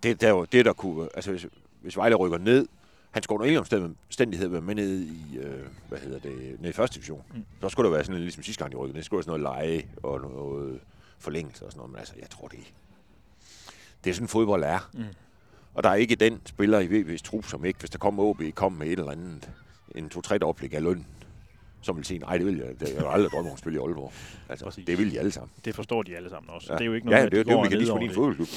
Det, 0.03 0.21
der, 0.21 0.27
er 0.27 0.31
jo 0.31 0.45
det, 0.45 0.65
der 0.65 0.73
kunne... 0.73 1.09
Altså, 1.15 1.31
hvis, 1.31 1.45
hvis 1.81 1.97
Vejle 1.97 2.15
rykker 2.15 2.37
ned, 2.37 2.67
han 3.11 3.23
skulle 3.23 3.35
under 3.39 3.45
ingen 3.61 3.93
omstændighed 4.09 4.47
være 4.47 4.61
med 4.61 4.75
nede 4.75 5.03
i, 5.05 5.37
øh, 5.37 5.65
hvad 5.89 5.99
hedder 5.99 6.19
det, 6.19 6.55
nede 6.59 6.69
i 6.69 6.73
første 6.73 6.95
division. 6.95 7.23
Mm. 7.33 7.45
Så 7.61 7.69
skulle 7.69 7.85
der 7.89 7.91
være 7.95 8.03
sådan 8.03 8.15
lidt 8.15 8.23
ligesom 8.23 8.43
sidste 8.43 8.63
gang, 8.63 8.71
de 8.71 8.77
rykkede 8.77 8.97
ned. 8.97 9.03
Skulle 9.03 9.17
der 9.23 9.31
sådan 9.31 9.41
noget 9.41 9.57
leje 9.59 9.83
og 10.03 10.21
noget 10.21 10.79
forlængelse 11.19 11.65
og 11.65 11.71
sådan 11.71 11.77
noget. 11.79 11.91
Men 11.91 11.99
altså, 11.99 12.13
jeg 12.19 12.29
tror, 12.29 12.47
det, 12.47 12.59
det 14.03 14.09
er 14.09 14.13
sådan 14.13 14.27
fodbold 14.27 14.63
er. 14.63 14.89
Mm. 14.93 15.03
Og 15.77 15.83
der 15.83 15.89
er 15.89 15.95
ikke 15.95 16.15
den 16.15 16.41
spiller 16.45 16.79
i 16.79 16.85
VB's 16.87 17.21
trup, 17.23 17.45
som 17.47 17.65
ikke, 17.65 17.79
hvis 17.79 17.89
der 17.89 17.97
kommer 17.97 18.23
OB, 18.23 18.41
kom 18.55 18.71
med 18.71 18.87
et 18.87 18.99
eller 18.99 19.11
andet, 19.11 19.49
en 19.95 20.09
to-tre 20.09 20.37
oplæg 20.41 20.73
af 20.73 20.83
løn, 20.83 21.05
som 21.81 21.97
vil 21.97 22.05
sige, 22.05 22.19
nej, 22.19 22.37
det 22.37 22.45
vil 22.45 22.57
jeg, 22.57 22.67
det, 22.79 22.93
jeg 22.93 23.01
har 23.01 23.09
aldrig 23.09 23.31
drømme 23.31 23.49
om 23.49 23.53
at 23.53 23.59
spille 23.59 23.79
i 23.79 23.81
Aalborg. 23.81 24.13
Altså, 24.49 24.65
Præcis. 24.65 24.85
det 24.85 24.97
vil 24.97 25.11
de 25.11 25.19
alle 25.19 25.31
sammen. 25.31 25.49
Det 25.65 25.75
forstår 25.75 26.03
de 26.03 26.15
alle 26.15 26.29
sammen 26.29 26.49
også. 26.49 26.67
Ja. 26.69 26.73
Det 26.77 26.81
er 26.81 26.85
jo 26.85 26.93
ikke 26.93 27.05
noget, 27.07 27.17
ja, 27.17 27.23
med, 27.23 27.31
det, 27.31 27.37
at 27.39 27.45
det, 27.45 27.53
det 27.71 27.73
er 27.73 27.87
jo 27.87 27.95
ned 27.97 28.01
en 28.01 28.09
over 28.09 28.13
fodboldklub. 28.13 28.47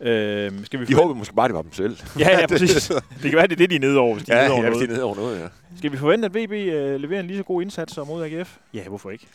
det. 0.00 0.56
Øh, 0.60 0.64
skal 0.64 0.80
vi 0.80 0.84
De 0.84 0.94
håber 0.94 1.14
måske 1.14 1.34
bare, 1.34 1.48
det 1.48 1.54
var 1.54 1.62
dem 1.62 1.72
selv. 1.72 1.96
Ja, 2.18 2.40
ja, 2.40 2.46
præcis. 2.46 2.88
Det 3.22 3.30
kan 3.30 3.32
være, 3.32 3.46
det 3.46 3.52
er 3.52 3.56
det, 3.56 3.70
de 3.70 3.76
er 3.76 3.80
nede 3.80 3.98
over, 3.98 4.14
hvis 4.14 4.26
de 4.26 4.32
er 4.32 4.36
ja, 4.36 4.42
nede 4.42 4.52
over 4.52 4.64
ja, 4.64 4.70
noget. 4.70 4.88
de 4.88 4.92
er 4.92 4.96
nede 4.96 5.04
over 5.04 5.14
noget, 5.16 5.40
ja. 5.40 5.48
Skal 5.76 5.92
vi 5.92 5.96
forvente, 5.96 6.26
at 6.26 6.34
VB 6.34 6.52
øh, 6.52 7.00
leverer 7.00 7.20
en 7.20 7.26
lige 7.26 7.36
så 7.36 7.42
god 7.42 7.62
indsats 7.62 7.94
som 7.94 8.06
mod 8.06 8.24
AGF? 8.24 8.56
Ja, 8.74 8.88
hvorfor 8.88 9.10
ikke? 9.10 9.26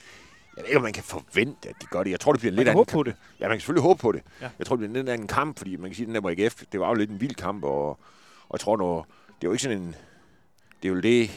Jeg 0.55 0.63
ved 0.63 0.69
ikke, 0.69 0.77
om 0.77 0.83
man 0.83 0.93
kan 0.93 1.03
forvente, 1.03 1.69
at 1.69 1.75
de 1.81 1.85
gør 1.85 2.03
det. 2.03 2.11
Jeg 2.11 2.19
tror, 2.19 2.31
det 2.31 2.39
bliver 2.39 2.51
Man 2.51 2.57
lidt 2.57 2.67
anden 2.69 2.85
kamp. 2.85 2.93
på 2.93 3.03
det. 3.03 3.15
Ja, 3.39 3.47
man 3.47 3.55
kan 3.55 3.59
selvfølgelig 3.59 3.83
håbe 3.83 3.99
på 4.01 4.11
det. 4.11 4.21
Ja. 4.41 4.49
Jeg 4.59 4.67
tror, 4.67 4.75
det 4.75 4.79
bliver 4.79 4.89
en 4.89 4.93
lidt 4.95 5.09
anden 5.09 5.27
kamp, 5.27 5.57
fordi 5.57 5.75
man 5.75 5.89
kan 5.89 5.95
sige, 5.95 6.03
at 6.03 6.07
den 6.07 6.15
der 6.15 6.21
var 6.21 6.29
AGF, 6.37 6.63
det 6.71 6.79
var 6.79 6.87
jo 6.87 6.93
lidt 6.93 7.09
en 7.09 7.21
vild 7.21 7.35
kamp, 7.35 7.63
og, 7.63 7.89
og 7.89 8.53
jeg 8.53 8.59
tror, 8.59 8.77
når, 8.77 9.07
det 9.27 9.31
er 9.31 9.47
jo 9.47 9.51
ikke 9.51 9.63
sådan 9.63 9.77
en... 9.77 9.95
Det 10.83 10.89
er 10.89 10.93
jo 10.93 11.01
det, 11.01 11.31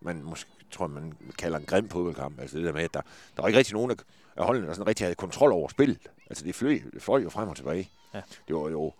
man 0.00 0.22
måske 0.22 0.50
tror, 0.70 0.86
man 0.86 1.12
kalder 1.38 1.58
en 1.58 1.64
grim 1.64 1.88
fodboldkamp. 1.88 2.40
Altså 2.40 2.56
det 2.56 2.64
der 2.64 2.72
med, 2.72 2.82
at 2.82 2.94
der, 2.94 3.00
der 3.36 3.42
var 3.42 3.48
ikke 3.48 3.58
rigtig 3.58 3.74
nogen 3.74 3.90
af 4.36 4.44
holdene, 4.44 4.66
der 4.66 4.72
sådan 4.72 4.86
rigtig 4.86 5.04
havde 5.04 5.14
kontrol 5.14 5.52
over 5.52 5.68
spillet. 5.68 5.98
Altså 6.30 6.44
det 6.44 6.54
fløj, 6.54 6.78
det 6.94 7.02
fløj 7.02 7.22
jo 7.22 7.30
frem 7.30 7.48
og 7.48 7.56
tilbage. 7.56 7.90
Ja. 8.14 8.20
Det 8.48 8.56
var 8.56 8.68
jo 8.68 8.92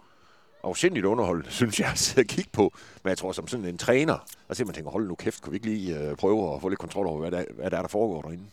afsindigt 0.62 1.06
underholdende, 1.06 1.50
synes 1.60 1.80
jeg, 1.80 1.90
at 1.90 1.98
sidde 1.98 2.20
og 2.20 2.26
kigge 2.26 2.50
på. 2.52 2.72
Men 3.02 3.08
jeg 3.08 3.18
tror, 3.18 3.32
som 3.32 3.48
sådan 3.48 3.66
en 3.66 3.78
træner, 3.78 4.18
og 4.48 4.56
så 4.56 4.64
man 4.64 4.74
tænker, 4.74 4.90
hold 4.90 5.08
nu 5.08 5.14
kæft, 5.14 5.42
kunne 5.42 5.50
vi 5.50 5.56
ikke 5.56 5.66
lige 5.66 5.98
øh, 5.98 6.16
prøve 6.16 6.54
at 6.54 6.60
få 6.60 6.68
lidt 6.68 6.80
kontrol 6.80 7.06
over, 7.06 7.18
hvad 7.20 7.30
der, 7.30 7.44
hvad 7.54 7.70
der 7.70 7.76
er, 7.76 7.82
der 7.82 7.88
foregår 7.88 8.22
derinde. 8.22 8.44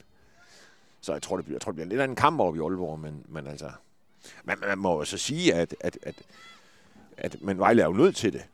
Så 1.06 1.14
jeg 1.14 1.22
tror, 1.22 1.36
det 1.36 1.46
bliver, 1.46 1.56
jeg 1.56 1.62
tror, 1.62 1.72
det 1.72 1.76
bliver 1.76 1.90
lidt 1.90 2.02
af 2.02 2.06
en 2.06 2.16
kamp 2.16 2.40
over 2.40 2.56
i 2.56 2.60
Aalborg, 2.60 3.00
men, 3.00 3.26
men 3.28 3.48
altså... 3.48 3.72
Man, 4.44 4.58
man 4.60 4.78
må 4.78 4.98
jo 4.98 5.06
så 5.06 5.18
sige, 5.18 5.54
at, 5.54 5.76
at, 5.80 5.98
at, 6.04 6.16
at 7.18 7.42
men 7.42 7.60
Vejle 7.60 7.82
er 7.82 7.86
jo 7.86 7.94
nødt 7.94 8.16
til 8.16 8.34
det 8.34 8.46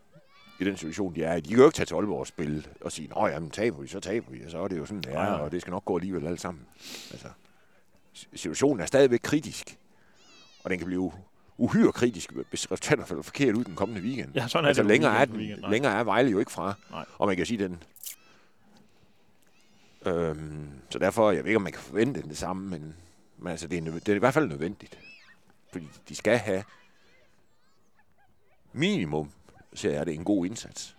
i 0.59 0.63
den 0.63 0.77
situation, 0.77 1.15
de 1.15 1.23
er 1.23 1.35
i. 1.35 1.41
De 1.41 1.49
kan 1.49 1.57
jo 1.57 1.65
ikke 1.65 1.75
tage 1.75 1.85
til 1.85 1.95
Aalborg 1.95 2.19
og 2.19 2.27
spille 2.27 2.63
og 2.81 2.91
sige, 2.91 3.07
nå 3.07 3.27
jamen, 3.27 3.49
taber 3.49 3.81
vi, 3.81 3.87
så 3.87 3.99
taber 3.99 4.31
vi, 4.31 4.45
og 4.45 4.51
så 4.51 4.57
er 4.63 4.67
det 4.67 4.77
jo 4.77 4.85
sådan, 4.85 5.01
det 5.01 5.11
er, 5.11 5.13
nej. 5.13 5.39
og 5.39 5.51
det 5.51 5.61
skal 5.61 5.71
nok 5.71 5.85
gå 5.85 5.97
alligevel 5.97 6.27
alt 6.27 6.41
sammen. 6.41 6.65
Altså, 7.11 7.27
situationen 8.35 8.79
er 8.81 8.85
stadigvæk 8.85 9.19
kritisk, 9.23 9.77
og 10.63 10.69
den 10.69 10.79
kan 10.79 10.87
blive 10.87 11.11
uhyre 11.57 11.91
kritisk, 11.91 12.31
hvis 12.49 12.71
resultaterne 12.71 13.07
falder 13.07 13.23
forkert 13.23 13.55
ud 13.55 13.63
den 13.63 13.75
kommende 13.75 14.01
weekend. 14.01 14.35
Ja, 14.35 14.47
sådan 14.47 14.65
er 14.65 14.67
altså, 14.67 14.83
det 14.83 14.89
længere, 14.91 15.17
er 15.17 15.25
den, 15.25 15.41
længere 15.69 15.99
er 15.99 16.03
Vejle 16.03 16.31
jo 16.31 16.39
ikke 16.39 16.51
fra, 16.51 16.73
Nej. 16.91 17.05
og 17.17 17.27
man 17.27 17.37
kan 17.37 17.45
sige 17.45 17.63
den. 17.63 17.83
Øhm, 20.05 20.69
så 20.89 20.99
derfor, 20.99 21.31
jeg 21.31 21.43
ved 21.43 21.49
ikke, 21.49 21.55
om 21.55 21.61
man 21.61 21.71
kan 21.71 21.81
forvente 21.81 22.21
det 22.21 22.37
samme, 22.37 22.69
men, 22.69 22.95
men 23.37 23.47
altså, 23.51 23.67
det, 23.67 23.77
er, 23.77 23.81
nød- 23.81 23.99
det 23.99 24.09
er 24.09 24.15
i 24.15 24.19
hvert 24.19 24.33
fald 24.33 24.47
nødvendigt. 24.47 24.99
Fordi 25.71 25.87
de 26.09 26.15
skal 26.15 26.37
have 26.37 26.63
minimum, 28.73 29.31
så 29.73 29.89
er 29.89 30.03
det 30.03 30.13
en 30.13 30.23
god 30.23 30.45
indsats. 30.45 30.95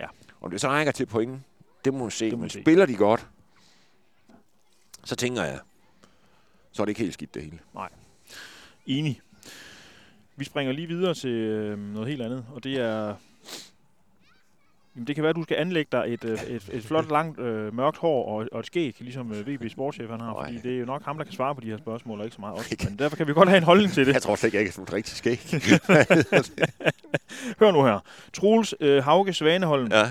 Ja. 0.00 0.06
Om 0.40 0.50
det 0.50 0.60
så 0.60 0.68
rækker 0.68 0.92
til 0.92 1.06
point, 1.06 1.40
det 1.84 1.94
må 1.94 2.04
vi 2.04 2.10
se. 2.10 2.24
Det 2.24 2.38
må 2.38 2.40
Men 2.40 2.50
se. 2.50 2.60
spiller 2.62 2.86
de 2.86 2.96
godt, 2.96 3.26
så 5.04 5.16
tænker 5.16 5.42
jeg, 5.44 5.60
så 6.72 6.82
er 6.82 6.84
det 6.84 6.90
ikke 6.90 7.00
helt 7.00 7.14
skidt 7.14 7.34
det 7.34 7.42
hele. 7.42 7.58
Enig. 8.86 9.20
Vi 10.36 10.44
springer 10.44 10.72
lige 10.72 10.86
videre 10.86 11.14
til 11.14 11.30
øh, 11.30 11.78
noget 11.78 12.08
helt 12.08 12.22
andet, 12.22 12.46
og 12.54 12.64
det 12.64 12.76
er... 12.76 13.16
Jamen, 14.98 15.06
det 15.06 15.14
kan 15.14 15.22
være, 15.22 15.30
at 15.30 15.36
du 15.36 15.42
skal 15.42 15.56
anlægge 15.56 15.88
dig 15.92 16.04
et, 16.06 16.24
øh, 16.24 16.38
et, 16.48 16.70
et 16.72 16.84
flot, 16.84 17.10
langt, 17.10 17.40
øh, 17.40 17.74
mørkt 17.74 17.96
hår 17.96 18.28
og, 18.28 18.48
og 18.52 18.60
et 18.60 18.66
skæg, 18.66 18.96
ligesom 18.98 19.32
øh, 19.32 19.46
VB 19.48 19.70
Sportschef 19.70 20.10
han 20.10 20.20
har, 20.20 20.32
Nej. 20.32 20.44
fordi 20.44 20.68
det 20.68 20.74
er 20.74 20.78
jo 20.78 20.84
nok 20.84 21.04
ham, 21.04 21.16
der 21.16 21.24
kan 21.24 21.32
svare 21.32 21.54
på 21.54 21.60
de 21.60 21.66
her 21.66 21.76
spørgsmål, 21.78 22.18
og 22.18 22.24
ikke 22.24 22.34
så 22.34 22.40
meget 22.40 22.58
os. 22.58 22.72
Men 22.88 22.98
derfor 22.98 23.16
kan 23.16 23.26
vi 23.26 23.32
godt 23.32 23.48
have 23.48 23.56
en 23.56 23.62
holdning 23.64 23.92
til 23.92 24.06
det. 24.06 24.12
Jeg 24.12 24.22
tror 24.22 24.36
slet 24.36 24.48
ikke, 24.48 24.56
jeg 24.56 24.64
kan 24.64 24.72
sådan 24.72 24.92
rigtig 24.92 25.16
skæg. 25.16 25.40
Hør 27.60 27.70
nu 27.70 27.84
her. 27.84 27.98
Troels 28.32 28.74
øh, 28.80 29.04
Hauge 29.04 29.32
Svaneholm, 29.32 29.88
ja. 29.92 30.10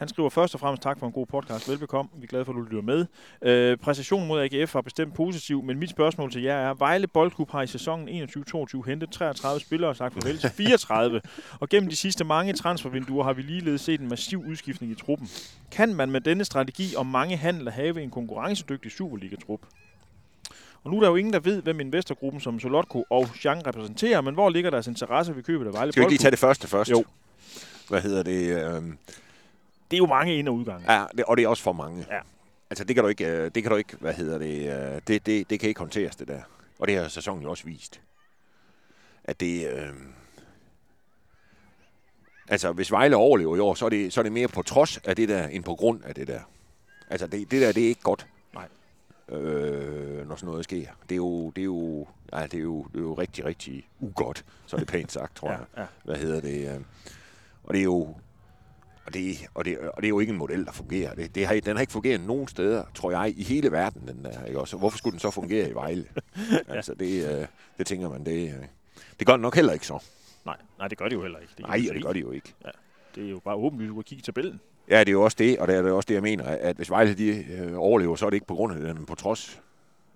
Han 0.00 0.08
skriver 0.08 0.28
først 0.30 0.54
og 0.54 0.60
fremmest 0.60 0.82
tak 0.82 0.98
for 0.98 1.06
en 1.06 1.12
god 1.12 1.26
podcast. 1.26 1.68
Velbekomme. 1.68 2.10
Vi 2.14 2.22
er 2.22 2.26
glade 2.26 2.44
for, 2.44 2.52
at 2.52 2.56
du 2.56 2.62
lytter 2.62 2.82
med. 2.82 3.06
Øh, 3.42 3.76
præstationen 3.76 4.28
mod 4.28 4.40
AGF 4.40 4.74
var 4.74 4.80
bestemt 4.80 5.14
positiv, 5.14 5.62
men 5.62 5.78
mit 5.78 5.90
spørgsmål 5.90 6.32
til 6.32 6.42
jer 6.42 6.54
er, 6.56 6.74
Vejle 6.74 7.06
Boldklub 7.06 7.50
har 7.50 7.62
i 7.62 7.66
sæsonen 7.66 8.08
21-22 8.08 8.82
hentet 8.86 9.10
33 9.10 9.60
spillere 9.60 9.90
og 9.90 9.96
sagt 9.96 10.14
farvel 10.14 10.38
til 10.38 10.50
34. 10.50 11.20
Og 11.60 11.68
gennem 11.68 11.90
de 11.90 11.96
sidste 11.96 12.24
mange 12.24 12.52
transfervinduer 12.52 13.24
har 13.24 13.32
vi 13.32 13.42
ligeledes 13.42 13.80
set 13.80 14.00
en 14.00 14.08
massiv 14.08 14.44
udskiftning 14.48 14.92
i 14.92 14.94
truppen. 14.94 15.28
Kan 15.70 15.94
man 15.94 16.10
med 16.10 16.20
denne 16.20 16.44
strategi 16.44 16.94
og 16.96 17.06
mange 17.06 17.36
handler 17.36 17.70
have 17.70 18.02
en 18.02 18.10
konkurrencedygtig 18.10 18.92
Superliga-trup? 18.92 19.60
Og 20.84 20.90
nu 20.90 20.96
er 20.96 21.00
der 21.00 21.08
jo 21.08 21.16
ingen, 21.16 21.32
der 21.32 21.40
ved, 21.40 21.62
hvem 21.62 21.80
investorgruppen 21.80 22.40
som 22.40 22.60
Solotko 22.60 23.04
og 23.10 23.28
Jean 23.44 23.66
repræsenterer, 23.66 24.20
men 24.20 24.34
hvor 24.34 24.50
ligger 24.50 24.70
deres 24.70 24.86
interesse 24.86 25.36
ved 25.36 25.42
købet 25.42 25.66
af 25.66 25.72
Vejle 25.72 25.92
Skal 25.92 26.00
vi 26.00 26.04
ikke 26.04 26.10
lige 26.10 26.18
Boldklub? 26.18 26.22
tage 26.22 26.30
det 26.30 26.38
første 26.38 26.68
først? 26.68 26.90
Jo. 26.90 27.04
Hvad 27.88 28.00
hedder 28.00 28.22
det? 28.22 28.64
Øhm, 28.64 28.98
Det 29.90 29.96
er 29.96 29.98
jo 29.98 30.06
mange 30.06 30.36
ind- 30.36 30.48
og 30.48 30.54
udgange. 30.54 30.92
ja, 30.92 31.04
det, 31.16 31.24
og 31.24 31.36
det 31.36 31.44
er 31.44 31.48
også 31.48 31.62
for 31.62 31.72
mange. 31.72 32.06
Ja. 32.10 32.20
Altså, 32.70 32.84
det 32.84 32.94
kan 32.96 33.02
du 33.04 33.08
ikke, 33.08 33.26
øh, 33.26 33.50
det 33.54 33.62
kan 33.62 33.70
du 33.72 33.76
ikke 33.76 33.96
hvad 34.00 34.14
hedder 34.14 34.38
det, 34.38 34.72
øh, 34.94 35.00
det, 35.06 35.26
det, 35.26 35.50
det 35.50 35.60
kan 35.60 35.68
ikke 35.68 35.78
håndteres, 35.78 36.16
det 36.16 36.28
der. 36.28 36.40
Og 36.78 36.88
det 36.88 36.96
har 36.96 37.08
sæsonen 37.08 37.42
jo 37.42 37.50
også 37.50 37.64
vist. 37.64 38.00
At 39.24 39.40
det, 39.40 39.68
øh, 39.72 39.88
altså, 42.48 42.72
hvis 42.72 42.92
Vejle 42.92 43.16
overlever 43.16 43.56
i 43.56 43.58
år, 43.60 43.74
så 43.74 43.84
er, 43.84 43.88
det, 43.90 44.12
så 44.12 44.20
er 44.20 44.22
det 44.22 44.32
mere 44.32 44.48
på 44.48 44.62
trods 44.62 44.96
af 44.98 45.16
det 45.16 45.28
der, 45.28 45.46
end 45.48 45.64
på 45.64 45.74
grund 45.74 46.04
af 46.04 46.14
det 46.14 46.26
der. 46.28 46.40
Altså, 47.10 47.26
det, 47.26 47.50
det 47.50 47.62
der, 47.62 47.72
det 47.72 47.84
er 47.84 47.88
ikke 47.88 48.02
godt. 48.02 48.26
Nej. 48.54 48.68
Øh, 49.38 50.28
når 50.28 50.36
sådan 50.36 50.46
noget 50.46 50.64
sker. 50.64 50.86
Det 51.08 51.12
er 51.12 51.16
jo, 51.16 51.50
det 51.50 51.60
er 51.62 51.64
jo, 51.64 52.06
ja, 52.32 52.42
det 52.42 52.54
er 52.54 52.58
jo, 52.62 52.86
det 52.92 52.96
er 52.98 53.02
jo 53.02 53.14
rigtig, 53.14 53.44
rigtig 53.44 53.88
ugodt, 54.00 54.44
så 54.66 54.76
er 54.76 54.78
det 54.80 54.88
pænt 54.88 55.12
sagt, 55.12 55.36
tror 55.36 55.50
Ja, 55.50 55.56
jeg 55.56 55.66
ja. 55.76 55.84
hvad 56.04 56.16
hedder 56.16 56.40
det, 56.40 56.74
øh, 56.74 56.80
og 57.64 57.74
det 57.74 57.80
er 57.80 57.84
jo, 57.84 58.14
og 59.10 59.14
det, 59.14 59.36
og, 59.54 59.64
det, 59.64 59.78
og 59.78 59.96
det 59.96 60.04
er 60.04 60.08
jo 60.08 60.20
ikke 60.20 60.30
en 60.32 60.38
model, 60.38 60.64
der 60.64 60.72
fungerer. 60.72 61.14
Det, 61.14 61.34
det 61.34 61.46
har, 61.46 61.60
den 61.60 61.76
har 61.76 61.80
ikke 61.80 61.92
fungeret 61.92 62.20
nogen 62.20 62.48
steder, 62.48 62.84
tror 62.94 63.10
jeg, 63.10 63.34
i 63.36 63.42
hele 63.42 63.72
verden, 63.72 64.08
den 64.08 64.24
der, 64.24 64.44
ikke 64.44 64.60
også? 64.60 64.76
Og 64.76 64.78
hvorfor 64.78 64.98
skulle 64.98 65.12
den 65.12 65.20
så 65.20 65.30
fungere 65.30 65.70
i 65.70 65.74
Vejle? 65.74 66.04
Altså, 66.68 66.94
det, 66.94 67.40
øh, 67.40 67.46
det 67.78 67.86
tænker 67.86 68.08
man, 68.08 68.24
det, 68.24 68.44
øh, 68.48 68.64
det 69.18 69.26
gør 69.26 69.32
den 69.32 69.42
nok 69.42 69.54
heller 69.54 69.72
ikke 69.72 69.86
så. 69.86 69.98
Nej, 70.44 70.56
nej, 70.78 70.88
det 70.88 70.98
gør 70.98 71.08
det 71.08 71.16
jo 71.16 71.22
heller 71.22 71.38
ikke. 71.38 71.52
Det, 71.56 71.66
Nej, 71.66 71.82
og 71.88 71.94
det 71.94 72.02
gør 72.04 72.12
de 72.12 72.18
jo 72.20 72.30
ikke. 72.30 72.54
det 73.14 73.24
er 73.24 73.30
jo 73.30 73.38
bare 73.44 73.54
åbenlyst, 73.54 73.94
kan 73.94 74.02
kigge 74.02 74.20
i 74.20 74.22
tabellen. 74.22 74.60
Ja, 74.90 75.00
det 75.00 75.08
er 75.08 75.12
jo 75.12 75.22
også 75.22 75.36
det, 75.40 75.58
og 75.58 75.68
det 75.68 75.76
er 75.76 75.82
det 75.82 75.92
også 75.92 76.06
det, 76.06 76.14
jeg 76.14 76.22
mener, 76.22 76.44
at 76.44 76.76
hvis 76.76 76.90
Vejle 76.90 77.14
de, 77.14 77.44
øh, 77.52 77.72
overlever, 77.78 78.16
så 78.16 78.26
er 78.26 78.30
det 78.30 78.34
ikke 78.34 78.46
på 78.46 78.54
grund 78.54 78.72
af 78.74 78.80
det, 78.80 78.96
men 78.96 79.06
på 79.06 79.14
trods 79.14 79.60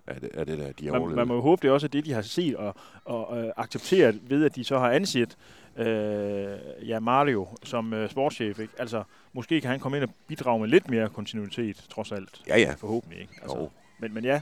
af 0.07 0.21
det, 0.21 0.31
af 0.35 0.47
det 0.47 0.59
der, 0.59 0.73
de 0.73 0.85
har 0.85 0.93
Man, 0.93 1.01
overlevet. 1.01 1.17
man 1.17 1.29
må 1.29 1.35
jo 1.35 1.41
håbe, 1.41 1.63
det 1.63 1.71
også 1.71 1.87
er 1.87 1.89
det, 1.89 2.05
de 2.05 2.13
har 2.13 2.23
set 2.23 2.57
og, 2.57 2.75
og 3.05 3.39
øh, 3.45 3.53
accepteret 3.57 4.21
ved, 4.31 4.45
at 4.45 4.57
de 4.57 4.65
så 4.65 4.79
har 4.79 4.91
ansat 4.91 5.37
øh, 5.77 6.89
ja, 6.89 7.01
Mario 7.01 7.49
som 7.63 7.93
øh, 7.93 8.11
sportschef. 8.11 8.59
Ikke? 8.59 8.75
Altså, 8.79 9.05
måske 9.33 9.61
kan 9.61 9.71
han 9.71 9.81
komme 9.81 9.97
ind 9.97 10.05
og 10.05 10.11
bidrage 10.27 10.61
med 10.61 10.69
lidt 10.69 10.91
mere 10.91 11.09
kontinuitet, 11.09 11.87
trods 11.91 12.13
alt. 12.13 12.43
Ja, 12.47 12.59
ja. 12.59 12.75
Forhåbentlig, 12.79 13.21
ikke? 13.21 13.35
Altså, 13.43 13.59
Jo. 13.59 13.71
men, 13.99 14.15
men 14.15 14.25
ja, 14.25 14.41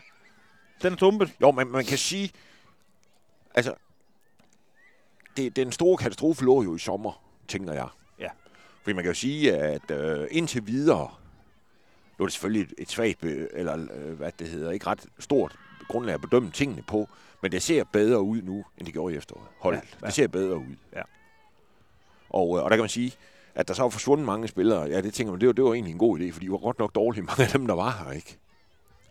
den 0.82 0.92
er 0.92 0.96
dumpet. 0.96 1.32
Jo, 1.40 1.50
men 1.50 1.68
man 1.68 1.84
kan 1.84 1.98
sige, 1.98 2.30
altså, 3.54 3.74
det, 5.36 5.56
den 5.56 5.72
store 5.72 5.96
katastrofe 5.96 6.44
lå 6.44 6.62
jo 6.62 6.76
i 6.76 6.78
sommer, 6.78 7.22
tænker 7.48 7.72
jeg. 7.72 7.88
Ja. 8.18 8.28
Fordi 8.82 8.94
man 8.94 9.04
kan 9.04 9.10
jo 9.10 9.14
sige, 9.18 9.56
at 9.56 9.90
øh, 9.90 10.28
indtil 10.30 10.66
videre, 10.66 11.10
er 12.18 12.24
det 12.24 12.32
selvfølgelig 12.32 12.62
et, 12.72 12.74
et 12.78 12.90
svagt, 12.90 13.24
eller 13.24 13.86
øh, 13.94 14.12
hvad 14.12 14.32
det 14.38 14.48
hedder, 14.48 14.70
ikke 14.70 14.86
ret 14.86 15.06
stort 15.18 15.58
grundlag 15.88 16.14
at 16.14 16.20
bedømme 16.20 16.50
tingene 16.50 16.82
på, 16.82 17.08
men 17.42 17.52
det 17.52 17.62
ser 17.62 17.84
bedre 17.84 18.20
ud 18.22 18.42
nu, 18.42 18.64
end 18.78 18.86
det 18.86 18.92
gjorde 18.92 19.14
i 19.14 19.16
efteråret. 19.16 19.46
Hold, 19.58 19.74
ja. 19.74 19.80
ja. 20.00 20.06
det 20.06 20.14
ser 20.14 20.28
bedre 20.28 20.56
ud. 20.56 20.76
Ja. 20.92 21.02
Og, 22.32 22.58
øh, 22.58 22.64
og 22.64 22.70
der 22.70 22.76
kan 22.76 22.82
man 22.82 22.88
sige, 22.88 23.12
at 23.54 23.68
der 23.68 23.74
så 23.74 23.84
er 23.84 23.88
forsvundet 23.90 24.26
mange 24.26 24.48
spillere, 24.48 24.82
ja, 24.82 25.00
det 25.00 25.14
tænker 25.14 25.32
man, 25.32 25.40
det 25.40 25.46
var, 25.46 25.52
det 25.52 25.64
var 25.64 25.72
egentlig 25.72 25.92
en 25.92 25.98
god 25.98 26.18
idé, 26.20 26.32
fordi 26.32 26.46
de 26.46 26.52
var 26.52 26.58
godt 26.58 26.78
nok 26.78 26.94
dårlige, 26.94 27.22
mange 27.28 27.42
af 27.42 27.48
dem, 27.48 27.66
der 27.66 27.74
var 27.74 28.04
her, 28.04 28.12
ikke? 28.12 28.38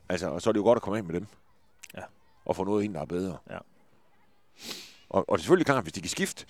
Altså, 0.10 0.28
og 0.30 0.42
så 0.42 0.50
er 0.50 0.52
det 0.52 0.60
jo 0.60 0.64
godt 0.64 0.76
at 0.76 0.82
komme 0.82 0.98
af 0.98 1.04
med 1.04 1.14
dem. 1.14 1.26
Ja. 1.98 2.02
Og 2.46 2.56
få 2.56 2.64
noget 2.64 2.84
ind, 2.84 2.94
der 2.94 3.02
er 3.02 3.06
bedre. 3.06 3.38
Ja. 3.50 3.58
Og, 5.10 5.30
og 5.30 5.38
det 5.38 5.42
er 5.42 5.44
selvfølgelig 5.44 5.66
klart, 5.66 5.84
hvis 5.84 5.94
de 5.94 6.02
kan 6.02 6.10
skifte, 6.10 6.46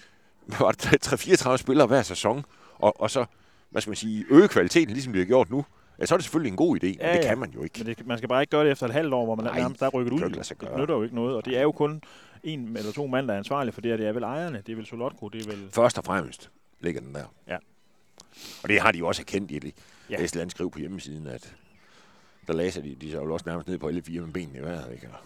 hvad 0.45 0.57
var 0.65 0.71
det, 0.71 1.07
3-34 1.07 1.57
spillere 1.57 1.87
hver 1.87 2.01
sæson, 2.01 2.45
og, 2.79 3.01
og 3.01 3.11
så, 3.11 3.25
hvad 3.69 3.81
skal 3.81 3.89
man 3.89 3.95
sige, 3.95 4.25
øge 4.29 4.47
kvaliteten, 4.47 4.93
ligesom 4.93 5.13
de 5.13 5.19
har 5.19 5.25
gjort 5.25 5.49
nu, 5.49 5.65
ja, 5.99 6.05
så 6.05 6.15
er 6.15 6.17
det 6.17 6.23
selvfølgelig 6.23 6.49
en 6.51 6.57
god 6.57 6.77
idé, 6.77 6.87
men 6.87 6.97
Ja, 7.01 7.13
det 7.13 7.23
ja. 7.23 7.27
kan 7.29 7.37
man 7.37 7.51
jo 7.51 7.63
ikke. 7.63 7.79
Men 7.83 7.87
det, 7.87 8.07
man 8.07 8.17
skal 8.17 8.29
bare 8.29 8.41
ikke 8.41 8.51
gøre 8.51 8.63
det 8.63 8.71
efter 8.71 8.85
et 8.85 8.93
halvt 8.93 9.13
år, 9.13 9.25
hvor 9.25 9.35
man 9.35 9.45
Nej, 9.45 9.59
nærmest 9.59 9.79
der 9.79 9.85
er 9.85 9.89
rykket 9.89 10.13
ud. 10.13 10.19
Det 10.19 10.57
gøre. 10.57 10.79
nytter 10.79 10.95
jo 10.95 11.03
ikke 11.03 11.15
noget, 11.15 11.35
og 11.35 11.45
det 11.45 11.57
er 11.57 11.61
jo 11.61 11.71
kun 11.71 12.01
en 12.43 12.77
eller 12.77 12.91
to 12.91 13.07
mand, 13.07 13.27
der 13.27 13.33
er 13.33 13.37
ansvarlige 13.37 13.73
for 13.73 13.81
det, 13.81 13.93
og 13.93 13.97
det 13.97 14.07
er 14.07 14.11
vel 14.11 14.23
ejerne. 14.23 14.63
Det 14.65 14.71
er 14.71 14.75
vel 14.75 14.85
Solotko, 14.85 15.29
det 15.29 15.45
er 15.47 15.49
vel... 15.51 15.69
Først 15.71 15.97
og 15.97 16.05
fremmest 16.05 16.51
ligger 16.81 17.01
den 17.01 17.15
der. 17.15 17.25
Ja. 17.47 17.57
Og 18.63 18.69
det 18.69 18.81
har 18.81 18.91
de 18.91 18.97
jo 18.97 19.07
også 19.07 19.21
erkendt 19.21 19.51
i 19.51 19.59
det. 19.59 19.73
Ja. 20.09 20.15
Ja. 20.19 20.23
Estland 20.23 20.49
skrev 20.49 20.71
på 20.71 20.79
hjemmesiden, 20.79 21.27
at 21.27 21.55
der 22.47 22.53
læser 22.53 22.81
de, 22.81 22.95
de 22.95 23.11
så 23.11 23.17
jo 23.17 23.33
også 23.33 23.43
nærmest 23.49 23.67
ned 23.67 23.77
på 23.77 23.87
alle 23.87 24.01
fire 24.03 24.21
med 24.21 24.33
benene 24.33 24.59
i 24.59 24.61
vejret, 24.61 24.93
ikke? 24.93 25.07
Og- 25.13 25.19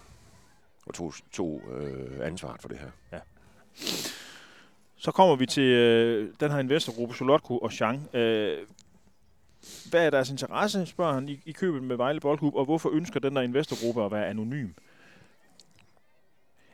Og 0.87 0.93
tog, 0.93 1.13
tog 1.31 1.61
øh, 1.71 2.27
ansvaret 2.27 2.61
for 2.61 2.67
det 2.69 2.77
her. 2.79 3.19
Så 4.97 5.11
kommer 5.11 5.35
vi 5.35 5.45
til 5.45 5.63
øh, 5.63 6.33
den 6.39 6.51
her 6.51 6.59
investorgruppe, 6.59 7.15
Solotko 7.15 7.57
og 7.57 7.71
Chang. 7.71 8.15
Øh, 8.15 8.57
hvad 9.89 10.05
er 10.05 10.09
deres 10.09 10.29
interesse, 10.29 10.85
spørger 10.85 11.13
han, 11.13 11.29
i, 11.29 11.41
i 11.45 11.51
købet 11.51 11.83
med 11.83 11.95
Vejle 11.95 12.19
Boldklub, 12.19 12.55
og 12.55 12.65
hvorfor 12.65 12.89
ønsker 12.89 13.19
den 13.19 13.35
der 13.35 13.41
investorgruppe 13.41 14.03
at 14.05 14.11
være 14.11 14.27
anonym? 14.27 14.69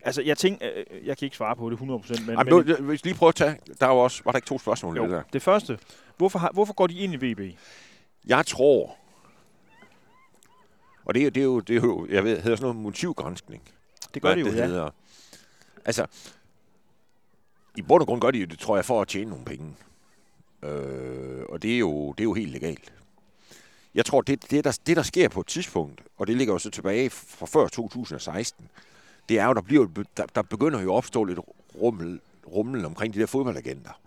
Altså, 0.04 0.22
jeg 0.22 0.38
tænker, 0.38 0.70
øh, 0.76 1.08
jeg 1.08 1.18
kan 1.18 1.26
ikke 1.26 1.38
svare 1.38 1.56
på 1.56 1.70
det 1.70 1.78
100%, 1.78 1.82
men, 2.26 2.36
Ej, 2.38 2.44
men 2.44 2.64
hvis 2.64 3.04
vi 3.04 3.10
lige 3.10 3.18
prøver 3.18 3.30
at 3.30 3.36
tage, 3.36 3.58
der 3.80 3.86
var 3.86 3.94
også, 3.94 4.22
var 4.26 4.32
der 4.32 4.38
ikke 4.38 4.48
to 4.48 4.60
spørgsmål 4.60 4.96
det 4.96 5.02
jo, 5.02 5.10
der? 5.10 5.22
det 5.34 5.42
første, 5.42 5.80
hvorfor, 6.18 6.40
har, 6.40 6.50
hvorfor 6.54 6.74
går 6.74 6.88
de 6.88 6.94
ind 6.94 7.14
i 7.14 7.32
VB? 7.32 7.56
Jeg 8.28 8.46
tror, 8.46 8.96
og 11.06 11.14
det, 11.14 11.26
er 11.26 11.30
det 11.30 11.42
er 11.42 11.46
jo, 11.46 11.60
det 11.60 11.78
er 11.78 11.82
jo, 11.82 12.08
jeg 12.10 12.24
ved, 12.24 12.42
hedder 12.42 12.56
sådan 12.56 12.62
noget 12.62 12.76
motivgranskning. 12.76 13.64
Det 14.14 14.22
gør 14.22 14.30
hvad 14.30 14.36
de 14.36 14.42
jo, 14.42 14.48
det 14.48 14.58
ja. 14.58 14.66
hedder. 14.66 14.90
Altså, 15.86 16.06
i 17.78 17.82
bund 17.82 18.02
og 18.02 18.08
grund 18.08 18.22
gør 18.22 18.32
de 18.32 18.46
det, 18.46 18.60
tror 18.60 18.76
jeg, 18.76 18.86
for 18.86 19.02
at 19.02 19.08
tjene 19.08 19.30
nogle 19.30 19.46
penge. 19.46 19.76
Øh, 20.64 21.44
og 21.50 21.62
det 21.62 21.74
er, 21.74 21.78
jo, 21.78 22.12
det 22.12 22.20
er 22.20 22.24
jo 22.24 22.34
helt 22.34 22.52
legalt. 22.52 22.94
Jeg 23.96 24.06
tror, 24.06 24.22
det, 24.22 24.52
det, 24.52 24.64
der, 24.64 24.80
det, 24.86 24.98
der 24.98 25.04
sker 25.04 25.30
på 25.30 25.40
et 25.40 25.48
tidspunkt, 25.48 26.02
og 26.18 26.28
det 26.28 26.38
ligger 26.38 26.54
jo 26.54 26.58
så 26.60 26.70
tilbage 26.70 27.10
fra 27.10 27.46
før 27.46 27.68
2016, 27.68 28.70
det 29.32 29.40
er 29.40 29.46
jo, 29.46 29.54
der, 29.54 29.62
bliver, 29.62 29.88
der, 30.18 30.26
der 30.26 30.42
begynder 30.42 30.82
jo 30.82 30.94
at 30.94 30.98
opstå 30.98 31.24
lidt 31.24 31.40
rummel, 31.82 32.20
rummel 32.48 32.86
omkring 32.86 33.14
de 33.14 33.20
der 33.20 33.26
fodboldagenter. 33.26 34.02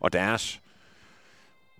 Og 0.00 0.12
deres, 0.12 0.60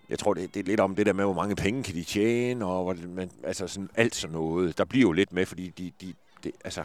jeg 0.09 0.19
tror, 0.19 0.35
det, 0.35 0.55
det 0.55 0.61
er 0.61 0.65
lidt 0.65 0.81
om 0.81 0.95
det 0.95 1.07
der 1.07 1.13
med, 1.13 1.25
hvor 1.25 1.35
mange 1.35 1.57
penge 1.57 1.83
kan 1.83 1.95
de 1.95 2.05
tjene, 2.05 2.65
og 2.65 2.85
hvor, 2.85 3.07
men, 3.09 3.31
altså 3.45 3.67
sådan, 3.67 3.91
alt 3.95 4.15
sådan 4.15 4.33
noget. 4.33 4.79
Der 4.79 4.85
bliver 4.85 5.03
jo 5.03 5.13
lidt 5.13 5.33
med, 5.33 5.47
fordi 5.47 5.71
de, 5.71 5.93
de, 6.01 6.15
de 6.45 6.53
altså, 6.65 6.85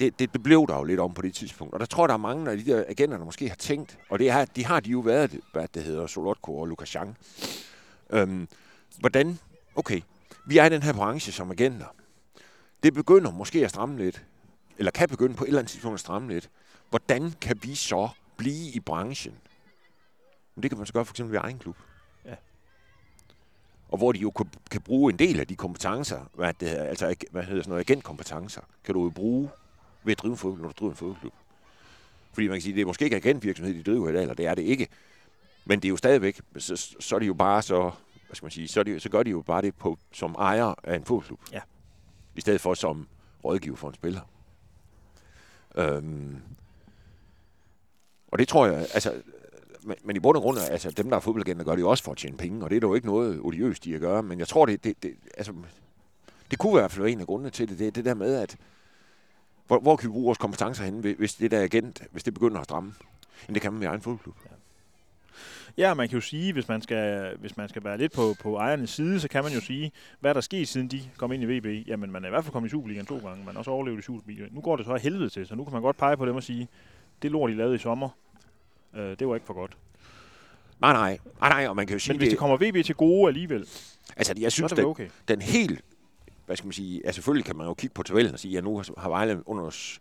det, 0.00 0.18
det, 0.18 0.32
det 0.32 0.42
blev 0.42 0.66
der 0.68 0.76
jo 0.76 0.84
lidt 0.84 1.00
om 1.00 1.14
på 1.14 1.22
det 1.22 1.34
tidspunkt. 1.34 1.74
Og 1.74 1.80
der 1.80 1.86
tror 1.86 2.04
jeg, 2.04 2.08
der 2.08 2.14
er 2.14 2.18
mange 2.18 2.50
af 2.50 2.56
de 2.56 2.64
der 2.64 2.84
agenter, 2.88 3.18
der 3.18 3.24
måske 3.24 3.48
har 3.48 3.56
tænkt, 3.56 3.98
og 4.08 4.18
det 4.18 4.30
er, 4.30 4.44
de 4.44 4.64
har 4.64 4.80
de 4.80 4.90
jo 4.90 5.00
været, 5.00 5.40
hvad 5.52 5.68
det 5.74 5.82
hedder, 5.82 6.06
Solotko 6.06 6.58
og 6.58 6.66
Lukasjan. 6.66 7.16
Øhm, 8.10 8.48
hvordan, 8.98 9.38
okay, 9.76 10.00
vi 10.46 10.58
er 10.58 10.64
i 10.64 10.68
den 10.68 10.82
her 10.82 10.92
branche 10.92 11.32
som 11.32 11.50
agenter. 11.50 11.86
Det 12.82 12.94
begynder 12.94 13.30
måske 13.30 13.64
at 13.64 13.70
stramme 13.70 13.98
lidt, 13.98 14.24
eller 14.78 14.90
kan 14.90 15.08
begynde 15.08 15.34
på 15.34 15.44
et 15.44 15.48
eller 15.48 15.58
andet 15.60 15.70
tidspunkt 15.70 15.94
at 15.94 16.00
stramme 16.00 16.32
lidt. 16.32 16.50
Hvordan 16.90 17.34
kan 17.40 17.58
vi 17.62 17.74
så 17.74 18.08
blive 18.36 18.70
i 18.70 18.80
branchen? 18.80 19.34
Men 20.54 20.62
det 20.62 20.70
kan 20.70 20.78
man 20.78 20.86
så 20.86 20.92
gøre 20.92 21.04
for 21.04 21.12
eksempel 21.12 21.32
ved 21.32 21.40
egen 21.40 21.58
klub. 21.58 21.76
Ja. 22.24 22.34
Og 23.88 23.98
hvor 23.98 24.12
de 24.12 24.18
jo 24.18 24.30
kan, 24.30 24.50
kan 24.70 24.80
bruge 24.80 25.12
en 25.12 25.18
del 25.18 25.40
af 25.40 25.46
de 25.46 25.56
kompetencer, 25.56 26.20
hvad 26.34 26.54
det 26.60 26.68
hedder, 26.68 26.84
altså 26.84 27.14
hvad 27.30 27.42
hedder 27.42 27.62
sådan 27.62 27.70
noget, 27.70 27.90
agentkompetencer, 27.90 28.60
kan 28.84 28.94
du 28.94 29.04
jo 29.04 29.10
bruge 29.10 29.50
ved 30.04 30.12
at 30.12 30.18
drive 30.18 30.32
en 30.32 30.36
fodbold, 30.36 30.62
når 30.62 30.68
du 30.68 30.74
driver 30.78 30.90
en 30.92 30.96
fodboldklub. 30.96 31.32
Fordi 32.32 32.48
man 32.48 32.54
kan 32.54 32.62
sige, 32.62 32.74
det 32.74 32.80
er 32.80 32.86
måske 32.86 33.04
ikke 33.04 33.16
agentvirksomhed, 33.16 33.74
de 33.74 33.82
driver 33.82 34.08
i 34.08 34.12
dag, 34.12 34.22
eller 34.22 34.34
det 34.34 34.46
er 34.46 34.54
det 34.54 34.62
ikke. 34.62 34.88
Men 35.64 35.80
det 35.80 35.88
er 35.88 35.90
jo 35.90 35.96
stadigvæk, 35.96 36.40
så, 36.58 36.96
så 37.00 37.14
er 37.14 37.18
de 37.18 37.26
jo 37.26 37.34
bare 37.34 37.62
så, 37.62 37.80
hvad 38.26 38.36
skal 38.36 38.44
man 38.44 38.50
sige, 38.50 38.68
så, 38.68 38.80
er 38.80 38.84
de, 38.84 39.00
så 39.00 39.08
gør 39.08 39.22
de 39.22 39.30
jo 39.30 39.40
bare 39.40 39.62
det 39.62 39.74
på, 39.74 39.98
som 40.12 40.34
ejer 40.38 40.74
af 40.84 40.96
en 40.96 41.04
fodboldklub. 41.04 41.40
Ja. 41.52 41.60
I 42.34 42.40
stedet 42.40 42.60
for 42.60 42.74
som 42.74 43.08
rådgiver 43.44 43.76
for 43.76 43.88
en 43.88 43.94
spiller. 43.94 44.20
Øhm, 45.74 46.36
og 48.28 48.38
det 48.38 48.48
tror 48.48 48.66
jeg, 48.66 48.78
altså, 48.94 49.22
men, 49.82 49.96
men 50.04 50.16
i 50.16 50.20
bund 50.20 50.36
og 50.36 50.42
grund, 50.42 50.58
altså 50.58 50.90
dem, 50.90 51.08
der 51.10 51.16
er 51.16 51.20
fodboldagenter, 51.20 51.64
gør 51.64 51.74
det 51.74 51.80
jo 51.82 51.90
også 51.90 52.04
for 52.04 52.12
at 52.12 52.18
tjene 52.18 52.36
penge, 52.36 52.64
og 52.64 52.70
det 52.70 52.76
er 52.76 52.88
jo 52.88 52.94
ikke 52.94 53.06
noget 53.06 53.40
odiøst 53.40 53.86
i 53.86 53.94
at 53.94 54.00
gøre, 54.00 54.22
men 54.22 54.38
jeg 54.38 54.48
tror, 54.48 54.66
det, 54.66 54.84
det, 54.84 55.02
det 55.02 55.14
altså, 55.36 55.52
det 56.50 56.58
kunne 56.58 56.72
i 56.72 56.80
hvert 56.80 56.90
fald 56.90 57.02
være 57.02 57.12
en 57.12 57.20
af 57.20 57.26
grundene 57.26 57.50
til 57.50 57.68
det, 57.68 57.78
det 57.78 57.86
er 57.86 57.90
det 57.90 58.04
der 58.04 58.14
med, 58.14 58.34
at 58.34 58.56
hvor, 59.66 59.80
hvor 59.80 59.96
kan 59.96 60.08
vi 60.08 60.12
bruge 60.12 60.24
vores 60.24 60.38
kompetencer 60.38 60.84
henne, 60.84 61.00
hvis- 61.00 61.16
hvis 61.18 61.34
det 61.34 61.50
der 61.50 61.62
agent, 61.62 62.02
hvis 62.12 62.22
det 62.24 62.34
begynder 62.34 62.58
at 62.58 62.64
stramme? 62.64 62.94
Jamen, 63.48 63.54
det 63.54 63.62
kan 63.62 63.72
man 63.72 63.78
med 63.80 63.88
egen 63.88 64.00
fodboldklub. 64.00 64.36
Ja, 64.44 64.50
man 65.78 66.08
kan 66.08 66.18
jo 66.18 66.20
sige, 66.20 66.52
hvis 66.52 66.68
man 66.68 66.82
skal, 66.82 67.36
hvis 67.40 67.56
man 67.56 67.68
skal 67.68 67.84
være 67.84 67.98
lidt 67.98 68.12
på, 68.12 68.34
på 68.40 68.56
ejernes 68.56 68.90
side, 68.90 69.20
så 69.20 69.28
kan 69.28 69.44
man 69.44 69.52
jo 69.52 69.60
sige, 69.60 69.92
hvad 70.20 70.30
er 70.30 70.34
der 70.34 70.40
sket, 70.40 70.68
siden 70.68 70.88
de 70.88 71.00
kom 71.16 71.32
ind 71.32 71.42
i 71.42 71.46
VB? 71.46 71.88
Jamen, 71.88 72.12
man 72.12 72.24
er 72.24 72.28
i 72.28 72.30
hvert 72.30 72.44
fald 72.44 72.52
kommet 72.52 72.68
i 72.68 72.70
Superligaen 72.70 73.06
to 73.06 73.18
gange, 73.18 73.44
man 73.44 73.54
har 73.54 73.58
også 73.58 73.70
overlevet 73.70 73.98
i 73.98 74.02
Superligaen. 74.02 74.50
Nu 74.52 74.60
går 74.60 74.76
det 74.76 74.86
så 74.86 74.92
af 74.92 75.00
helvede 75.00 75.30
til, 75.30 75.46
så 75.46 75.54
nu 75.54 75.64
kan 75.64 75.72
man 75.72 75.82
godt 75.82 75.96
pege 75.96 76.16
på 76.16 76.26
dem 76.26 76.36
og 76.36 76.42
sige, 76.42 76.68
det 77.22 77.30
lort, 77.30 77.50
de 77.50 77.56
lavede 77.56 77.74
i 77.74 77.78
sommer, 77.78 78.08
øh, 78.94 79.18
det 79.18 79.28
var 79.28 79.34
ikke 79.34 79.46
for 79.46 79.54
godt. 79.54 79.76
Nej, 80.80 80.92
nej, 80.92 81.18
nej, 81.40 81.48
nej, 81.48 81.68
og 81.68 81.76
man 81.76 81.86
kan 81.86 81.94
jo 81.94 81.98
sige, 81.98 82.12
Men 82.12 82.18
hvis 82.18 82.28
det 82.28 82.38
kommer 82.38 82.56
VB 82.56 82.84
til 82.84 82.94
gode 82.94 83.28
alligevel, 83.28 83.68
altså, 84.16 84.34
jeg 84.36 84.40
så 84.40 84.46
er 84.46 84.48
synes, 84.50 84.70
det 84.70 84.78
den, 84.78 84.86
okay. 84.86 85.08
den 85.28 85.42
helt, 85.42 85.80
hvad 86.46 86.56
skal 86.56 86.66
man 86.66 86.72
sige, 86.72 87.06
altså 87.06 87.16
selvfølgelig 87.16 87.44
kan 87.44 87.56
man 87.56 87.66
jo 87.66 87.74
kigge 87.74 87.94
på 87.94 88.02
tabellen 88.02 88.32
og 88.32 88.38
sige, 88.38 88.58
at 88.58 88.64
nu 88.64 88.82
har 88.98 89.08
Vejle 89.08 89.48
under, 89.48 89.98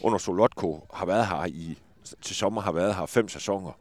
under 0.00 0.18
Solotko 0.18 0.86
har 0.94 1.06
været 1.06 1.26
her 1.26 1.46
i, 1.46 1.78
til 2.22 2.36
sommer 2.36 2.60
har 2.60 2.72
været 2.72 2.94
her 2.94 3.06
fem 3.06 3.28
sæsoner, 3.28 3.72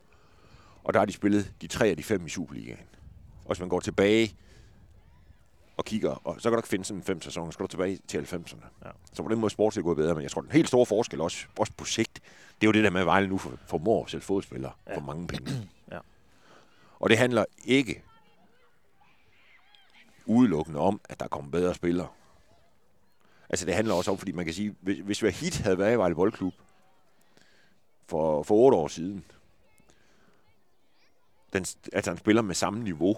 og 0.84 0.94
der 0.94 1.00
har 1.00 1.06
de 1.06 1.12
spillet 1.14 1.54
de 1.62 1.68
tre 1.68 1.88
af 1.88 1.98
de 1.98 2.04
fem 2.04 2.26
i 2.26 2.30
Superligaen. 2.30 2.80
Og 3.42 3.48
hvis 3.48 3.60
man 3.60 3.70
går 3.70 3.80
tilbage 3.80 4.36
og 5.78 5.86
kigger, 5.86 6.10
og 6.28 6.36
så 6.42 6.50
kan 6.50 6.52
du 6.52 6.60
ikke 6.60 6.68
finde 6.70 6.86
sådan 6.86 7.04
fem 7.04 7.22
sæsoner, 7.22 7.48
så 7.52 7.54
skal 7.54 7.64
du 7.64 7.68
tilbage 7.68 8.00
til 8.08 8.18
90'erne. 8.18 8.66
Ja. 8.86 8.90
Så 9.14 9.24
på 9.24 9.30
den 9.30 9.40
måde 9.40 9.50
sport 9.50 9.78
er 9.78 9.82
gået 9.82 9.98
bedre, 9.98 10.14
men 10.16 10.24
jeg 10.24 10.32
tror, 10.32 10.42
den 10.42 10.52
helt 10.52 10.68
store 10.68 10.86
forskel 10.86 11.22
også, 11.22 11.46
også 11.60 11.74
på 11.78 11.86
sigt, 11.86 12.14
det 12.62 12.68
er 12.68 12.68
jo 12.68 12.72
det 12.72 12.84
der 12.84 12.90
med, 12.90 13.00
at 13.02 13.06
Vejle 13.06 13.28
nu 13.28 13.38
for- 13.38 13.58
formår 13.68 14.04
at 14.06 14.12
sælge 14.12 14.22
fodspillere 14.22 14.72
ja. 14.88 14.96
for 14.98 15.02
mange 15.02 15.28
penge. 15.28 15.70
Ja. 15.92 16.00
Og 17.00 17.10
det 17.10 17.18
handler 17.18 17.46
ikke 17.66 18.04
udelukkende 20.26 20.80
om, 20.80 21.02
at 21.10 21.20
der 21.20 21.28
kommer 21.28 21.52
bedre 21.52 21.74
spillere. 21.76 22.08
Altså 23.50 23.66
det 23.66 23.74
handler 23.76 23.94
også 23.94 24.12
om, 24.12 24.18
fordi 24.18 24.32
man 24.32 24.46
kan 24.46 24.54
sige, 24.54 24.76
hvis, 24.82 25.00
hvis 25.00 25.24
vi 25.24 25.30
hit 25.30 25.58
havde 25.58 25.78
været 25.78 25.94
i 25.94 25.98
Vejle 25.98 26.16
Boldklub 26.16 26.54
for, 28.08 28.44
for 28.44 28.56
otte 28.56 28.78
år 28.78 28.88
siden, 28.88 29.26
den, 31.54 31.66
altså 31.94 32.12
en 32.12 32.18
spiller 32.18 32.42
med 32.42 32.56
samme 32.56 32.84
niveau, 32.84 33.18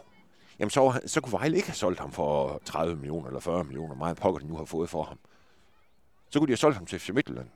jamen 0.60 0.70
så, 0.70 1.02
så 1.06 1.22
kunne 1.22 1.32
Vejle 1.32 1.56
ikke 1.56 1.68
have 1.68 1.76
solgt 1.76 2.00
ham 2.00 2.12
for 2.12 2.62
30 2.66 2.96
millioner 2.96 3.28
eller 3.28 3.40
40 3.40 3.64
millioner, 3.64 3.96
meget 3.96 4.18
pokker 4.18 4.40
de 4.40 4.48
nu 4.48 4.56
har 4.58 4.66
fået 4.66 4.90
for 4.90 5.04
ham. 5.04 5.20
Så 6.30 6.40
kunne 6.40 6.48
de 6.48 6.52
have 6.52 6.58
solgt 6.58 6.78
ham 6.78 6.86
til 6.86 7.00
FC 7.00 7.10
Midtjylland, 7.10 7.50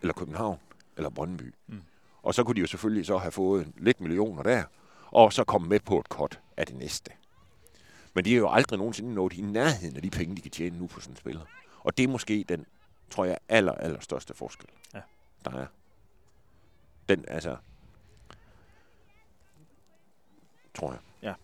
eller 0.00 0.14
København, 0.14 0.58
eller 0.96 1.10
Brøndby. 1.10 1.54
Mm. 1.66 1.82
Og 2.22 2.34
så 2.34 2.44
kunne 2.44 2.54
de 2.54 2.60
jo 2.60 2.66
selvfølgelig 2.66 3.06
så 3.06 3.18
have 3.18 3.32
fået 3.32 3.72
lidt 3.76 4.00
millioner 4.00 4.42
der, 4.42 4.64
og 5.06 5.32
så 5.32 5.44
komme 5.44 5.68
med 5.68 5.80
på 5.80 6.00
et 6.00 6.08
kort 6.08 6.40
af 6.56 6.66
det 6.66 6.76
næste. 6.76 7.10
Men 8.14 8.24
de 8.24 8.32
er 8.32 8.38
jo 8.38 8.50
aldrig 8.50 8.78
nogensinde 8.78 9.14
nået 9.14 9.32
i 9.32 9.40
nærheden 9.40 9.96
af 9.96 10.02
de 10.02 10.10
penge, 10.10 10.36
de 10.36 10.40
kan 10.40 10.50
tjene 10.50 10.78
nu 10.78 10.86
på 10.86 11.00
sådan 11.00 11.12
en 11.12 11.16
spiller. 11.16 11.44
Og 11.78 11.96
det 11.96 12.04
er 12.04 12.08
måske 12.08 12.44
den, 12.48 12.66
tror 13.10 13.24
jeg, 13.24 13.38
aller, 13.48 13.72
aller 13.72 14.00
største 14.00 14.34
forskel, 14.34 14.68
Ja. 14.94 15.00
der 15.44 15.50
er. 15.50 15.66
Den, 17.08 17.24
altså, 17.28 17.56
tror 20.80 20.92
jeg. 21.22 21.34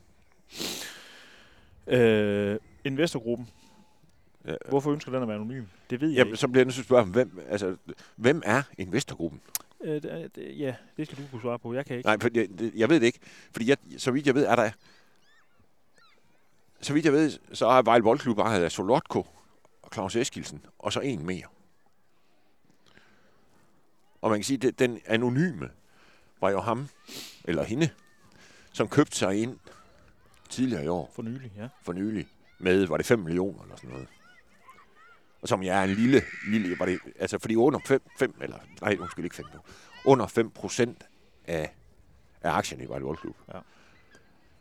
Øh, 1.87 2.59
investorgruppen, 2.85 3.49
Ja. 4.47 4.55
hvorfor 4.69 4.93
ønsker 4.93 5.13
den 5.13 5.23
at 5.23 5.29
være 5.29 5.37
anonym? 5.37 5.65
Det 5.91 6.01
ved 6.01 6.09
jeg 6.09 6.17
Jamen, 6.17 6.29
ikke. 6.29 6.37
så 6.37 6.49
bliver 6.49 6.61
jeg 6.61 6.65
nødt 6.65 6.75
til 6.75 6.81
at 6.81 6.85
spørge, 6.87 7.05
hvem, 7.07 7.41
altså, 7.49 7.77
hvem 8.17 8.43
er 8.45 8.63
investorgruppen? 8.79 9.41
Øh, 9.85 10.03
det, 10.03 10.35
det, 10.35 10.59
ja, 10.59 10.75
det 10.97 11.07
skal 11.07 11.19
du 11.19 11.23
kunne 11.31 11.41
svare 11.43 11.59
på. 11.59 11.75
Jeg 11.75 11.87
kan 11.87 11.97
ikke. 11.97 12.07
Nej, 12.07 12.19
for 12.21 12.29
jeg, 12.35 12.49
det- 12.59 12.75
jeg 12.75 12.89
ved 12.89 13.01
det 13.01 13.07
ikke. 13.07 13.19
Fordi 13.53 13.69
jeg, 13.69 13.77
så 13.99 14.11
vidt 14.11 14.27
jeg 14.27 14.35
ved, 14.35 14.45
er 14.47 14.57
der... 14.57 14.71
Så 16.81 16.93
vidt 16.93 17.05
jeg 17.05 17.13
ved, 17.13 17.39
så 17.53 17.67
er 17.67 17.83
Vejle 17.83 18.03
Boldklub 18.03 18.37
bare 18.37 18.65
af 18.65 18.73
Solotko 18.73 19.27
og 19.83 19.91
Claus 19.93 20.17
Eskilsen, 20.17 20.67
og 20.79 20.93
så 20.93 21.01
en 21.01 21.27
mere. 21.27 21.47
Og 24.23 24.31
man 24.31 24.39
kan 24.39 24.45
sige, 24.45 24.69
at 24.69 24.79
den 24.79 25.01
anonyme 25.07 25.71
var 26.41 26.51
jo 26.51 26.61
ham, 26.61 26.89
eller 27.45 27.63
hende, 27.65 27.91
som 28.77 28.89
købte 28.89 29.17
sig 29.17 29.43
ind 29.43 29.59
tidligere 30.49 30.85
i 30.85 30.89
år, 30.89 31.13
For 31.15 31.23
nylig, 31.23 31.53
ja. 31.57 31.69
for 31.83 31.93
nylig, 31.93 32.29
med, 32.59 32.87
var 32.87 32.97
det 32.97 33.07
5 33.07 33.19
millioner 33.19 33.63
eller 33.63 33.77
sådan 33.77 33.91
noget. 33.91 34.09
Og 35.43 35.49
som 35.49 35.63
jeg 35.63 35.79
er 35.79 35.85
en 35.85 35.91
lille, 35.91 36.23
lille, 36.49 36.79
var 36.79 36.87
det, 36.87 36.99
altså 37.19 37.39
fordi 37.39 37.57
under 37.57 37.81
5, 37.87 38.03
5 38.19 38.35
eller, 38.41 38.59
nej, 38.81 38.97
undskyld 39.01 39.25
ikke 39.25 39.37
5, 39.37 39.47
under 40.05 40.27
5 40.27 40.51
procent 40.51 41.05
af, 41.45 41.75
af 42.43 42.53
aktierne 42.53 42.85
i 42.85 42.89
Vejle 42.89 43.05
Boldklub. 43.05 43.37
Ja. 43.55 43.59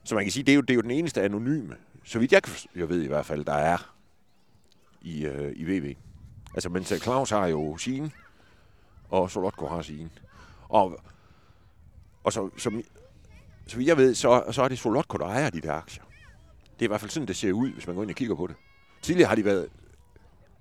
Så 0.03 0.15
man 0.15 0.23
kan 0.23 0.31
sige, 0.31 0.43
det 0.43 0.51
er 0.51 0.55
jo, 0.55 0.61
det 0.61 0.69
er 0.69 0.75
jo 0.75 0.81
den 0.81 0.91
eneste 0.91 1.21
anonyme, 1.21 1.75
så 2.03 2.19
vidt 2.19 2.31
jeg, 2.31 2.41
jeg 2.75 2.89
ved 2.89 3.01
i 3.01 3.07
hvert 3.07 3.25
fald, 3.25 3.45
der 3.45 3.53
er 3.53 3.95
i, 5.01 5.25
øh, 5.25 5.53
i 5.55 5.63
VV. 5.63 5.95
Altså, 6.53 6.69
mens 6.69 6.93
Claus 7.01 7.29
har 7.29 7.47
jo 7.47 7.77
sin, 7.77 8.11
og 9.09 9.31
Solotko 9.31 9.67
har 9.67 9.81
sin. 9.81 10.11
Og, 10.69 10.99
og 12.23 12.33
så, 12.33 12.49
som, 12.57 12.83
så 13.67 13.79
jeg 13.79 13.97
ved, 13.97 14.15
så, 14.15 14.43
så 14.51 14.61
er 14.63 14.67
det 14.67 14.79
Solotko, 14.79 15.17
der 15.17 15.25
ejer 15.25 15.49
de 15.49 15.61
der 15.61 15.73
aktier. 15.73 16.03
Det 16.73 16.81
er 16.81 16.85
i 16.85 16.87
hvert 16.87 16.99
fald 16.99 17.11
sådan, 17.11 17.27
det 17.27 17.35
ser 17.35 17.51
ud, 17.51 17.71
hvis 17.71 17.87
man 17.87 17.95
går 17.95 18.03
ind 18.03 18.11
og 18.11 18.15
kigger 18.15 18.35
på 18.35 18.47
det. 18.47 18.55
Tidligere 19.01 19.27
har 19.29 19.35
de 19.35 19.45
været, 19.45 19.69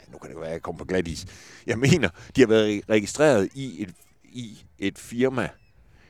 ja, 0.00 0.12
nu 0.12 0.18
kan 0.18 0.30
det 0.30 0.36
være, 0.38 0.46
at 0.46 0.52
jeg 0.52 0.62
kommer 0.62 0.78
på 0.78 0.84
glat 0.84 1.08
is. 1.08 1.26
Jeg 1.66 1.78
mener, 1.78 2.08
de 2.36 2.40
har 2.40 2.48
været 2.48 2.80
re- 2.80 2.84
registreret 2.92 3.48
i 3.54 3.82
et, 3.82 3.94
i 4.24 4.64
et 4.78 4.98
firma, 4.98 5.48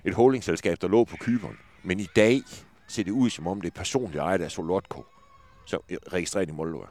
et 0.05 0.15
holdingselskab, 0.15 0.77
der 0.81 0.89
lå 0.89 1.05
på 1.05 1.17
Kyberen. 1.21 1.57
Men 1.83 2.01
i 2.01 2.07
dag 2.17 2.43
ser 2.89 3.05
det 3.05 3.11
ud, 3.11 3.31
som 3.31 3.47
om 3.47 3.61
det 3.61 3.71
er 3.71 3.75
personligt 3.75 4.21
ejet 4.21 4.41
af 4.43 4.51
Solotko, 4.51 5.05
så 5.67 5.79
registreret 6.13 6.49
i 6.49 6.53
Moldova. 6.53 6.87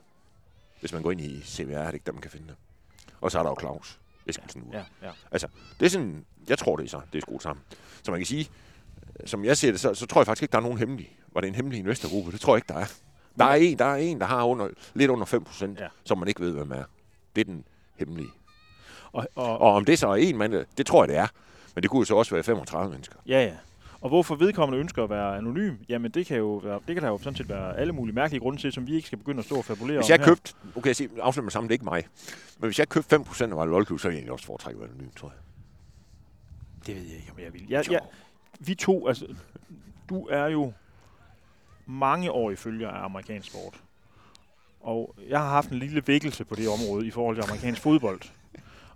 Hvis 0.80 0.94
man 0.94 1.02
går 1.02 1.12
ind 1.12 1.22
i 1.22 1.42
CVR, 1.46 1.72
er 1.78 1.86
det 1.86 1.94
ikke 1.94 2.06
der, 2.06 2.12
man 2.12 2.22
kan 2.22 2.32
finde 2.32 2.48
det. 2.48 2.56
Og 3.22 3.32
så 3.32 3.40
er 3.40 3.44
der 3.44 3.50
jo 3.50 3.56
Claus 3.60 4.00
Eskelsen 4.28 4.64
Ja, 4.74 4.84
ja. 5.02 5.12
Altså, 5.32 5.48
det 5.80 5.86
er 5.86 5.90
sådan, 5.90 6.26
jeg 6.48 6.58
tror 6.58 6.76
det 6.76 6.86
er 6.86 6.90
så, 6.90 7.02
det 7.14 7.18
er 7.18 7.22
skruet 7.22 7.42
sammen. 7.44 7.66
Så 8.04 8.12
man 8.12 8.20
kan 8.20 8.26
sige, 8.28 8.50
som 9.26 9.46
jeg 9.46 9.58
ser 9.58 9.72
det, 9.72 9.80
så, 9.80 9.94
så 9.94 10.06
tror 10.06 10.22
jeg 10.22 10.26
faktisk 10.26 10.42
ikke, 10.44 10.52
der 10.52 10.58
er 10.58 10.62
nogen 10.62 10.78
hemmelig. 10.78 11.18
Var 11.34 11.42
det 11.42 11.48
en 11.48 11.56
hemmelig 11.56 11.80
investorgruppe? 11.80 12.32
Det 12.32 12.40
tror 12.42 12.54
jeg 12.54 12.58
ikke, 12.58 12.74
der 12.74 12.80
er. 12.80 12.86
Der 13.38 13.46
er 13.46 13.54
en, 13.56 13.80
der, 13.80 13.86
er 13.86 13.96
en, 13.96 14.20
der 14.20 14.26
har 14.26 14.44
under, 14.44 14.68
lidt 14.94 15.12
under 15.12 15.26
5 15.26 15.44
procent, 15.44 15.80
Ja. 15.80 15.84
ja. 15.84 15.90
som 16.06 16.18
man 16.18 16.28
ikke 16.28 16.42
ved, 16.42 16.52
hvem 16.54 16.72
er. 16.72 16.84
Det 17.36 17.42
er 17.42 17.46
den 17.46 17.64
hemmelige. 17.96 18.30
Og, 19.12 19.28
og, 19.36 19.62
Og 19.62 19.74
om 19.74 19.86
det 19.86 20.00
så 20.00 20.08
er 20.08 20.16
en 20.16 20.38
mand, 20.38 20.66
det 20.78 20.86
tror 20.86 21.04
jeg, 21.04 21.10
det 21.10 21.18
er. 21.18 21.28
Men 21.76 21.82
det 21.82 21.90
kunne 21.92 22.00
jo 22.00 22.06
så 22.06 22.16
også 22.16 22.36
være 22.36 22.44
35 22.44 22.92
mennesker. 22.92 23.16
Ja, 23.28 23.44
ja. 23.44 23.54
Og 24.02 24.10
hvorfor 24.10 24.36
vedkommende 24.36 24.80
ønsker 24.80 25.04
at 25.04 25.10
være 25.10 25.38
anonym, 25.38 25.76
jamen 25.90 26.12
det 26.12 26.26
kan 26.26 26.38
jo 26.38 26.62
være, 26.64 26.80
det 26.88 26.96
kan 26.96 27.04
der 27.04 27.10
jo 27.10 27.18
sådan 27.18 27.36
set 27.36 27.50
være 27.50 27.78
alle 27.78 27.94
mulige 27.94 28.16
mærkelige 28.16 28.40
grunde 28.42 28.62
til, 28.62 28.72
som 28.72 28.88
vi 28.88 28.96
ikke 28.96 29.08
skal 29.08 29.18
begynde 29.18 29.40
at 29.40 29.46
stå 29.46 29.56
og 29.56 29.66
fabulere 29.66 29.98
Hvis 29.98 30.10
jeg 30.10 30.20
købte, 30.22 30.54
okay, 30.76 30.88
jeg 30.88 30.96
siger, 30.96 31.10
afslutte 31.22 31.46
med 31.46 31.52
sammen, 31.52 31.68
det 31.70 31.72
er 31.72 31.76
ikke 31.76 31.86
mig. 31.86 32.04
Men 32.60 32.68
hvis 32.68 32.80
jeg 32.80 32.90
købte 32.90 33.10
5 33.10 33.24
procent 33.24 33.52
af 33.52 33.58
Vejle 33.58 33.72
Lolklub, 33.72 34.00
så 34.00 34.08
ville 34.08 34.16
jeg 34.16 34.20
egentlig 34.20 34.32
også 34.34 34.46
foretrække 34.46 34.78
at 34.78 34.82
være 34.82 34.90
anonym, 34.90 35.12
tror 35.16 35.28
jeg. 35.28 35.38
Det 36.88 36.96
ved 36.96 37.04
jeg 37.04 37.16
ikke, 37.16 37.32
om 37.32 37.40
jeg 37.40 37.54
vil. 37.54 37.66
Jeg, 37.70 37.92
jeg, 37.92 38.00
vi 38.60 38.76
to, 38.76 39.08
altså, 39.08 39.28
du 40.10 40.28
er 40.28 40.48
jo 40.48 40.74
mange 41.86 42.32
år 42.32 42.52
i 42.52 42.56
følger 42.56 42.90
af 42.90 43.06
amerikansk 43.06 43.50
sport. 43.52 43.84
Og 44.82 45.16
jeg 45.30 45.40
har 45.40 45.50
haft 45.50 45.70
en 45.70 45.80
lille 45.80 46.04
vækkelse 46.08 46.46
på 46.46 46.56
det 46.56 46.68
område 46.68 47.08
i 47.08 47.12
forhold 47.12 47.36
til 47.36 47.44
amerikansk 47.44 47.82
fodbold. 47.82 48.22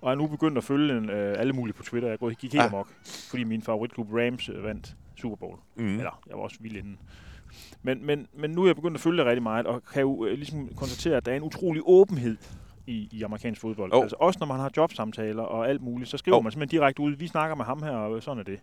Og 0.02 0.12
er 0.12 0.16
nu 0.16 0.28
begyndt 0.28 0.58
at 0.58 0.64
følge 0.64 0.98
en, 0.98 1.10
øh, 1.10 1.40
alle 1.40 1.54
mulige 1.54 1.74
på 1.74 1.84
Twitter. 1.84 2.10
Jeg 2.10 2.36
gik 2.36 2.54
helt 2.54 2.64
amok, 2.66 2.88
fordi 3.30 3.44
min 3.44 3.62
favoritklub 3.62 4.14
Rams 4.14 4.50
øh, 4.50 4.64
vandt 4.64 4.96
Super 5.16 5.36
Bowl. 5.36 5.58
Mm. 5.76 5.98
Eller, 5.98 6.22
jeg 6.30 6.38
var 6.38 6.44
også 6.44 6.58
vild 6.60 6.76
inden. 6.76 7.00
Men, 7.82 8.06
men, 8.06 8.28
men 8.34 8.52
nu 8.52 8.64
er 8.64 8.68
jeg 8.68 8.76
begyndt 8.76 8.96
at 8.96 9.02
følge 9.02 9.18
det 9.18 9.26
rigtig 9.26 9.44
meget, 9.44 9.66
og 9.66 9.84
kan 9.94 10.02
jo 10.02 10.26
øh, 10.26 10.34
ligesom 10.34 10.70
konstatere, 10.76 11.18
at 11.18 11.26
der 11.26 11.32
er 11.32 11.36
en 11.36 11.44
utrolig 11.44 11.82
åbenhed 11.86 12.38
i, 12.88 13.10
i 13.12 13.24
amerikansk 13.24 13.62
fodbold. 13.62 13.94
Jo. 13.94 14.02
Altså 14.02 14.16
også 14.20 14.40
når 14.40 14.48
man 14.48 14.60
har 14.60 14.72
jobsamtaler 14.78 15.44
og 15.44 15.70
alt 15.70 15.82
muligt, 15.82 16.10
så 16.10 16.18
skriver 16.18 16.38
Jo. 16.38 16.42
man 16.42 16.52
simpelthen 16.52 16.80
direkte 16.80 17.02
ud, 17.02 17.12
vi 17.12 17.28
snakker 17.28 17.56
med 17.56 17.66
ham 17.66 17.84
her, 17.84 17.92
og 17.92 18.24
sådan 18.24 18.40
er 18.40 18.44
det. 18.44 18.60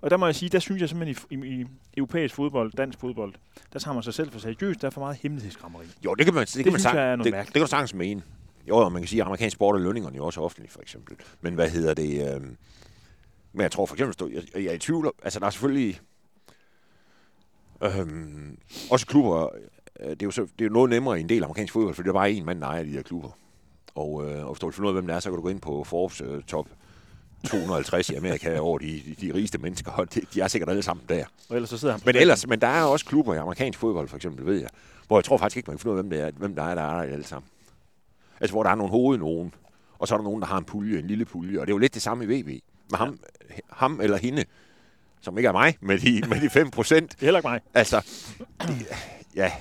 Og 0.00 0.10
der 0.10 0.16
må 0.16 0.26
jeg 0.26 0.34
sige, 0.34 0.48
der 0.48 0.58
synes 0.58 0.80
jeg 0.80 0.88
simpelthen 0.88 1.40
i, 1.42 1.46
i, 1.46 1.60
i 1.60 1.66
europæisk 1.96 2.34
fodbold, 2.34 2.72
dansk 2.72 2.98
fodbold, 3.00 3.34
der 3.72 3.78
tager 3.78 3.94
man 3.94 4.02
sig 4.02 4.14
selv 4.14 4.30
for 4.30 4.38
seriøst, 4.38 4.80
der 4.80 4.86
er 4.86 4.90
for 4.90 5.00
meget 5.00 5.16
hemmelighedskrammeri. 5.16 5.84
Jo, 6.04 6.14
det 6.14 6.24
kan 6.26 6.34
man, 6.34 6.44
det 6.46 6.52
kan 6.64 6.64
Det 6.64 6.72
man 6.72 6.94
jeg 6.94 7.02
er 7.12 7.16
noget 7.16 7.18
det, 7.18 7.24
det, 7.24 7.32
mærkeligt. 7.32 7.52
kan 7.52 7.62
du 7.62 7.66
sagtens 7.68 7.94
mene. 7.94 8.22
Jo, 8.68 8.76
og 8.76 8.92
man 8.92 9.02
kan 9.02 9.08
sige, 9.08 9.20
at 9.20 9.26
amerikansk 9.26 9.54
sport 9.54 9.76
er 9.76 9.80
lønningerne 9.84 10.16
jo 10.16 10.24
også 10.24 10.40
offentlige, 10.40 10.70
for 10.70 10.80
eksempel. 10.82 11.16
Men 11.40 11.54
hvad 11.54 11.70
hedder 11.70 11.94
det? 11.94 12.34
Øh, 12.34 12.40
men 13.52 13.62
jeg 13.62 13.70
tror 13.72 13.86
for 13.86 13.94
eksempel, 13.94 14.32
jeg, 14.34 14.62
jeg 14.62 14.70
er 14.70 14.74
i 14.74 14.78
tvivl, 14.78 15.10
altså 15.22 15.40
der 15.40 15.46
er 15.46 15.50
selvfølgelig 15.50 16.00
øhm, 17.82 18.58
også 18.90 19.06
klubber, 19.06 19.48
øh, 20.00 20.10
det 20.10 20.22
er, 20.22 20.26
jo 20.26 20.30
så, 20.30 20.42
det 20.42 20.60
er 20.60 20.64
jo 20.64 20.72
noget 20.72 20.90
nemmere 20.90 21.18
i 21.18 21.20
en 21.20 21.28
del 21.28 21.44
amerikansk 21.44 21.72
fodbold, 21.72 21.94
fordi 21.94 22.06
der 22.06 22.12
er 22.12 22.18
bare 22.18 22.32
en 22.32 22.44
mand, 22.44 22.60
der 22.60 22.66
ejer 22.66 22.82
de 22.82 22.92
der 22.92 23.02
klubber. 23.02 23.30
Og, 23.94 24.30
øh, 24.30 24.44
og 24.44 24.52
hvis 24.52 24.60
du 24.60 24.66
vil 24.66 24.72
finde 24.74 24.86
ud 24.86 24.90
af, 24.90 24.94
hvem 24.94 25.06
det 25.06 25.16
er, 25.16 25.20
så 25.20 25.30
kan 25.30 25.36
du 25.36 25.42
gå 25.42 25.48
ind 25.48 25.60
på 25.60 25.84
Forbes 25.84 26.20
øh, 26.20 26.42
top 26.42 26.68
250 27.44 28.10
i 28.10 28.14
Amerika 28.14 28.58
over 28.58 28.78
de, 28.78 29.02
de, 29.06 29.26
de 29.26 29.34
rigeste 29.34 29.58
mennesker, 29.58 29.92
og 29.92 30.14
de, 30.14 30.20
de 30.34 30.40
er 30.40 30.48
sikkert 30.48 30.70
alle 30.70 30.82
sammen 30.82 31.04
der. 31.08 31.24
Og 31.48 31.56
ellers 31.56 31.70
så 31.70 31.78
sidder 31.78 31.94
han 31.94 32.02
Men 32.04 32.16
ellers, 32.16 32.46
men 32.46 32.60
der 32.60 32.66
er 32.66 32.82
også 32.82 33.06
klubber 33.06 33.34
i 33.34 33.36
amerikansk 33.36 33.78
fodbold, 33.78 34.08
for 34.08 34.16
eksempel, 34.16 34.46
ved 34.46 34.60
jeg, 34.60 34.68
hvor 35.06 35.18
jeg 35.18 35.24
tror 35.24 35.36
faktisk 35.38 35.56
ikke, 35.56 35.70
man 35.70 35.76
kan 35.76 35.82
finde 35.82 35.92
ud 35.92 35.98
af, 35.98 36.04
hvem, 36.04 36.10
det 36.10 36.20
er, 36.20 36.30
hvem 36.30 36.54
der 36.54 36.62
er, 36.62 36.74
der 36.74 36.82
er 36.82 37.04
der 37.04 37.12
alle 37.12 37.24
sammen. 37.24 37.48
Altså, 38.40 38.54
hvor 38.54 38.62
der 38.62 38.70
er 38.70 38.74
nogle 38.74 38.90
hoved 38.90 39.18
nogen, 39.18 39.54
og 39.98 40.08
så 40.08 40.14
er 40.14 40.18
der 40.18 40.24
nogen, 40.24 40.40
der 40.40 40.46
har 40.48 40.58
en 40.58 40.64
pulje, 40.64 40.98
en 40.98 41.06
lille 41.06 41.24
pulje, 41.24 41.60
og 41.60 41.66
det 41.66 41.72
er 41.72 41.74
jo 41.74 41.78
lidt 41.78 41.94
det 41.94 42.02
samme 42.02 42.24
i 42.24 42.26
VB. 42.26 42.46
Med 42.90 42.98
ham, 42.98 43.18
ham 43.70 44.00
eller 44.00 44.16
hende, 44.16 44.44
som 45.20 45.38
ikke 45.38 45.48
er 45.48 45.52
mig, 45.52 45.76
med 45.80 45.98
de, 45.98 46.28
med 46.28 46.40
de 46.40 46.50
5 46.50 46.70
procent. 46.70 47.12
Er 47.12 47.16
heller 47.20 47.38
ikke 47.38 47.48
mig. 47.48 47.60
Altså, 47.74 48.06
de, 48.62 48.84
ja. 49.34 49.52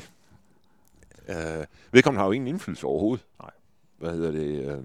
Øh, 1.30 1.66
vedkommende 1.92 2.20
har 2.20 2.26
jo 2.26 2.32
ingen 2.32 2.48
indflydelse 2.48 2.88
overhovedet. 2.88 3.26
Nej. 3.42 3.52
Hvad 3.98 4.12
hedder 4.12 4.32
det? 4.32 4.62
Øh, 4.62 4.84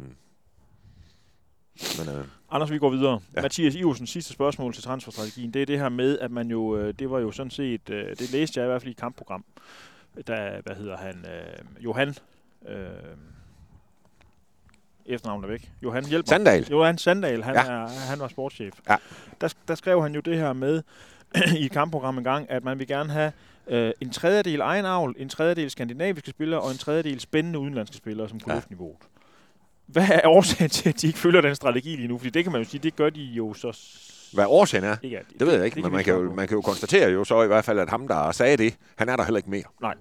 men, 1.99 2.16
øh, 2.16 2.24
Anders, 2.53 2.70
vi 2.70 2.78
går 2.78 2.90
videre. 2.90 3.20
Ja. 3.36 3.42
Mathias 3.42 3.74
Iversen, 3.74 4.07
sidste 4.07 4.32
spørgsmål 4.32 4.74
til 4.74 4.82
transferstrategien, 4.82 5.50
det 5.50 5.62
er 5.62 5.66
det 5.66 5.78
her 5.78 5.88
med, 5.88 6.18
at 6.18 6.30
man 6.30 6.50
jo, 6.50 6.76
øh, 6.76 6.94
det 6.98 7.11
var 7.11 7.18
jo 7.18 7.30
sådan 7.30 7.50
set, 7.50 7.90
øh, 7.90 8.16
det 8.18 8.32
læste 8.32 8.61
jeg 8.61 8.66
i 8.66 8.68
hvert 8.70 8.82
fald 8.82 8.88
i 8.88 8.90
et 8.90 8.96
kampprogram, 8.96 9.44
der, 10.26 10.61
hvad 10.62 10.76
hedder 10.76 10.96
han, 10.96 11.24
øh, 11.26 11.84
Johan, 11.84 12.14
øh, 12.68 12.86
efternavnet 15.07 15.44
er 15.44 15.48
væk, 15.50 15.70
Johan 15.82 16.05
hjælp 16.05 16.24
mig. 16.24 16.28
Sandal. 16.28 16.66
Johan 16.70 16.98
Sandal, 16.98 17.42
han, 17.42 17.55
ja. 17.55 17.61
Er, 17.61 17.88
han 17.88 18.20
var 18.20 18.28
sportschef. 18.28 18.74
Ja. 18.88 18.96
Der, 19.40 19.55
der 19.68 19.74
skrev 19.74 20.03
han 20.03 20.14
jo 20.14 20.20
det 20.20 20.38
her 20.38 20.53
med, 20.53 20.82
i 21.61 21.64
et 21.64 21.70
kampprogram 21.72 22.18
en 22.18 22.24
gang, 22.24 22.50
at 22.50 22.64
man 22.64 22.78
vil 22.78 22.86
gerne 22.86 23.12
have 23.12 23.32
øh, 23.66 23.92
en 24.00 24.11
tredjedel 24.11 24.61
egen 24.61 24.84
avl, 24.84 25.14
en 25.18 25.28
tredjedel 25.28 25.70
skandinaviske 25.70 26.30
spillere 26.30 26.61
og 26.61 26.70
en 26.70 26.78
tredjedel 26.78 27.20
spændende 27.20 27.59
udenlandske 27.59 27.96
spillere 27.96 28.28
som 28.28 28.38
på 28.38 28.44
Ja. 28.50 28.55
luftniveauet. 28.55 28.96
Hvad 29.87 30.09
er 30.11 30.28
årsagen 30.28 30.70
til, 30.70 30.89
at 30.89 31.01
de 31.01 31.07
ikke 31.07 31.18
følger 31.18 31.41
den 31.41 31.55
strategi 31.55 31.97
lige 31.97 32.09
nu? 32.09 32.18
Fordi 32.18 32.30
det 32.30 32.43
kan 32.45 32.53
man 32.53 32.62
jo 32.62 32.68
sige, 32.68 32.80
det 32.83 32.97
gør 32.97 33.11
de 33.11 33.20
jo 33.22 33.55
så... 33.55 33.78
hvad 34.35 34.45
årsagen 34.49 34.85
er, 34.85 34.97
Ikke, 35.03 35.18
at- 35.18 35.26
det 35.39 35.47
ved 35.47 35.55
jeg 35.55 35.64
ikke, 35.64 35.74
det 35.74 35.83
men 35.85 35.93
man 35.93 36.05
kan, 36.05 36.14
jo, 36.14 36.35
man 36.35 36.49
kan 36.49 36.55
jo 36.55 36.61
konstatere 36.61 37.11
jo 37.11 37.24
så 37.24 37.43
i 37.43 37.47
hvert 37.47 37.64
fald, 37.64 37.78
at 37.78 37.89
ham, 37.91 38.09
der 38.09 38.33
sagde 38.33 38.57
det, 38.57 38.76
han 38.97 39.09
er 39.09 39.16
der 39.16 39.24
heller 39.24 39.37
ikke 39.39 39.51
mere. 39.51 39.64
Nej. 39.80 39.95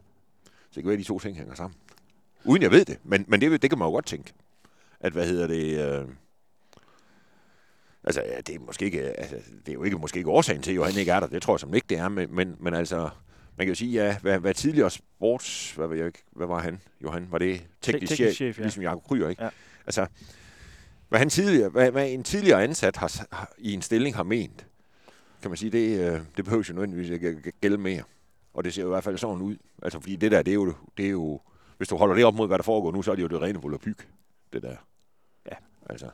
Så 0.52 0.76
det 0.76 0.84
kan 0.84 0.86
være, 0.86 0.94
at 0.94 1.00
de 1.00 1.04
to 1.04 1.20
ting 1.20 1.38
hænger 1.38 1.56
sammen. 1.56 1.76
Uden 2.46 2.62
jeg 2.64 2.72
ved 2.72 2.86
det, 2.86 2.98
men, 3.04 3.26
men 3.28 3.42
det, 3.42 3.62
det 3.62 3.70
kan 3.70 3.80
man 3.80 3.86
jo 3.86 3.92
godt 3.92 4.06
tænke. 4.06 4.34
At 5.00 5.12
hvad 5.12 5.28
hedder 5.28 5.48
det... 5.48 6.00
Øh, 6.02 6.06
altså, 8.04 8.22
ja, 8.22 8.38
det 8.42 8.56
er, 8.56 8.60
måske 8.60 8.86
ikke, 8.86 9.02
altså, 9.02 9.36
det 9.66 9.70
er 9.70 9.74
jo 9.74 9.84
ikke, 9.84 9.98
måske 9.98 10.18
ikke 10.18 10.30
årsagen 10.30 10.62
til, 10.62 10.78
at 10.78 10.86
han 10.92 11.00
ikke 11.00 11.12
er 11.12 11.20
der. 11.20 11.28
Det 11.28 11.42
tror 11.42 11.54
jeg 11.54 11.60
som 11.60 11.74
ikke, 11.74 11.88
det 11.90 11.98
er. 11.98 12.10
Men, 12.10 12.36
men, 12.36 12.56
men 12.60 12.74
altså, 12.74 12.98
man 13.58 13.66
kan 13.66 13.68
jo 13.68 13.76
sige, 13.76 13.92
ja, 13.92 14.18
hvad, 14.22 14.40
hvad 14.40 14.54
tidligere 14.54 14.90
sports... 14.90 15.72
Hvad, 15.72 15.98
jeg, 15.98 16.12
hvad 16.32 16.48
var 16.48 16.60
han, 16.60 16.82
Johan? 17.04 17.28
Var 17.32 17.38
det 17.38 17.62
teknisk, 17.82 17.84
teknisk 18.10 18.14
chef, 18.16 18.36
chef, 18.36 18.58
ja. 18.58 18.64
Ligesom 18.64 18.84
Jacob 18.84 19.04
Kryer, 19.08 19.30
ikke? 19.30 19.44
Ja. 19.44 19.50
Altså, 19.86 20.06
hvad, 21.10 21.20
han 21.20 21.30
tidligere, 21.30 21.70
hvad, 21.70 21.92
hvad 21.92 22.10
en 22.10 22.24
tidligere 22.24 22.64
ansat 22.64 22.98
har, 22.98 23.26
har, 23.32 23.54
i 23.58 23.74
en 23.74 23.82
stilling 23.82 24.16
har 24.16 24.24
ment, 24.24 24.66
kan 25.42 25.52
man 25.52 25.58
sige, 25.58 25.72
det, 25.72 26.00
øh, 26.00 26.20
det 26.38 26.46
behøver 26.46 26.64
jo 26.70 26.74
nødvendigvis 26.74 27.10
ikke 27.10 27.28
at 27.28 27.54
gælde 27.62 27.78
mere. 27.78 28.04
Og 28.54 28.64
det 28.64 28.74
ser 28.74 28.82
jo 28.82 28.88
i 28.88 28.92
hvert 28.92 29.04
fald 29.04 29.18
sådan 29.18 29.42
ud. 29.42 29.56
Altså, 29.84 30.00
fordi 30.00 30.16
det 30.16 30.32
der, 30.32 30.42
det 30.42 30.52
er 30.52 30.56
jo, 30.56 30.74
det 30.98 31.06
er 31.06 31.10
jo 31.10 31.40
hvis 31.82 31.88
du 31.88 31.98
holder 31.98 32.16
det 32.16 32.26
op 32.26 32.36
mod, 32.36 32.48
hvad 32.48 32.58
der 32.58 32.64
foregår 32.64 32.92
nu, 32.92 33.02
så 33.02 33.12
er 33.12 33.16
det 33.16 33.24
jo 33.24 33.28
det 33.28 33.42
rene 33.42 33.62
volapyk, 33.62 34.08
det 34.54 34.62
der. 34.62 34.76
Ja. 35.46 35.56
Altså. 35.90 36.06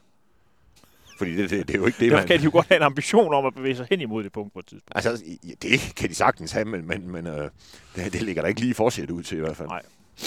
Fordi 1.17 1.35
det, 1.35 1.49
det, 1.49 1.67
det 1.67 1.75
er 1.75 1.79
jo 1.79 1.85
ikke 1.85 1.99
det, 1.99 2.11
man... 2.11 2.27
kan 2.27 2.39
de 2.39 2.43
jo 2.43 2.51
godt 2.51 2.67
have 2.67 2.75
en 2.75 2.83
ambition 2.83 3.33
om 3.33 3.45
at 3.45 3.53
bevæge 3.53 3.75
sig 3.75 3.87
hen 3.89 4.01
imod 4.01 4.23
det 4.23 4.31
punkt 4.31 4.53
på 4.53 4.59
et 4.59 4.65
tidspunkt. 4.65 4.95
Altså, 4.95 5.23
det 5.61 5.93
kan 5.95 6.09
de 6.09 6.15
sagtens 6.15 6.51
have, 6.51 6.65
men, 6.65 6.87
men, 6.87 7.11
men 7.11 7.27
øh, 7.27 7.49
det, 7.95 8.13
det 8.13 8.21
ligger 8.21 8.41
der 8.41 8.49
ikke 8.49 8.61
lige 8.61 8.73
forsæt 8.73 9.09
ud 9.09 9.23
til 9.23 9.37
i 9.37 9.41
hvert 9.41 9.57
fald. 9.57 9.67
Nej. 9.67 9.81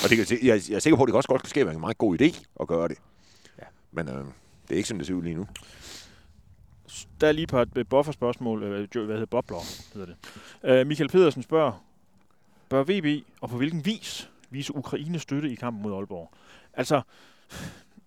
Og 0.04 0.10
det 0.10 0.16
kan, 0.16 0.38
jeg, 0.42 0.60
jeg 0.68 0.76
er 0.76 0.78
sikker 0.78 0.96
på, 0.96 1.02
at 1.02 1.06
det 1.06 1.14
også 1.14 1.28
godt 1.28 1.42
kan 1.42 1.48
ske 1.48 1.64
være 1.64 1.74
en 1.74 1.80
meget 1.80 1.98
god 1.98 2.20
idé 2.20 2.44
at 2.60 2.68
gøre 2.68 2.88
det. 2.88 2.98
Men 3.92 4.08
øh, 4.08 4.14
det 4.68 4.72
er 4.72 4.76
ikke 4.76 4.88
som 4.88 4.98
det 4.98 5.06
ser 5.06 5.14
ud 5.14 5.22
lige 5.22 5.34
nu. 5.34 5.46
Der 7.20 7.28
er 7.28 7.32
lige 7.32 7.46
på 7.46 7.58
et 7.58 7.68
øh, 7.76 7.86
bufferspørgsmål, 7.86 8.62
øh, 8.62 8.70
hvad 8.70 9.06
hedder 9.06 9.26
bobler, 9.26 9.58
hedder 9.94 10.06
det. 10.06 10.16
Øh, 10.64 10.86
Michael 10.86 11.08
Pedersen 11.08 11.42
spørger, 11.42 11.84
bør 12.68 12.84
VB 12.88 13.24
og 13.40 13.50
på 13.50 13.56
hvilken 13.56 13.84
vis 13.84 14.30
vise 14.50 14.76
Ukraine 14.76 15.18
støtte 15.18 15.50
i 15.50 15.54
kampen 15.54 15.82
mod 15.82 15.94
Aalborg? 15.94 16.30
Altså, 16.72 17.02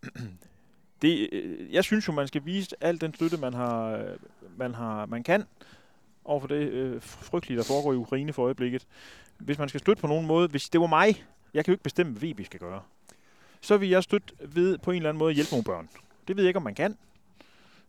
det, 1.01 1.29
øh, 1.31 1.73
jeg 1.73 1.83
synes 1.83 2.07
jo, 2.07 2.13
man 2.13 2.27
skal 2.27 2.45
vise 2.45 2.75
al 2.81 3.01
den 3.01 3.13
støtte, 3.13 3.37
man 3.37 3.53
har, 3.53 3.89
øh, 3.89 4.17
man 4.57 4.73
har, 4.73 5.05
man 5.05 5.23
kan 5.23 5.43
over 6.25 6.39
for 6.39 6.47
det 6.47 6.69
øh, 6.69 7.01
frygtelige, 7.01 7.57
der 7.57 7.63
foregår 7.63 7.93
i 7.93 7.95
Ukraine 7.95 8.33
for 8.33 8.43
øjeblikket. 8.43 8.87
Hvis 9.37 9.57
man 9.57 9.69
skal 9.69 9.79
støtte 9.79 10.01
på 10.01 10.07
nogen 10.07 10.27
måde, 10.27 10.47
hvis 10.47 10.69
det 10.69 10.81
var 10.81 10.87
mig, 10.87 11.23
jeg 11.53 11.65
kan 11.65 11.71
jo 11.71 11.73
ikke 11.73 11.83
bestemme, 11.83 12.13
hvad 12.13 12.29
VB 12.29 12.45
skal 12.45 12.59
gøre, 12.59 12.81
så 13.63 13.77
vil 13.77 13.89
jeg 13.89 14.03
støtte 14.03 14.33
ved 14.39 14.77
på 14.77 14.91
en 14.91 14.97
eller 14.97 15.09
anden 15.09 15.19
måde 15.19 15.29
at 15.29 15.35
hjælpe 15.35 15.51
nogle 15.51 15.63
børn. 15.63 15.89
Det 16.27 16.37
ved 16.37 16.43
jeg 16.43 16.49
ikke, 16.49 16.57
om 16.57 16.63
man 16.63 16.75
kan. 16.75 16.97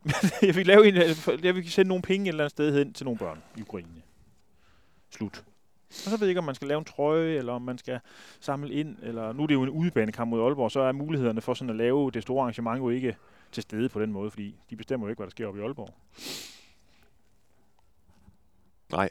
Men 0.03 0.15
jeg 0.43 0.57
vil, 0.57 0.67
lave 0.67 0.89
en, 0.89 0.97
øh, 0.97 1.45
jeg 1.45 1.55
vil 1.55 1.71
sende 1.71 1.89
nogle 1.89 2.03
penge 2.03 2.25
et 2.25 2.29
eller 2.29 2.45
andet 2.45 2.51
sted 2.51 2.79
hen 2.79 2.93
til 2.93 3.05
nogle 3.05 3.19
børn 3.19 3.43
i 3.57 3.63
Ukraine. 3.63 4.03
Slut. 5.11 5.45
Og 5.89 5.95
så 5.95 6.11
ved 6.11 6.19
jeg 6.27 6.29
ikke, 6.29 6.39
om 6.39 6.45
man 6.45 6.55
skal 6.55 6.69
lave 6.69 6.79
en 6.79 6.85
trøje, 6.85 7.37
eller 7.37 7.53
om 7.53 7.63
man 7.63 7.79
skal 7.79 8.01
samle 8.41 8.73
ind, 8.73 8.97
eller 9.03 9.33
nu 9.33 9.43
er 9.43 9.47
det 9.47 9.55
jo 9.55 9.63
en 9.63 9.69
udebanekamp 9.69 10.31
mod 10.31 10.43
Aalborg, 10.43 10.71
så 10.71 10.81
er 10.81 10.93
mulighederne 10.93 11.41
for 11.41 11.55
sådan 11.55 11.71
at 11.71 11.77
lave 11.77 12.11
det 12.11 12.23
store 12.23 12.41
arrangement 12.41 12.79
jo 12.79 12.91
ikke 12.91 13.17
til 13.53 13.63
stede 13.63 13.89
på 13.89 14.01
den 14.01 14.13
måde, 14.13 14.31
fordi 14.31 14.57
de 14.71 14.77
bestemmer 14.77 15.07
jo 15.07 15.11
ikke, 15.11 15.19
hvad 15.19 15.27
der 15.27 15.31
sker 15.31 15.47
oppe 15.47 15.61
i 15.61 15.63
Aalborg. 15.63 15.95
Nej. 18.91 19.11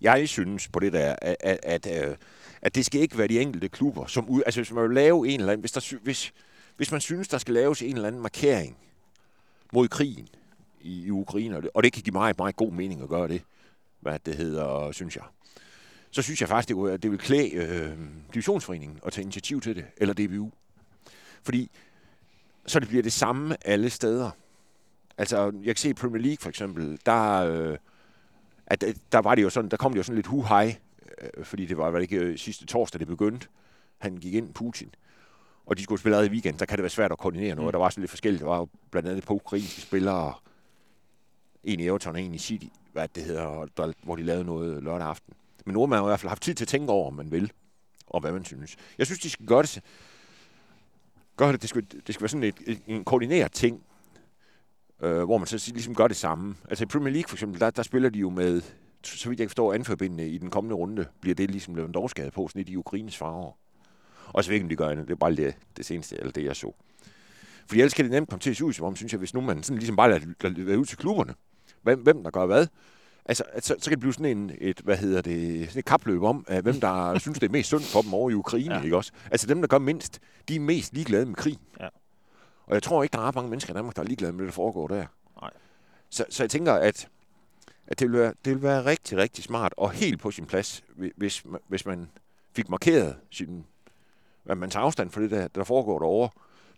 Jeg 0.00 0.28
synes 0.28 0.68
på 0.68 0.80
det 0.80 0.92
der, 0.92 1.16
at, 1.22 1.36
at, 1.40 1.58
at, 1.62 2.08
øh, 2.08 2.16
at 2.62 2.74
det 2.74 2.86
skal 2.86 3.00
ikke 3.00 3.18
være 3.18 3.28
de 3.28 3.40
enkelte 3.40 3.68
klubber, 3.68 4.06
som 4.06 4.28
ud, 4.28 4.42
altså 4.46 4.60
hvis 4.60 4.72
man 4.72 4.84
vil 4.84 4.94
lave 4.94 5.28
en 5.28 5.40
eller 5.40 5.52
anden, 5.52 5.60
hvis, 5.60 5.72
der, 5.72 5.96
hvis, 6.02 6.32
hvis 6.76 6.92
man 6.92 7.00
synes, 7.00 7.28
der 7.28 7.38
skal 7.38 7.54
laves 7.54 7.82
en 7.82 7.94
eller 7.94 8.08
anden 8.08 8.22
markering 8.22 8.76
mod 9.72 9.88
krigen 9.88 10.28
i, 10.80 11.04
i 11.04 11.10
Ukraine, 11.10 11.56
og 11.56 11.62
det, 11.62 11.70
og 11.74 11.82
det 11.82 11.92
kan 11.92 12.02
give 12.02 12.12
meget, 12.12 12.38
meget 12.38 12.56
god 12.56 12.72
mening 12.72 13.02
at 13.02 13.08
gøre 13.08 13.28
det, 13.28 13.42
hvad 14.00 14.18
det 14.26 14.34
hedder, 14.34 14.92
synes 14.92 15.16
jeg. 15.16 15.24
Så 16.10 16.22
synes 16.22 16.40
jeg 16.40 16.48
faktisk, 16.48 16.68
det 16.68 17.02
det 17.02 17.10
vil 17.10 17.18
klæde 17.18 17.50
øh, 17.50 17.98
divisionsforeningen 18.34 18.98
at 19.06 19.12
tage 19.12 19.22
initiativ 19.22 19.60
til 19.60 19.76
det, 19.76 19.84
eller 19.96 20.14
DBU. 20.14 20.50
Fordi 21.42 21.70
så 22.66 22.80
det 22.80 22.88
bliver 22.88 23.02
det 23.02 23.12
samme 23.12 23.56
alle 23.66 23.90
steder. 23.90 24.30
Altså, 25.18 25.44
jeg 25.44 25.64
kan 25.64 25.76
se 25.76 25.88
i 25.88 25.92
Premier 25.94 26.22
League 26.22 26.38
for 26.40 26.48
eksempel, 26.48 26.98
der, 27.06 27.32
øh, 27.32 27.78
at 28.66 28.84
der 29.12 29.18
var 29.18 29.34
det 29.34 29.42
jo 29.42 29.50
sådan, 29.50 29.70
der 29.70 29.76
kom 29.76 29.92
det 29.92 29.98
jo 29.98 30.02
sådan 30.02 30.16
lidt 30.16 30.26
hu 30.26 30.42
hej 30.42 30.76
fordi 31.42 31.66
det 31.66 31.76
var 31.76 31.90
vel 31.90 32.02
ikke 32.02 32.16
øh, 32.16 32.38
sidste 32.38 32.66
torsdag, 32.66 32.98
det 32.98 33.08
begyndte. 33.08 33.48
Han 33.98 34.16
gik 34.16 34.34
ind, 34.34 34.54
Putin, 34.54 34.94
og 35.66 35.78
de 35.78 35.82
skulle 35.82 36.00
spille 36.00 36.16
ad 36.16 36.26
i 36.26 36.30
weekend, 36.30 36.58
så 36.58 36.66
kan 36.66 36.78
det 36.78 36.82
være 36.82 36.90
svært 36.90 37.12
at 37.12 37.18
koordinere 37.18 37.54
noget. 37.54 37.68
Mm. 37.68 37.72
Der 37.72 37.78
var 37.78 37.90
sådan 37.90 38.02
lidt 38.02 38.10
forskelligt. 38.10 38.40
Der 38.40 38.48
var 38.48 38.58
jo 38.58 38.68
blandt 38.90 39.08
andet 39.08 39.24
på 39.24 39.34
ukrainske 39.34 39.80
spillere, 39.80 40.34
en 41.64 41.80
i 41.80 41.86
Everton 41.86 42.14
og 42.14 42.22
en 42.22 42.34
i 42.34 42.38
City, 42.38 42.66
hvad 42.92 43.08
det 43.08 43.22
hedder, 43.24 43.66
der, 43.76 43.92
hvor 44.02 44.16
de 44.16 44.22
lavede 44.22 44.44
noget 44.44 44.82
lørdag 44.82 45.06
aften. 45.06 45.34
Men 45.66 45.72
nu 45.72 45.86
har 45.86 46.02
i 46.02 46.06
hvert 46.06 46.20
fald 46.20 46.28
haft 46.28 46.42
tid 46.42 46.54
til 46.54 46.64
at 46.64 46.68
tænke 46.68 46.92
over, 46.92 47.06
om 47.06 47.14
man 47.14 47.30
vil, 47.30 47.52
og 48.06 48.20
hvad 48.20 48.32
man 48.32 48.44
synes. 48.44 48.76
Jeg 48.98 49.06
synes, 49.06 49.20
de 49.20 49.30
skal 49.30 49.46
gøre 49.46 49.62
det, 49.62 49.80
gøre 51.36 51.52
det, 51.52 51.62
det 51.62 51.68
skal, 51.68 51.86
det 52.06 52.14
skal 52.14 52.20
være 52.22 52.28
sådan 52.28 52.42
et, 52.42 52.56
et, 52.66 52.82
en 52.86 53.04
koordineret 53.04 53.52
ting, 53.52 53.82
øh, 55.00 55.22
hvor 55.22 55.38
man 55.38 55.46
så 55.46 55.70
ligesom 55.72 55.94
gør 55.94 56.08
det 56.08 56.16
samme. 56.16 56.56
Altså 56.70 56.84
i 56.84 56.86
Premier 56.86 57.12
League 57.12 57.28
for 57.28 57.36
eksempel, 57.36 57.60
der, 57.60 57.70
der 57.70 57.82
spiller 57.82 58.08
de 58.08 58.18
jo 58.18 58.30
med, 58.30 58.62
så 59.06 59.28
vidt 59.28 59.40
jeg 59.40 59.48
forstår, 59.48 59.72
anførbindene 59.74 60.28
i 60.28 60.38
den 60.38 60.50
kommende 60.50 60.76
runde, 60.76 61.06
bliver 61.20 61.34
det 61.34 61.50
ligesom 61.50 61.74
Lewandowski 61.74 62.22
på, 62.30 62.48
sådan 62.48 62.60
lidt 62.60 62.68
i 62.68 62.76
Ukraines 62.76 63.16
farver. 63.16 63.52
Og 64.26 64.44
så 64.44 64.50
ved 64.50 64.54
ikke, 64.54 64.64
om 64.64 64.68
de 64.68 64.76
gør 64.76 64.88
andet. 64.88 65.08
Det 65.08 65.12
er 65.12 65.18
bare 65.18 65.36
det, 65.36 65.54
det 65.76 65.86
seneste, 65.86 66.16
eller 66.18 66.32
det 66.32 66.44
jeg 66.44 66.56
så. 66.56 66.72
Fordi 67.66 67.80
ellers 67.80 67.94
kan 67.94 68.04
det 68.04 68.12
nemt 68.12 68.28
komme 68.28 68.40
til 68.40 68.50
at 68.50 68.56
se 68.56 68.64
ud, 68.64 68.72
som 68.72 68.86
om, 68.86 68.96
synes 68.96 69.12
jeg, 69.12 69.18
hvis 69.18 69.34
nu 69.34 69.40
man 69.40 69.62
sådan 69.62 69.78
ligesom 69.78 69.96
bare 69.96 70.10
lader 70.10 70.48
lader 70.48 70.76
ud 70.76 70.84
til 70.84 70.98
klubberne, 70.98 71.34
hvem, 71.82 72.00
hvem 72.00 72.22
der 72.22 72.30
gør 72.30 72.46
hvad, 72.46 72.66
altså, 73.24 73.44
altså, 73.52 73.74
så 73.78 73.90
kan 73.90 73.90
det 73.90 74.00
blive 74.00 74.12
sådan 74.12 74.38
en, 74.38 74.52
et, 74.60 74.80
hvad 74.80 74.96
hedder 74.96 75.22
det, 75.22 75.68
sådan 75.68 75.78
et 75.78 75.84
kapløb 75.84 76.22
om, 76.22 76.46
uh, 76.50 76.58
hvem 76.58 76.80
der 76.80 77.18
synes, 77.18 77.38
det 77.38 77.48
er 77.48 77.52
mest 77.52 77.68
sundt 77.68 77.86
for 77.86 78.02
dem 78.02 78.14
over 78.14 78.30
i 78.30 78.34
Ukraine, 78.34 78.74
Ja. 78.74 78.78
ja. 78.78 78.84
ikke 78.84 78.96
også? 78.96 79.12
Altså 79.30 79.46
dem, 79.46 79.60
der 79.60 79.68
gør 79.68 79.78
mindst, 79.78 80.20
de 80.48 80.56
er 80.56 80.60
mest 80.60 80.94
ligeglade 80.94 81.26
med 81.26 81.34
krig. 81.34 81.58
Ja. 81.80 81.88
Og 82.66 82.74
jeg 82.74 82.82
tror 82.82 83.02
ikke, 83.02 83.12
der 83.12 83.18
er 83.18 83.22
ret 83.26 83.34
mange 83.34 83.50
mennesker 83.50 83.72
i 83.72 83.76
Danmark, 83.76 83.96
der 83.96 84.02
er 84.02 84.06
ligeglade 84.06 84.32
med 84.32 84.40
det, 84.40 84.46
der 84.46 84.52
foregår 84.52 84.88
der. 84.88 85.06
Nej. 85.40 85.50
Så, 86.10 86.24
så 86.30 86.42
jeg 86.42 86.50
tænker, 86.50 86.72
at, 86.72 87.08
at 87.86 87.98
det, 87.98 88.10
vil 88.12 88.18
være, 88.20 88.34
det 88.44 88.54
vil 88.54 88.62
være 88.62 88.84
rigtig, 88.84 89.18
rigtig 89.18 89.44
smart 89.44 89.74
og 89.76 89.90
helt 89.90 90.20
på 90.20 90.30
sin 90.30 90.46
plads, 90.46 90.84
hvi- 90.88 91.12
hvis, 91.16 91.44
hvis 91.68 91.86
man 91.86 92.10
fik 92.52 92.68
markeret 92.68 93.16
sin, 93.30 93.66
at 94.44 94.58
man 94.58 94.70
tager 94.70 94.84
afstand 94.84 95.10
for 95.10 95.20
det, 95.20 95.30
der, 95.30 95.48
der 95.48 95.64
foregår 95.64 95.98
derovre, 95.98 96.30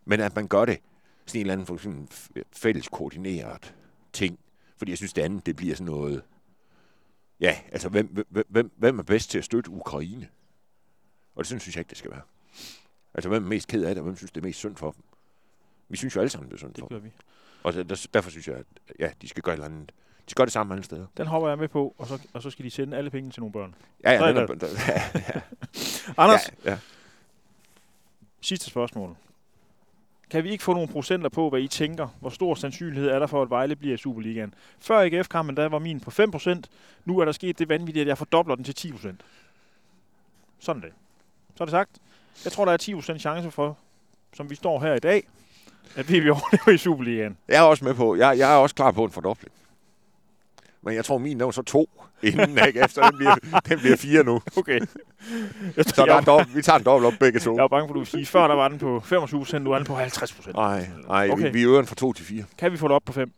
men 0.05 0.20
at 0.20 0.36
man 0.36 0.48
gør 0.48 0.64
det 0.64 0.78
sådan 1.26 1.38
en 1.38 1.40
eller 1.40 1.52
anden 1.52 1.66
for 1.66 1.76
f- 1.76 2.42
fælles 2.52 2.88
koordineret 2.88 3.74
ting. 4.12 4.38
Fordi 4.76 4.90
jeg 4.92 4.96
synes, 4.98 5.12
det 5.12 5.22
andet, 5.22 5.46
det 5.46 5.57
bliver 5.57 5.74
sådan 5.74 5.86
noget... 5.92 6.22
Ja, 7.40 7.59
altså, 7.72 7.88
hvem, 7.88 8.26
hvem, 8.48 8.70
hvem, 8.76 8.98
er 8.98 9.02
bedst 9.02 9.30
til 9.30 9.38
at 9.38 9.44
støtte 9.44 9.70
Ukraine? 9.70 10.28
Og 11.34 11.38
det 11.44 11.46
sådan 11.46 11.61
synes 11.61 11.76
jeg 11.76 11.80
ikke, 11.80 11.90
det 11.90 11.98
skal 11.98 12.11
være. 12.11 12.20
Altså, 13.14 13.28
hvem 13.28 13.44
er 13.44 13.48
mest 13.48 13.68
ked 13.68 13.82
af 13.84 13.88
det, 13.94 13.98
og 13.98 14.05
hvem 14.05 14.16
synes, 14.16 14.30
det 14.32 14.40
er 14.40 14.44
mest 14.46 14.59
synd 14.59 14.76
for 14.76 14.90
dem? 14.90 15.02
Vi 15.88 15.96
synes 15.96 16.16
jo 16.16 16.20
alle 16.20 16.30
sammen, 16.30 16.48
det 16.50 16.55
er 16.55 16.59
synd 16.59 16.74
for 16.74 16.86
Det 16.88 16.90
dem. 16.90 17.00
gør 17.00 17.05
vi. 17.05 17.12
Og 17.62 18.14
derfor 18.14 18.30
synes 18.30 18.48
jeg, 18.48 18.57
at 18.57 18.66
ja, 18.98 19.11
de 19.22 19.28
skal 19.28 19.42
gøre 19.42 19.55
et 19.55 19.57
eller 19.57 19.66
andet. 19.66 19.92
De 20.31 20.35
gøre 20.35 20.47
det 20.47 20.53
samme 20.53 20.75
alle 20.75 20.85
steder. 20.85 21.07
Den 21.16 21.27
hopper 21.27 21.49
jeg 21.49 21.59
med 21.59 21.68
på, 21.68 21.95
og 21.99 22.07
så, 22.07 22.18
og 22.33 22.43
så 22.43 22.51
skal 22.51 22.64
de 22.64 22.70
sende 22.70 22.97
alle 22.97 23.11
pengene 23.11 23.33
til 23.33 23.41
nogle 23.41 23.53
børn. 23.53 23.75
Ja, 24.05 24.12
ja, 24.12 24.29
den 24.29 24.37
er, 24.37 24.47
der, 24.47 24.66
ja, 24.89 25.03
ja, 25.14 25.41
Anders, 26.16 26.51
ja. 26.64 26.70
ja, 26.70 26.79
sidste 28.41 28.66
spørgsmål. 28.66 29.16
Kan 30.31 30.45
vi 30.45 30.51
ikke 30.51 30.64
få 30.64 30.72
nogle 30.72 30.89
procenter 30.89 31.29
på, 31.29 31.51
hvad 31.51 31.61
I 31.61 31.68
tænker? 31.68 32.09
Hvor 32.20 32.31
stor 32.31 32.55
sandsynlighed 32.55 33.11
er 33.11 33.18
der 33.18 33.27
for, 33.27 33.43
at 33.43 33.51
Vejle 33.51 33.77
bliver 33.77 33.95
i 33.95 33.97
Superligaen? 33.97 34.55
Før 34.79 35.01
AGF-kampen, 35.01 35.57
der 35.57 35.68
var 35.68 35.79
min 35.79 36.01
på 36.01 36.11
5%. 36.11 36.61
Nu 37.05 37.18
er 37.18 37.25
der 37.25 37.33
sket 37.33 37.59
det 37.59 37.68
vanvittige, 37.68 38.01
at 38.01 38.09
jeg 38.09 38.18
fordobler 38.18 38.55
den 38.55 38.64
til 38.64 38.95
10%. 38.95 39.09
Sådan 40.59 40.83
det. 40.83 40.93
Så 41.57 41.62
er 41.62 41.66
det 41.66 41.70
sagt. 41.70 41.91
Jeg 42.45 42.53
tror, 42.53 42.64
der 42.64 42.72
er 42.72 43.01
10% 43.14 43.18
chance 43.18 43.51
for, 43.51 43.79
som 44.33 44.51
vi 44.51 44.55
står 44.55 44.81
her 44.81 44.95
i 44.95 44.99
dag, 44.99 45.29
at 45.97 46.09
vi 46.09 46.20
vil 46.20 46.31
overleve 46.31 46.75
i 46.75 46.79
Superligaen. 46.79 47.37
Jeg 47.49 47.57
er 47.57 47.62
også 47.62 47.85
med 47.85 47.95
på, 47.95 48.16
jeg, 48.16 48.39
jeg 48.39 48.53
er 48.53 48.57
også 48.57 48.75
klar 48.75 48.91
på 48.91 49.05
en 49.05 49.11
fordobling. 49.11 49.53
Men 50.85 50.95
jeg 50.95 51.05
tror, 51.05 51.18
min 51.18 51.41
er 51.41 51.51
så 51.51 51.62
to 51.62 51.91
inden, 52.22 52.66
ikke? 52.66 52.80
Efter 52.85 53.03
den 53.11 53.16
bliver, 53.16 53.35
den 53.68 53.78
bliver 53.78 53.97
fire 53.97 54.24
nu. 54.24 54.41
Okay. 54.57 54.80
Jeg, 55.76 55.85
Så 55.85 56.05
der 56.07 56.14
er 56.14 56.20
dobbelt, 56.20 56.57
vi 56.57 56.62
tager 56.62 56.78
en 56.78 56.85
dobbelt 56.85 57.14
op 57.14 57.18
begge 57.20 57.41
to. 57.41 57.55
jeg 57.55 57.62
var 57.62 57.68
bange 57.68 57.89
for, 57.89 57.93
at 57.93 57.95
du 57.95 57.99
ville 58.01 58.11
sige, 58.11 58.26
før 58.26 58.49
der 58.49 58.55
var 58.55 58.68
den 58.68 58.78
på 58.78 58.99
25%, 59.07 59.59
nu 59.59 59.72
er 59.72 59.76
den 59.76 59.87
på 59.87 59.97
50%. 59.99 60.53
Nej, 60.53 60.89
nej, 61.09 61.28
Okay. 61.32 61.45
vi, 61.47 61.51
vi 61.53 61.62
øger 61.64 61.76
den 61.76 61.87
fra 61.87 61.95
to 61.95 62.12
til 62.12 62.24
fire. 62.24 62.45
Kan 62.59 62.72
vi 62.72 62.76
få 62.76 62.89
det 62.89 62.95
op 62.95 63.03
på 63.07 63.12
5? 63.12 63.32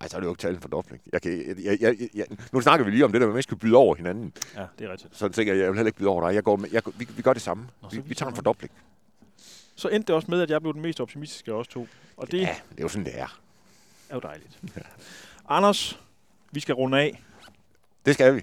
Ej, 0.00 0.08
så 0.08 0.16
er 0.16 0.20
det 0.20 0.26
jo 0.26 0.32
ikke 0.32 0.40
tale 0.40 0.54
en 0.54 0.60
fordobling. 0.60 1.02
Jeg 1.12 1.22
kan, 1.22 1.32
jeg, 1.46 1.56
jeg, 1.64 1.78
jeg, 2.00 2.08
jeg, 2.14 2.24
nu 2.52 2.60
snakker 2.60 2.84
vi 2.84 2.90
lige 2.90 3.04
om 3.04 3.12
det 3.12 3.20
der, 3.20 3.26
med, 3.26 3.32
at 3.32 3.36
man 3.36 3.42
skal 3.42 3.56
byde 3.56 3.76
over 3.76 3.94
hinanden. 3.94 4.32
Ja, 4.56 4.64
det 4.78 4.86
er 4.88 4.92
rigtigt. 4.92 5.16
Så 5.16 5.28
tænker 5.28 5.52
jeg, 5.52 5.60
jeg 5.62 5.68
vil 5.70 5.76
heller 5.76 5.88
ikke 5.88 5.98
byde 5.98 6.08
over 6.08 6.28
dig. 6.28 6.34
Jeg 6.34 6.44
går 6.44 6.56
med, 6.56 6.68
jeg, 6.72 6.82
vi, 6.96 7.08
vi 7.16 7.22
gør 7.22 7.32
det 7.32 7.42
samme. 7.42 7.66
Nå, 7.82 7.88
Vi, 7.92 7.96
vi 7.96 8.02
vi 8.08 8.14
tager 8.14 8.28
en 8.28 8.32
tager- 8.34 8.36
fordobling. 8.36 8.72
Så 9.76 9.88
endte 9.88 10.06
det 10.06 10.14
også 10.14 10.30
med, 10.30 10.40
at 10.42 10.50
jeg 10.50 10.60
blev 10.60 10.72
den 10.74 10.82
mest 10.82 11.00
optimistiske 11.00 11.50
af 11.52 11.54
os 11.56 11.68
to. 11.68 11.88
Og 12.16 12.30
det 12.32 12.38
Ja, 12.40 12.54
det 12.70 12.78
er 12.78 12.82
jo 12.82 12.88
sådan, 12.88 13.04
det 13.04 13.20
er. 13.20 13.38
er 14.10 14.14
jo 14.14 14.20
dejligt. 14.20 14.58
Anders, 15.48 16.00
vi 16.52 16.60
skal 16.60 16.74
runde 16.74 16.98
af. 17.00 17.22
Det 18.06 18.14
skal 18.14 18.34
vi. 18.34 18.40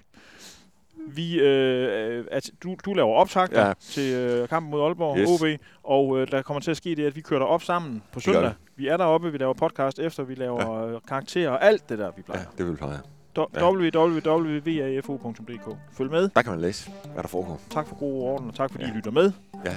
Vi, 1.08 1.40
øh, 1.40 2.24
at 2.30 2.50
du, 2.62 2.76
du 2.84 2.92
laver 2.94 3.14
optagter 3.14 3.60
ja. 3.60 3.66
Ja. 3.66 3.72
til 3.80 4.14
øh, 4.14 4.48
kampen 4.48 4.70
mod 4.70 4.82
Aalborg 4.82 5.18
Yes. 5.18 5.28
OB, 5.28 5.46
og 5.82 6.18
øh, 6.20 6.30
der 6.30 6.42
kommer 6.42 6.60
til 6.60 6.70
at 6.70 6.76
ske 6.76 6.94
det, 6.94 7.06
at 7.06 7.16
vi 7.16 7.20
kører 7.20 7.44
op 7.44 7.62
sammen 7.62 8.02
på 8.12 8.20
søndag. 8.20 8.52
Vi 8.76 8.88
er 8.88 8.96
deroppe, 8.96 9.32
vi 9.32 9.38
laver 9.38 9.54
podcast 9.54 9.98
efter, 9.98 10.22
vi 10.22 10.34
laver 10.34 10.90
ja. 10.92 10.98
karakterer 11.08 11.50
og 11.50 11.64
alt 11.64 11.88
det 11.88 11.98
der, 11.98 12.06
vi 12.06 12.12
Ja, 12.16 12.22
plejer. 12.22 12.44
det 12.58 12.64
vil 12.66 12.72
vi 12.72 12.76
pleje. 12.76 13.00
Ja. 13.36 13.44
Ja. 13.54 13.70
www.vafo.dk 13.70 15.76
Følg 15.92 16.10
med. 16.10 16.28
Der 16.36 16.42
kan 16.42 16.52
man 16.52 16.60
læse, 16.60 16.90
hvad 17.14 17.22
der 17.22 17.28
foregår. 17.28 17.60
Tak 17.70 17.86
for 17.88 17.96
gode 17.96 18.24
orden, 18.24 18.48
og 18.48 18.54
tak 18.54 18.70
fordi 18.70 18.84
Ja. 18.84 18.90
I 18.90 18.94
lytter 18.96 19.10
med. 19.10 19.32
Ja. 19.64 19.74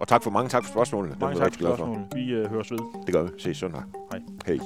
Og 0.00 0.08
tak 0.08 0.22
for 0.22 0.30
mange 0.30 0.48
tak 0.48 0.64
for 0.64 0.70
spørgsmålene. 0.72 1.16
Mange 1.20 1.38
tak 1.38 1.52
for 1.54 1.60
spørgsmålet. 1.60 2.06
Vi 2.14 2.30
øh, 2.32 2.50
høres 2.50 2.70
ved. 2.70 2.78
Det 3.06 3.14
gør 3.14 3.22
vi. 3.22 3.28
Ses 3.38 3.56
søndag. 3.56 3.82
Hej. 4.12 4.20
Hej. 4.46 4.58